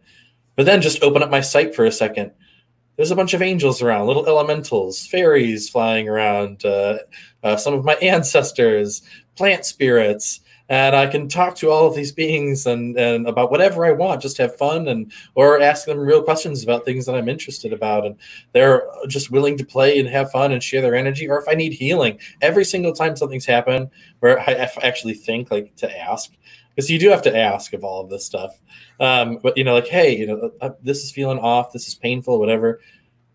but 0.58 0.66
then 0.66 0.82
just 0.82 1.02
open 1.02 1.24
up 1.24 1.30
my 1.30 1.40
sight 1.40 1.74
for 1.74 1.86
a 1.86 1.92
second 1.92 2.32
there's 3.00 3.12
a 3.12 3.16
bunch 3.16 3.34
of 3.34 3.42
angels 3.42 3.82
around, 3.82 4.08
little 4.08 4.28
elementals, 4.28 5.08
fairies 5.08 5.70
flying 5.70 6.10
around, 6.10 6.66
uh, 6.66 6.98
uh, 7.44 7.58
some 7.58 7.74
of 7.74 7.86
my 7.86 7.94
ancestors, 8.02 9.02
plant 9.36 9.66
spirits, 9.66 10.42
and 10.70 10.96
I 10.96 11.08
can 11.08 11.28
talk 11.28 11.56
to 11.56 11.72
all 11.72 11.88
of 11.88 11.96
these 11.96 12.12
beings 12.12 12.68
and, 12.68 12.96
and 12.98 13.28
about 13.28 13.50
whatever 13.50 13.88
I 13.88 13.92
want, 13.92 14.22
just 14.22 14.38
have 14.38 14.56
fun 14.56 14.88
and 14.88 15.12
or 15.34 15.60
ask 15.60 15.86
them 15.86 15.98
real 15.98 16.22
questions 16.22 16.64
about 16.64 16.86
things 16.86 17.08
that 17.08 17.16
I'm 17.16 17.28
interested 17.28 17.74
about, 17.74 18.06
and 18.06 18.16
they're 18.54 18.88
just 19.08 19.32
willing 19.32 19.58
to 19.58 19.66
play 19.66 20.00
and 20.00 20.08
have 20.08 20.32
fun 20.32 20.52
and 20.52 20.62
share 20.62 20.82
their 20.82 20.94
energy. 20.96 21.28
Or 21.28 21.40
if 21.40 21.48
I 21.48 21.56
need 21.56 21.74
healing, 21.74 22.20
every 22.42 22.64
single 22.64 22.94
time 22.94 23.16
something's 23.16 23.48
happened 23.48 23.90
where 24.20 24.40
I 24.40 24.70
actually 24.84 25.16
think 25.16 25.50
like 25.50 25.76
to 25.78 26.00
ask, 26.00 26.32
because 26.76 26.90
you 26.90 27.00
do 27.00 27.10
have 27.10 27.24
to 27.24 27.36
ask 27.36 27.74
of 27.74 27.84
all 27.84 28.04
of 28.04 28.12
this 28.12 28.24
stuff. 28.24 28.60
Um, 29.00 29.40
but 29.42 29.58
you 29.58 29.64
know, 29.64 29.74
like, 29.74 29.88
hey, 29.88 30.16
you 30.16 30.28
know, 30.28 30.52
uh, 30.62 30.70
this 30.84 31.04
is 31.04 31.10
feeling 31.10 31.40
off, 31.40 31.74
this 31.74 31.88
is 31.88 31.96
painful, 31.96 32.40
whatever. 32.40 32.80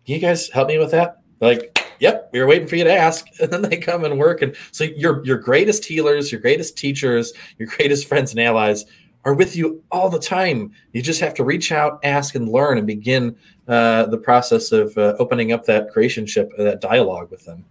Can 0.05 0.15
you 0.15 0.21
guys 0.21 0.49
help 0.49 0.69
me 0.69 0.77
with 0.77 0.91
that? 0.91 1.21
like, 1.41 1.84
yep, 1.99 2.29
we 2.31 2.39
were 2.39 2.47
waiting 2.47 2.67
for 2.67 2.75
you 2.75 2.83
to 2.83 2.93
ask, 2.93 3.25
and 3.41 3.51
then 3.51 3.61
they 3.61 3.77
come 3.77 4.03
and 4.03 4.17
work. 4.17 4.41
And 4.41 4.55
so 4.71 4.83
your 4.83 5.25
your 5.25 5.37
greatest 5.37 5.85
healers, 5.85 6.31
your 6.31 6.41
greatest 6.41 6.77
teachers, 6.77 7.33
your 7.57 7.67
greatest 7.67 8.07
friends 8.07 8.31
and 8.31 8.39
allies 8.39 8.85
are 9.25 9.33
with 9.33 9.55
you 9.55 9.83
all 9.91 10.09
the 10.09 10.19
time. 10.19 10.71
You 10.93 11.01
just 11.01 11.19
have 11.19 11.33
to 11.35 11.43
reach 11.43 11.71
out, 11.71 11.99
ask, 12.03 12.35
and 12.35 12.47
learn, 12.47 12.77
and 12.77 12.85
begin 12.85 13.35
uh, 13.67 14.05
the 14.05 14.19
process 14.19 14.71
of 14.71 14.95
uh, 14.97 15.15
opening 15.17 15.51
up 15.51 15.65
that 15.65 15.91
creationship, 15.93 16.47
uh, 16.59 16.63
that 16.63 16.79
dialogue 16.79 17.31
with 17.31 17.43
them. 17.45 17.65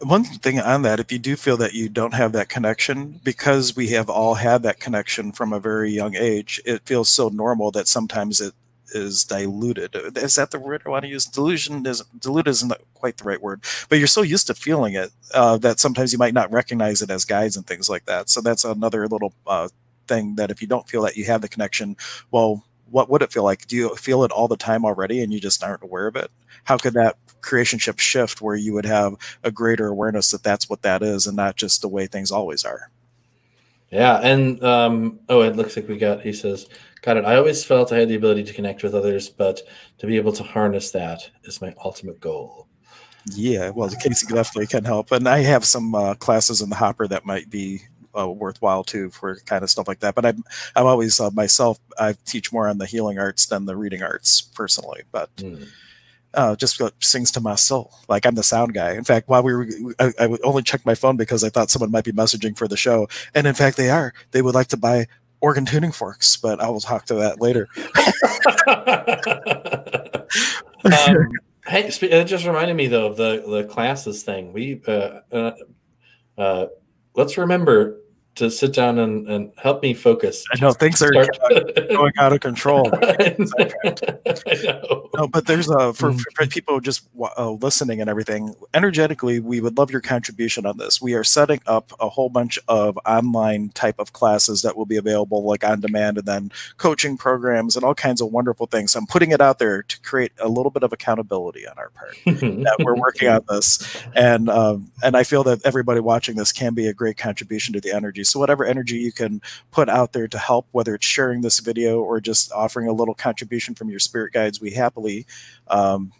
One 0.00 0.24
thing 0.24 0.60
on 0.60 0.82
that, 0.82 0.98
if 0.98 1.12
you 1.12 1.18
do 1.18 1.36
feel 1.36 1.56
that 1.58 1.74
you 1.74 1.88
don't 1.88 2.14
have 2.14 2.32
that 2.32 2.48
connection, 2.48 3.20
because 3.22 3.76
we 3.76 3.88
have 3.88 4.08
all 4.08 4.34
had 4.34 4.62
that 4.62 4.80
connection 4.80 5.32
from 5.32 5.52
a 5.52 5.60
very 5.60 5.90
young 5.90 6.16
age, 6.16 6.60
it 6.64 6.82
feels 6.84 7.08
so 7.08 7.28
normal 7.28 7.70
that 7.72 7.86
sometimes 7.86 8.40
it 8.40 8.54
is 8.94 9.24
diluted. 9.24 9.94
Is 10.16 10.36
that 10.36 10.50
the 10.50 10.58
word 10.58 10.82
I 10.84 10.90
want 10.90 11.04
to 11.04 11.10
use? 11.10 11.26
Delusion 11.26 11.86
is 11.86 12.02
diluted 12.18 12.50
isn't 12.50 12.72
quite 12.94 13.16
the 13.16 13.24
right 13.24 13.40
word, 13.40 13.64
but 13.88 13.98
you're 13.98 14.06
so 14.06 14.22
used 14.22 14.46
to 14.48 14.54
feeling 14.54 14.94
it 14.94 15.10
uh, 15.34 15.58
that 15.58 15.80
sometimes 15.80 16.12
you 16.12 16.18
might 16.18 16.34
not 16.34 16.52
recognize 16.52 17.02
it 17.02 17.10
as 17.10 17.24
guides 17.24 17.56
and 17.56 17.66
things 17.66 17.88
like 17.88 18.06
that. 18.06 18.28
So 18.28 18.40
that's 18.40 18.64
another 18.64 19.06
little 19.08 19.32
uh, 19.46 19.68
thing 20.06 20.36
that 20.36 20.50
if 20.50 20.60
you 20.60 20.68
don't 20.68 20.88
feel 20.88 21.02
that 21.02 21.16
you 21.16 21.24
have 21.26 21.42
the 21.42 21.48
connection, 21.48 21.96
well, 22.30 22.64
what 22.90 23.10
would 23.10 23.22
it 23.22 23.32
feel 23.32 23.42
like? 23.42 23.66
Do 23.66 23.76
you 23.76 23.96
feel 23.96 24.22
it 24.22 24.30
all 24.30 24.48
the 24.48 24.56
time 24.56 24.84
already 24.84 25.20
and 25.20 25.32
you 25.32 25.40
just 25.40 25.64
aren't 25.64 25.82
aware 25.82 26.06
of 26.06 26.16
it? 26.16 26.30
How 26.64 26.76
could 26.76 26.94
that 26.94 27.16
creationship 27.46 27.98
shift 27.98 28.42
where 28.42 28.56
you 28.56 28.74
would 28.74 28.84
have 28.84 29.14
a 29.42 29.50
greater 29.50 29.86
awareness 29.86 30.30
that 30.32 30.42
that's 30.42 30.68
what 30.68 30.82
that 30.82 31.02
is 31.02 31.26
and 31.26 31.36
not 31.36 31.56
just 31.56 31.80
the 31.80 31.88
way 31.88 32.06
things 32.06 32.30
always 32.30 32.64
are. 32.64 32.90
Yeah, 33.90 34.18
and 34.18 34.62
um, 34.64 35.20
oh, 35.28 35.42
it 35.42 35.54
looks 35.54 35.76
like 35.76 35.88
we 35.88 35.96
got. 35.96 36.22
He 36.22 36.32
says, 36.32 36.66
"Got 37.02 37.16
it." 37.16 37.24
I 37.24 37.36
always 37.36 37.64
felt 37.64 37.92
I 37.92 37.98
had 37.98 38.08
the 38.08 38.14
ability 38.14 38.44
to 38.44 38.52
connect 38.52 38.82
with 38.82 38.94
others, 38.94 39.28
but 39.28 39.60
to 39.98 40.06
be 40.06 40.16
able 40.16 40.32
to 40.32 40.42
harness 40.42 40.90
that 40.92 41.30
is 41.44 41.60
my 41.60 41.74
ultimate 41.84 42.20
goal. 42.20 42.68
Yeah, 43.34 43.70
well, 43.70 43.88
the 43.88 43.96
Casey 43.96 44.26
definitely 44.26 44.68
can 44.68 44.84
help, 44.84 45.10
and 45.10 45.28
I 45.28 45.38
have 45.40 45.64
some 45.64 45.94
uh, 45.94 46.14
classes 46.14 46.60
in 46.60 46.70
the 46.70 46.76
hopper 46.76 47.08
that 47.08 47.24
might 47.24 47.50
be 47.50 47.82
uh, 48.16 48.28
worthwhile 48.30 48.84
too 48.84 49.10
for 49.10 49.36
kind 49.46 49.64
of 49.64 49.70
stuff 49.70 49.88
like 49.88 50.00
that. 50.00 50.14
But 50.14 50.26
I'm 50.26 50.44
I'm 50.74 50.86
always 50.86 51.18
uh, 51.20 51.30
myself. 51.32 51.78
I 51.98 52.14
teach 52.24 52.52
more 52.52 52.68
on 52.68 52.78
the 52.78 52.86
healing 52.86 53.18
arts 53.18 53.46
than 53.46 53.66
the 53.66 53.76
reading 53.76 54.02
arts 54.02 54.40
personally, 54.40 55.02
but. 55.12 55.34
Mm 55.36 55.68
uh, 56.36 56.54
just 56.54 56.80
sings 57.00 57.30
to 57.32 57.40
my 57.40 57.54
soul. 57.54 57.92
Like 58.08 58.26
I'm 58.26 58.34
the 58.34 58.42
sound 58.42 58.74
guy. 58.74 58.92
In 58.92 59.04
fact, 59.04 59.28
while 59.28 59.42
we 59.42 59.54
were, 59.54 59.66
I, 59.98 60.12
I 60.18 60.38
only 60.44 60.62
checked 60.62 60.86
my 60.86 60.94
phone 60.94 61.16
because 61.16 61.42
I 61.42 61.48
thought 61.48 61.70
someone 61.70 61.90
might 61.90 62.04
be 62.04 62.12
messaging 62.12 62.56
for 62.56 62.68
the 62.68 62.76
show, 62.76 63.08
and 63.34 63.46
in 63.46 63.54
fact, 63.54 63.76
they 63.76 63.90
are. 63.90 64.12
They 64.30 64.42
would 64.42 64.54
like 64.54 64.68
to 64.68 64.76
buy 64.76 65.06
organ 65.46 65.64
tuning 65.64 65.92
forks, 65.92 66.36
but 66.36 66.60
I 66.60 66.68
will 66.68 66.80
talk 66.80 67.06
to 67.06 67.14
that 67.14 67.40
later. 67.40 67.68
um, 70.84 71.30
hey, 71.68 71.86
it 71.86 72.24
just 72.24 72.44
reminded 72.44 72.76
me 72.76 72.88
though 72.88 73.06
of 73.06 73.16
the 73.16 73.44
the 73.46 73.62
classes 73.62 74.24
thing. 74.24 74.52
We 74.52 74.82
uh, 74.88 75.20
uh, 75.30 75.52
uh, 76.36 76.66
let's 77.14 77.38
remember 77.38 78.00
to 78.36 78.50
sit 78.50 78.72
down 78.72 78.98
and, 78.98 79.28
and 79.28 79.50
help 79.56 79.82
me 79.82 79.94
focus. 79.94 80.44
I 80.52 80.60
know 80.60 80.72
things 80.72 81.02
are 81.02 81.10
going 81.10 82.12
out 82.18 82.32
of 82.32 82.40
control. 82.40 82.84
no, 85.14 85.26
but 85.28 85.46
there's 85.46 85.68
a 85.70 85.92
for, 85.94 86.12
mm. 86.12 86.20
for 86.34 86.46
people 86.46 86.80
just 86.80 87.08
uh, 87.36 87.50
listening 87.50 88.00
and 88.00 88.08
everything. 88.08 88.54
Energetically, 88.74 89.40
we 89.40 89.60
would 89.60 89.78
love 89.78 89.90
your 89.90 90.02
contribution 90.02 90.66
on 90.66 90.76
this. 90.76 91.00
We 91.00 91.14
are 91.14 91.24
setting 91.24 91.60
up 91.66 91.92
a 91.98 92.08
whole 92.10 92.28
bunch 92.28 92.58
of 92.68 92.98
online 93.06 93.70
type 93.70 93.98
of 93.98 94.12
classes 94.12 94.62
that 94.62 94.76
will 94.76 94.86
be 94.86 94.96
available, 94.96 95.42
like 95.44 95.64
on 95.64 95.80
demand, 95.80 96.18
and 96.18 96.26
then 96.26 96.52
coaching 96.76 97.16
programs 97.16 97.74
and 97.74 97.84
all 97.84 97.94
kinds 97.94 98.20
of 98.20 98.30
wonderful 98.30 98.66
things. 98.66 98.92
So 98.92 98.98
I'm 99.00 99.06
putting 99.06 99.30
it 99.30 99.40
out 99.40 99.58
there 99.58 99.82
to 99.82 100.00
create 100.02 100.32
a 100.38 100.48
little 100.48 100.70
bit 100.70 100.82
of 100.82 100.92
accountability 100.92 101.66
on 101.66 101.78
our 101.78 101.90
part 101.90 102.16
that 102.26 102.76
we're 102.80 102.96
working 102.96 103.28
on 103.28 103.40
this, 103.48 103.96
and 104.14 104.50
um, 104.50 104.92
and 105.02 105.16
I 105.16 105.24
feel 105.24 105.42
that 105.44 105.64
everybody 105.64 106.00
watching 106.00 106.36
this 106.36 106.52
can 106.52 106.74
be 106.74 106.86
a 106.86 106.94
great 106.94 107.16
contribution 107.16 107.72
to 107.72 107.80
the 107.80 107.92
energy. 107.92 108.24
So 108.28 108.38
whatever 108.40 108.64
energy 108.64 108.96
you 108.98 109.12
can 109.12 109.40
put 109.70 109.88
out 109.88 110.12
there 110.12 110.28
to 110.28 110.38
help, 110.38 110.66
whether 110.72 110.94
it's 110.94 111.06
sharing 111.06 111.40
this 111.40 111.60
video 111.60 112.00
or 112.00 112.20
just 112.20 112.52
offering 112.52 112.88
a 112.88 112.92
little 112.92 113.14
contribution 113.14 113.74
from 113.74 113.88
your 113.88 113.98
spirit 113.98 114.32
guides, 114.32 114.60
we 114.60 114.70
happily 114.70 115.26
um, 115.68 116.12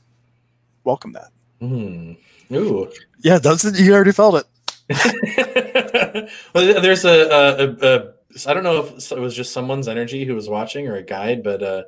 welcome 0.84 1.12
that. 1.12 1.30
Mm. 1.60 2.16
Ooh. 2.52 2.90
Yeah, 3.20 3.38
doesn't 3.38 3.78
you 3.78 3.94
already 3.94 4.12
felt 4.12 4.44
it? 4.44 4.46
well, 6.54 6.80
there's 6.80 7.04
a, 7.04 7.10
a, 7.10 7.64
a, 7.64 7.76
a 7.80 8.12
I 8.46 8.54
don't 8.54 8.64
know 8.64 8.84
if 8.84 9.12
it 9.12 9.18
was 9.18 9.34
just 9.34 9.52
someone's 9.52 9.88
energy 9.88 10.24
who 10.24 10.34
was 10.34 10.48
watching 10.48 10.86
or 10.88 10.96
a 10.96 11.02
guide, 11.02 11.42
but 11.42 11.62
uh, 11.62 11.82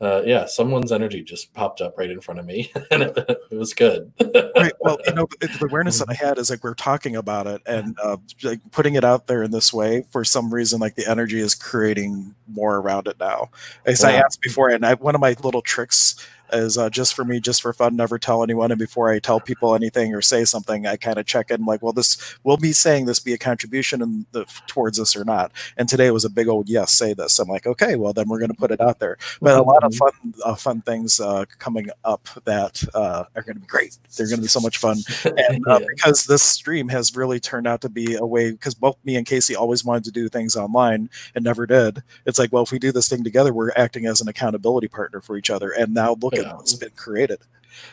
uh, 0.00 0.22
yeah, 0.24 0.46
someone's 0.46 0.92
energy 0.92 1.22
just 1.22 1.52
popped 1.52 1.82
up 1.82 1.98
right 1.98 2.10
in 2.10 2.20
front 2.20 2.40
of 2.40 2.46
me, 2.46 2.72
and 2.90 3.02
it, 3.02 3.16
it 3.50 3.54
was 3.54 3.74
good. 3.74 4.10
right. 4.56 4.72
Well, 4.80 4.98
you 5.06 5.12
know, 5.12 5.28
the 5.40 5.66
awareness 5.68 5.98
that 5.98 6.08
I 6.08 6.14
had 6.26 6.38
is 6.38 6.48
like 6.48 6.64
we're 6.64 6.74
talking 6.74 7.16
about 7.16 7.46
it 7.46 7.60
and 7.66 7.98
uh, 8.02 8.16
like 8.42 8.60
putting 8.70 8.94
it 8.94 9.04
out 9.04 9.26
there 9.26 9.42
in 9.42 9.50
this 9.50 9.72
way. 9.72 10.04
For 10.10 10.24
some 10.24 10.52
reason, 10.52 10.80
like 10.80 10.94
the 10.94 11.06
energy 11.06 11.40
is 11.40 11.54
creating 11.54 12.34
more 12.48 12.78
around 12.78 13.08
it 13.08 13.16
now. 13.20 13.50
As 13.84 14.02
I 14.02 14.12
asked 14.12 14.40
before, 14.40 14.70
and 14.70 14.86
I, 14.86 14.94
one 14.94 15.14
of 15.14 15.20
my 15.20 15.36
little 15.42 15.62
tricks 15.62 16.16
is 16.52 16.78
uh, 16.78 16.90
just 16.90 17.14
for 17.14 17.24
me, 17.24 17.40
just 17.40 17.62
for 17.62 17.72
fun. 17.72 17.96
Never 17.96 18.18
tell 18.18 18.42
anyone. 18.42 18.70
And 18.70 18.78
before 18.78 19.10
I 19.10 19.18
tell 19.18 19.40
people 19.40 19.74
anything 19.74 20.14
or 20.14 20.22
say 20.22 20.44
something, 20.44 20.86
I 20.86 20.96
kind 20.96 21.18
of 21.18 21.26
check 21.26 21.50
in, 21.50 21.64
like, 21.64 21.82
well, 21.82 21.92
this 21.92 22.36
will 22.44 22.56
be 22.56 22.72
saying 22.72 23.06
this 23.06 23.20
be 23.20 23.32
a 23.32 23.38
contribution 23.38 24.02
in 24.02 24.26
the, 24.32 24.44
towards 24.66 24.98
this 24.98 25.16
or 25.16 25.24
not. 25.24 25.52
And 25.76 25.88
today 25.88 26.10
was 26.10 26.24
a 26.24 26.30
big 26.30 26.48
old 26.48 26.68
yes, 26.68 26.92
say 26.92 27.14
this. 27.14 27.38
I'm 27.38 27.48
like, 27.48 27.66
okay, 27.66 27.96
well 27.96 28.12
then 28.12 28.28
we're 28.28 28.38
going 28.38 28.50
to 28.50 28.56
put 28.56 28.70
it 28.70 28.80
out 28.80 28.98
there. 28.98 29.18
But 29.40 29.58
a 29.58 29.62
lot 29.62 29.84
of 29.84 29.92
mm-hmm. 29.92 30.30
fun, 30.30 30.34
uh, 30.44 30.54
fun 30.54 30.82
things 30.82 31.20
uh, 31.20 31.44
coming 31.58 31.88
up 32.04 32.28
that 32.44 32.82
uh, 32.94 33.24
are 33.34 33.42
going 33.42 33.54
to 33.54 33.60
be 33.60 33.66
great. 33.66 33.98
They're 34.16 34.26
going 34.26 34.38
to 34.38 34.42
be 34.42 34.48
so 34.48 34.60
much 34.60 34.78
fun, 34.78 34.98
and 35.24 35.66
uh, 35.66 35.78
yeah. 35.80 35.86
because 35.94 36.24
this 36.24 36.42
stream 36.42 36.88
has 36.88 37.16
really 37.16 37.40
turned 37.40 37.66
out 37.66 37.80
to 37.82 37.88
be 37.88 38.14
a 38.14 38.26
way. 38.26 38.50
Because 38.50 38.74
both 38.74 38.96
me 39.04 39.16
and 39.16 39.26
Casey 39.26 39.54
always 39.54 39.84
wanted 39.84 40.04
to 40.04 40.10
do 40.10 40.28
things 40.28 40.56
online 40.56 41.10
and 41.34 41.44
never 41.44 41.66
did. 41.66 42.02
It's 42.26 42.38
like, 42.38 42.52
well, 42.52 42.62
if 42.62 42.72
we 42.72 42.78
do 42.78 42.92
this 42.92 43.08
thing 43.08 43.24
together, 43.24 43.52
we're 43.52 43.72
acting 43.76 44.06
as 44.06 44.20
an 44.20 44.28
accountability 44.28 44.88
partner 44.88 45.20
for 45.20 45.36
each 45.36 45.50
other. 45.50 45.70
And 45.70 45.94
now 45.94 46.16
look 46.20 46.34
what's 46.42 46.74
been 46.74 46.90
created. 46.90 47.38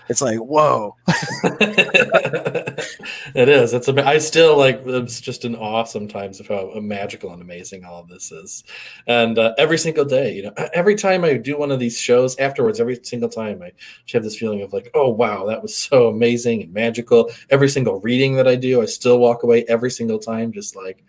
It's 0.10 0.22
like 0.22 0.40
whoa. 0.40 0.96
it 3.36 3.50
is. 3.50 3.74
It's. 3.74 3.90
I 3.90 4.18
still 4.18 4.58
like. 4.58 4.82
It's 4.86 5.20
just 5.22 5.46
an 5.46 5.56
awesome 5.56 6.08
times 6.08 6.40
of 6.40 6.48
how 6.48 6.72
magical 6.80 7.32
and 7.32 7.42
amazing 7.42 7.86
all 7.86 8.02
of 8.02 8.08
this 8.08 8.32
is, 8.32 8.64
and 9.08 9.38
uh, 9.38 9.54
every 9.58 9.78
single 9.78 10.06
day, 10.06 10.34
you 10.36 10.44
know, 10.44 10.54
every 10.74 10.96
time 10.96 11.24
I 11.24 11.36
do 11.36 11.58
one 11.58 11.72
of 11.72 11.80
these 11.80 12.00
shows, 12.00 12.38
afterwards, 12.38 12.80
every 12.80 13.00
single 13.04 13.30
time, 13.30 13.62
I 13.62 13.72
have 14.14 14.24
this 14.24 14.38
feeling 14.38 14.62
of 14.62 14.74
like, 14.74 14.90
oh 14.94 15.10
wow, 15.10 15.46
that 15.46 15.62
was 15.62 15.76
so 15.76 16.08
amazing 16.08 16.64
and 16.64 16.74
magical. 16.74 17.30
Every 17.50 17.70
single 17.70 18.00
reading 18.00 18.36
that 18.38 18.48
I 18.48 18.56
do, 18.56 18.82
I 18.82 18.86
still 18.86 19.20
walk 19.20 19.44
away 19.44 19.66
every 19.68 19.92
single 19.92 20.20
time, 20.20 20.52
just 20.52 20.76
like, 20.76 21.04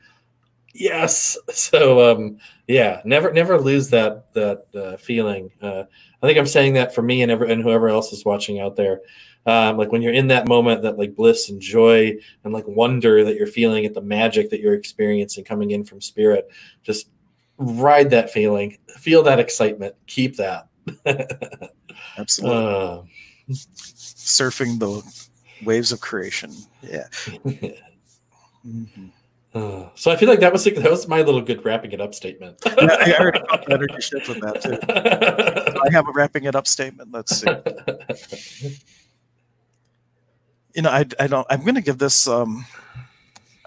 yes. 0.79 1.37
So 1.53 2.11
um, 2.11 2.39
yeah, 2.67 3.01
never 3.05 3.33
never 3.33 3.59
lose 3.59 3.91
that 3.91 4.33
that 4.35 4.67
uh, 4.75 4.97
feeling. 4.97 5.51
Uh, 5.61 5.85
I 6.23 6.27
think 6.27 6.39
I'm 6.39 6.47
saying 6.47 6.75
that 6.75 6.95
for 6.95 7.03
me 7.03 7.23
and 7.23 7.31
ever 7.33 7.45
and 7.45 7.63
whoever 7.63 7.89
else 7.89 8.13
is 8.13 8.25
watching 8.25 8.61
out 8.61 8.77
there. 8.77 9.01
Um, 9.47 9.77
like 9.79 9.93
when 9.93 10.03
you're 10.03 10.13
in 10.13 10.29
that 10.29 10.47
moment, 10.47 10.83
that 10.83 10.99
like 10.99 11.15
bliss 11.15 11.49
and 11.49 11.61
joy 11.61 12.17
and 12.45 12.53
like 12.53 12.67
wonder 12.67 13.25
that 13.25 13.37
you're 13.37 13.47
feeling 13.47 13.87
at 13.87 13.95
the 13.95 14.03
magic 14.03 14.51
that 14.51 14.61
you're 14.61 14.75
experiencing 14.75 15.45
coming 15.45 15.71
in 15.71 15.85
from 15.85 16.01
spirit, 16.01 16.51
just 16.83 17.09
ride 17.57 18.11
that 18.11 18.31
feeling, 18.31 18.77
feel 18.99 19.23
that 19.23 19.41
excitement, 19.41 19.95
keep 20.07 20.37
that. 20.37 20.69
Absolutely. 22.19 22.57
Uh, 22.57 23.03
Surfing 23.51 24.79
the 24.79 25.03
waves 25.65 25.93
of 25.93 26.01
creation. 26.01 26.53
Yeah. 26.83 27.07
mm-hmm. 28.67 29.07
Uh, 29.55 29.89
so 29.95 30.11
I 30.11 30.17
feel 30.17 30.29
like 30.29 30.41
that 30.41 30.53
was 30.53 30.65
that 30.65 30.91
was 30.91 31.09
my 31.09 31.23
little 31.23 31.41
good 31.41 31.65
wrapping 31.65 31.93
it 31.93 32.01
up 32.01 32.15
statement. 32.15 32.59
yeah, 32.67 32.75
I 32.77 33.15
already 33.19 33.41
got 33.41 33.71
energy 33.71 34.01
shift 34.01 34.29
with 34.29 34.41
that 34.41 34.63
too. 34.63 34.79
So 35.73 35.81
I 35.89 35.91
have 35.91 36.07
a 36.07 36.13
wrapping 36.13 36.45
it 36.45 36.55
up 36.55 36.67
statement. 36.67 37.13
Let's 37.13 37.37
see. 37.37 38.79
you 40.75 40.83
know, 40.83 40.91
I, 40.91 41.07
I 41.19 41.27
don't. 41.27 41.47
I'm 41.49 41.63
going 41.63 41.77
to 41.77 41.81
give 41.81 41.99
this. 41.99 42.29
Um, 42.29 42.67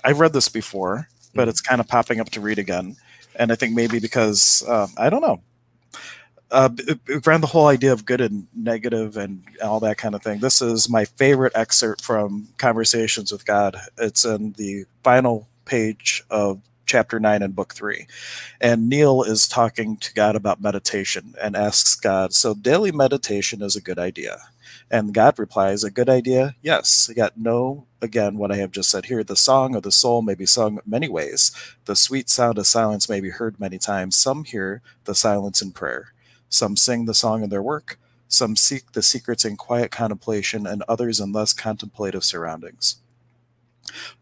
I've 0.04 0.20
read 0.20 0.34
this 0.34 0.50
before, 0.50 1.08
but 1.34 1.48
it's 1.48 1.62
kind 1.62 1.82
of 1.82 1.88
popping 1.88 2.20
up 2.20 2.30
to 2.32 2.42
read 2.42 2.60
again, 2.60 2.96
and 3.36 3.52
I 3.52 3.56
think 3.56 3.74
maybe 3.74 4.00
because 4.00 4.64
uh, 4.68 4.88
I 4.98 5.10
don't 5.10 5.22
know. 5.22 5.42
Uh, 6.52 6.70
around 7.26 7.40
the 7.40 7.48
whole 7.48 7.68
idea 7.68 7.94
of 7.94 8.04
good 8.04 8.20
and 8.20 8.46
negative 8.54 9.16
and 9.16 9.42
all 9.64 9.80
that 9.80 9.98
kind 9.98 10.14
of 10.14 10.22
thing. 10.22 10.42
This 10.42 10.62
is 10.62 10.90
my 10.90 11.06
favorite 11.06 11.54
excerpt 11.56 12.04
from 12.04 12.50
Conversations 12.58 13.32
with 13.32 13.46
God. 13.46 13.78
It's 13.98 14.26
in 14.26 14.52
the 14.58 14.84
final 15.02 15.48
page 15.66 16.24
of 16.30 16.62
chapter 16.86 17.20
9 17.22 17.42
in 17.42 17.52
book 17.52 17.74
3 17.74 18.06
and 18.60 18.90
neil 18.90 19.24
is 19.24 19.48
talking 19.48 19.96
to 19.96 20.14
god 20.14 20.36
about 20.36 20.62
meditation 20.62 21.34
and 21.42 21.56
asks 21.56 21.96
god 21.96 22.34
so 22.34 22.54
daily 22.54 22.92
meditation 22.92 23.62
is 23.62 23.76
a 23.76 23.82
good 23.82 24.00
idea? 24.00 24.38
And 24.90 25.14
god 25.14 25.40
replies 25.40 25.84
a 25.84 25.92
good 25.92 26.10
idea? 26.10 26.56
Yes. 26.62 27.10
Yet 27.16 27.38
no, 27.38 27.88
again 28.02 28.38
what 28.38 28.52
i 28.52 28.58
have 28.58 28.72
just 28.72 28.90
said. 28.90 29.06
Here 29.06 29.24
the 29.24 29.36
song 29.36 29.76
of 29.76 29.84
the 29.84 29.92
soul 29.92 30.22
may 30.22 30.36
be 30.36 30.46
sung 30.46 30.80
many 30.86 31.08
ways. 31.08 31.52
The 31.86 31.96
sweet 31.96 32.30
sound 32.30 32.58
of 32.58 32.68
silence 32.68 33.08
may 33.10 33.22
be 33.22 33.30
heard 33.30 33.60
many 33.60 33.78
times. 33.78 34.18
Some 34.18 34.44
hear 34.44 34.82
the 35.06 35.16
silence 35.16 35.62
in 35.62 35.72
prayer. 35.72 36.14
Some 36.50 36.76
sing 36.76 37.06
the 37.06 37.14
song 37.14 37.44
in 37.44 37.50
their 37.50 37.64
work. 37.64 37.98
Some 38.28 38.56
seek 38.56 38.92
the 38.92 39.02
secrets 39.02 39.46
in 39.46 39.58
quiet 39.58 39.92
contemplation 39.92 40.68
and 40.68 40.84
others 40.88 41.20
in 41.20 41.32
less 41.32 41.54
contemplative 41.54 42.24
surroundings 42.24 42.98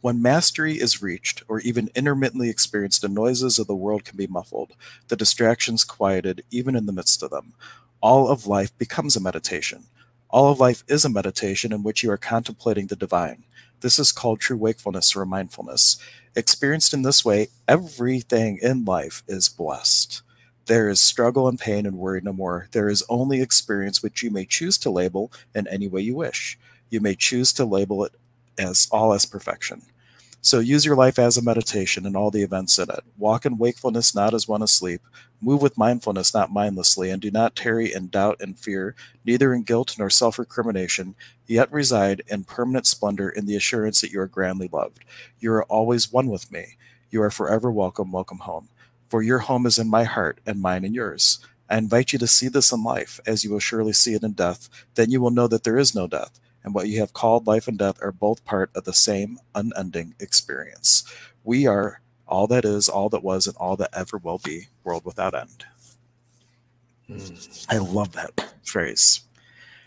when 0.01 0.21
mastery 0.21 0.73
is 0.73 1.01
reached, 1.01 1.43
or 1.47 1.59
even 1.59 1.89
intermittently 1.95 2.49
experienced, 2.49 3.01
the 3.01 3.07
noises 3.07 3.59
of 3.59 3.67
the 3.67 3.75
world 3.75 4.05
can 4.05 4.17
be 4.17 4.27
muffled, 4.27 4.73
the 5.07 5.15
distractions 5.15 5.83
quieted, 5.83 6.43
even 6.51 6.75
in 6.75 6.85
the 6.85 6.93
midst 6.93 7.23
of 7.23 7.29
them. 7.29 7.53
All 8.01 8.29
of 8.29 8.47
life 8.47 8.77
becomes 8.77 9.15
a 9.15 9.21
meditation. 9.21 9.85
All 10.29 10.51
of 10.51 10.59
life 10.59 10.83
is 10.87 11.05
a 11.05 11.09
meditation 11.09 11.73
in 11.73 11.83
which 11.83 12.03
you 12.03 12.11
are 12.11 12.17
contemplating 12.17 12.87
the 12.87 12.95
divine. 12.95 13.43
This 13.81 13.97
is 13.97 14.11
called 14.11 14.39
true 14.39 14.57
wakefulness 14.57 15.15
or 15.15 15.25
mindfulness. 15.25 15.97
Experienced 16.35 16.93
in 16.93 17.01
this 17.01 17.25
way, 17.25 17.47
everything 17.67 18.59
in 18.61 18.85
life 18.85 19.23
is 19.27 19.49
blessed. 19.49 20.21
There 20.67 20.87
is 20.87 21.01
struggle 21.01 21.47
and 21.47 21.57
pain 21.57 21.87
and 21.87 21.97
worry 21.97 22.21
no 22.21 22.31
more. 22.31 22.67
There 22.73 22.89
is 22.89 23.03
only 23.09 23.41
experience 23.41 24.03
which 24.03 24.21
you 24.21 24.29
may 24.29 24.45
choose 24.45 24.77
to 24.79 24.91
label 24.91 25.31
in 25.55 25.67
any 25.67 25.87
way 25.87 26.01
you 26.01 26.15
wish. 26.15 26.59
You 26.91 27.01
may 27.01 27.15
choose 27.15 27.51
to 27.53 27.65
label 27.65 28.03
it 28.03 28.11
as 28.59 28.87
all 28.91 29.13
as 29.13 29.25
perfection. 29.25 29.81
So 30.41 30.59
use 30.59 30.85
your 30.85 30.95
life 30.95 31.19
as 31.19 31.37
a 31.37 31.43
meditation 31.43 32.05
and 32.05 32.15
all 32.15 32.31
the 32.31 32.43
events 32.43 32.79
in 32.79 32.89
it. 32.89 33.03
Walk 33.17 33.45
in 33.45 33.57
wakefulness, 33.57 34.15
not 34.15 34.33
as 34.33 34.47
one 34.47 34.61
asleep. 34.61 35.01
Move 35.41 35.61
with 35.61 35.77
mindfulness, 35.77 36.33
not 36.33 36.51
mindlessly, 36.51 37.09
and 37.09 37.21
do 37.21 37.29
not 37.29 37.57
tarry 37.57 37.93
in 37.93 38.07
doubt 38.07 38.37
and 38.39 38.57
fear, 38.57 38.95
neither 39.25 39.53
in 39.53 39.63
guilt 39.63 39.95
nor 39.99 40.09
self 40.09 40.39
recrimination, 40.39 41.15
yet 41.45 41.71
reside 41.71 42.21
in 42.27 42.45
permanent 42.45 42.87
splendor 42.87 43.29
in 43.29 43.47
the 43.47 43.55
assurance 43.55 43.99
that 43.99 44.11
you 44.11 44.21
are 44.21 44.27
grandly 44.27 44.69
loved. 44.71 45.03
You 45.39 45.51
are 45.51 45.63
always 45.65 46.11
one 46.11 46.27
with 46.27 46.51
me. 46.51 46.77
You 47.09 47.21
are 47.21 47.31
forever 47.31 47.69
welcome, 47.69 48.11
welcome 48.11 48.39
home. 48.39 48.69
For 49.09 49.21
your 49.21 49.39
home 49.39 49.65
is 49.65 49.77
in 49.77 49.89
my 49.89 50.05
heart, 50.05 50.39
and 50.45 50.61
mine 50.61 50.85
in 50.85 50.93
yours. 50.93 51.39
I 51.69 51.77
invite 51.77 52.13
you 52.13 52.19
to 52.19 52.27
see 52.27 52.47
this 52.47 52.71
in 52.71 52.83
life, 52.83 53.19
as 53.25 53.43
you 53.43 53.51
will 53.51 53.59
surely 53.59 53.93
see 53.93 54.13
it 54.13 54.23
in 54.23 54.33
death. 54.33 54.69
Then 54.95 55.11
you 55.11 55.19
will 55.19 55.31
know 55.31 55.47
that 55.47 55.63
there 55.63 55.77
is 55.77 55.93
no 55.93 56.07
death 56.07 56.39
and 56.69 56.75
what 56.75 56.87
you 56.87 56.99
have 56.99 57.13
called 57.13 57.47
life 57.47 57.67
and 57.67 57.79
death 57.79 57.97
are 57.99 58.11
both 58.11 58.45
part 58.45 58.69
of 58.75 58.83
the 58.83 58.93
same 58.93 59.39
unending 59.55 60.13
experience. 60.19 61.03
We 61.43 61.65
are 61.65 61.99
all 62.27 62.45
that 62.45 62.63
is, 62.63 62.87
all 62.87 63.09
that 63.09 63.23
was, 63.23 63.47
and 63.47 63.57
all 63.57 63.75
that 63.77 63.89
ever 63.91 64.19
will 64.19 64.37
be, 64.37 64.67
world 64.83 65.03
without 65.03 65.33
end. 65.33 65.65
Mm. 67.09 67.65
I 67.71 67.79
love 67.79 68.11
that 68.11 68.53
phrase. 68.63 69.21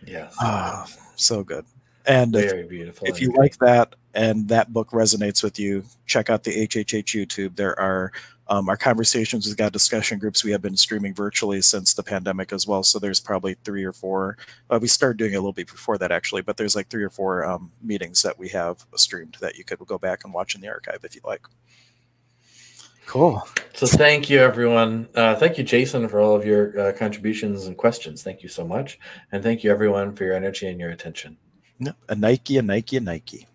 Yeah. 0.04 0.30
Ah, 0.40 0.88
so 1.14 1.44
good. 1.44 1.64
And 2.04 2.32
very 2.32 2.62
if, 2.62 2.68
beautiful. 2.68 3.06
If 3.06 3.20
you 3.20 3.30
like 3.30 3.58
that 3.58 3.94
and 4.12 4.48
that 4.48 4.72
book 4.72 4.90
resonates 4.90 5.40
with 5.40 5.60
you, 5.60 5.84
check 6.06 6.30
out 6.30 6.42
the 6.42 6.66
HHH 6.66 7.14
YouTube. 7.14 7.54
There 7.54 7.78
are 7.78 8.10
um, 8.49 8.68
our 8.68 8.76
conversations 8.76 9.47
with 9.47 9.57
God 9.57 9.72
discussion 9.72 10.18
groups 10.18 10.45
we 10.45 10.51
have 10.51 10.62
been 10.62 10.76
streaming 10.76 11.14
virtually 11.14 11.62
since 11.62 11.95
the 11.95 12.03
pandemic 12.03 12.53
as 12.53 12.66
well. 12.66 12.82
So 12.82 12.99
there's 12.99 13.20
probably 13.20 13.55
three 13.64 13.84
or 13.84 13.93
four. 13.93 14.36
Uh, 14.68 14.78
we 14.80 14.88
started 14.88 15.16
doing 15.18 15.32
it 15.32 15.36
a 15.36 15.40
little 15.40 15.53
bit 15.53 15.68
before 15.68 15.99
that 15.99 16.12
actually, 16.12 16.43
but 16.43 16.57
there's 16.57 16.76
like 16.76 16.88
three 16.88 17.05
or 17.05 17.11
four 17.11 17.45
um, 17.45 17.72
meetings 17.82 18.22
that 18.22 18.38
we 18.38 18.49
have 18.49 18.84
streamed 18.97 19.36
that 19.40 19.57
you 19.57 19.64
could 19.64 19.78
go 19.86 19.99
back 19.99 20.24
and 20.24 20.34
watch 20.34 20.55
in 20.55 20.61
the 20.61 20.68
archive 20.68 21.01
if 21.05 21.14
you 21.14 21.20
like. 21.24 21.47
Cool. 23.07 23.47
So 23.74 23.86
thank 23.86 24.30
you, 24.30 24.38
everyone. 24.38 25.09
Uh, 25.14 25.34
thank 25.34 25.59
you, 25.59 25.64
Jason, 25.64 26.09
for 26.09 26.20
all 26.20 26.34
of 26.34 26.47
your 26.47 26.78
uh, 26.78 26.93
contributions 26.93 27.66
and 27.66 27.76
questions. 27.76 28.22
Thank 28.22 28.43
you 28.43 28.49
so 28.49 28.66
much, 28.66 28.99
and 29.32 29.43
thank 29.43 29.64
you, 29.64 29.70
everyone, 29.70 30.14
for 30.14 30.24
your 30.24 30.34
energy 30.34 30.68
and 30.68 30.78
your 30.80 30.90
attention. 30.90 31.36
Yep. 31.78 31.97
A 32.09 32.14
Nike, 32.14 32.59
a 32.59 32.62
Nike, 32.62 32.97
a 32.97 33.01
Nike. 33.01 33.47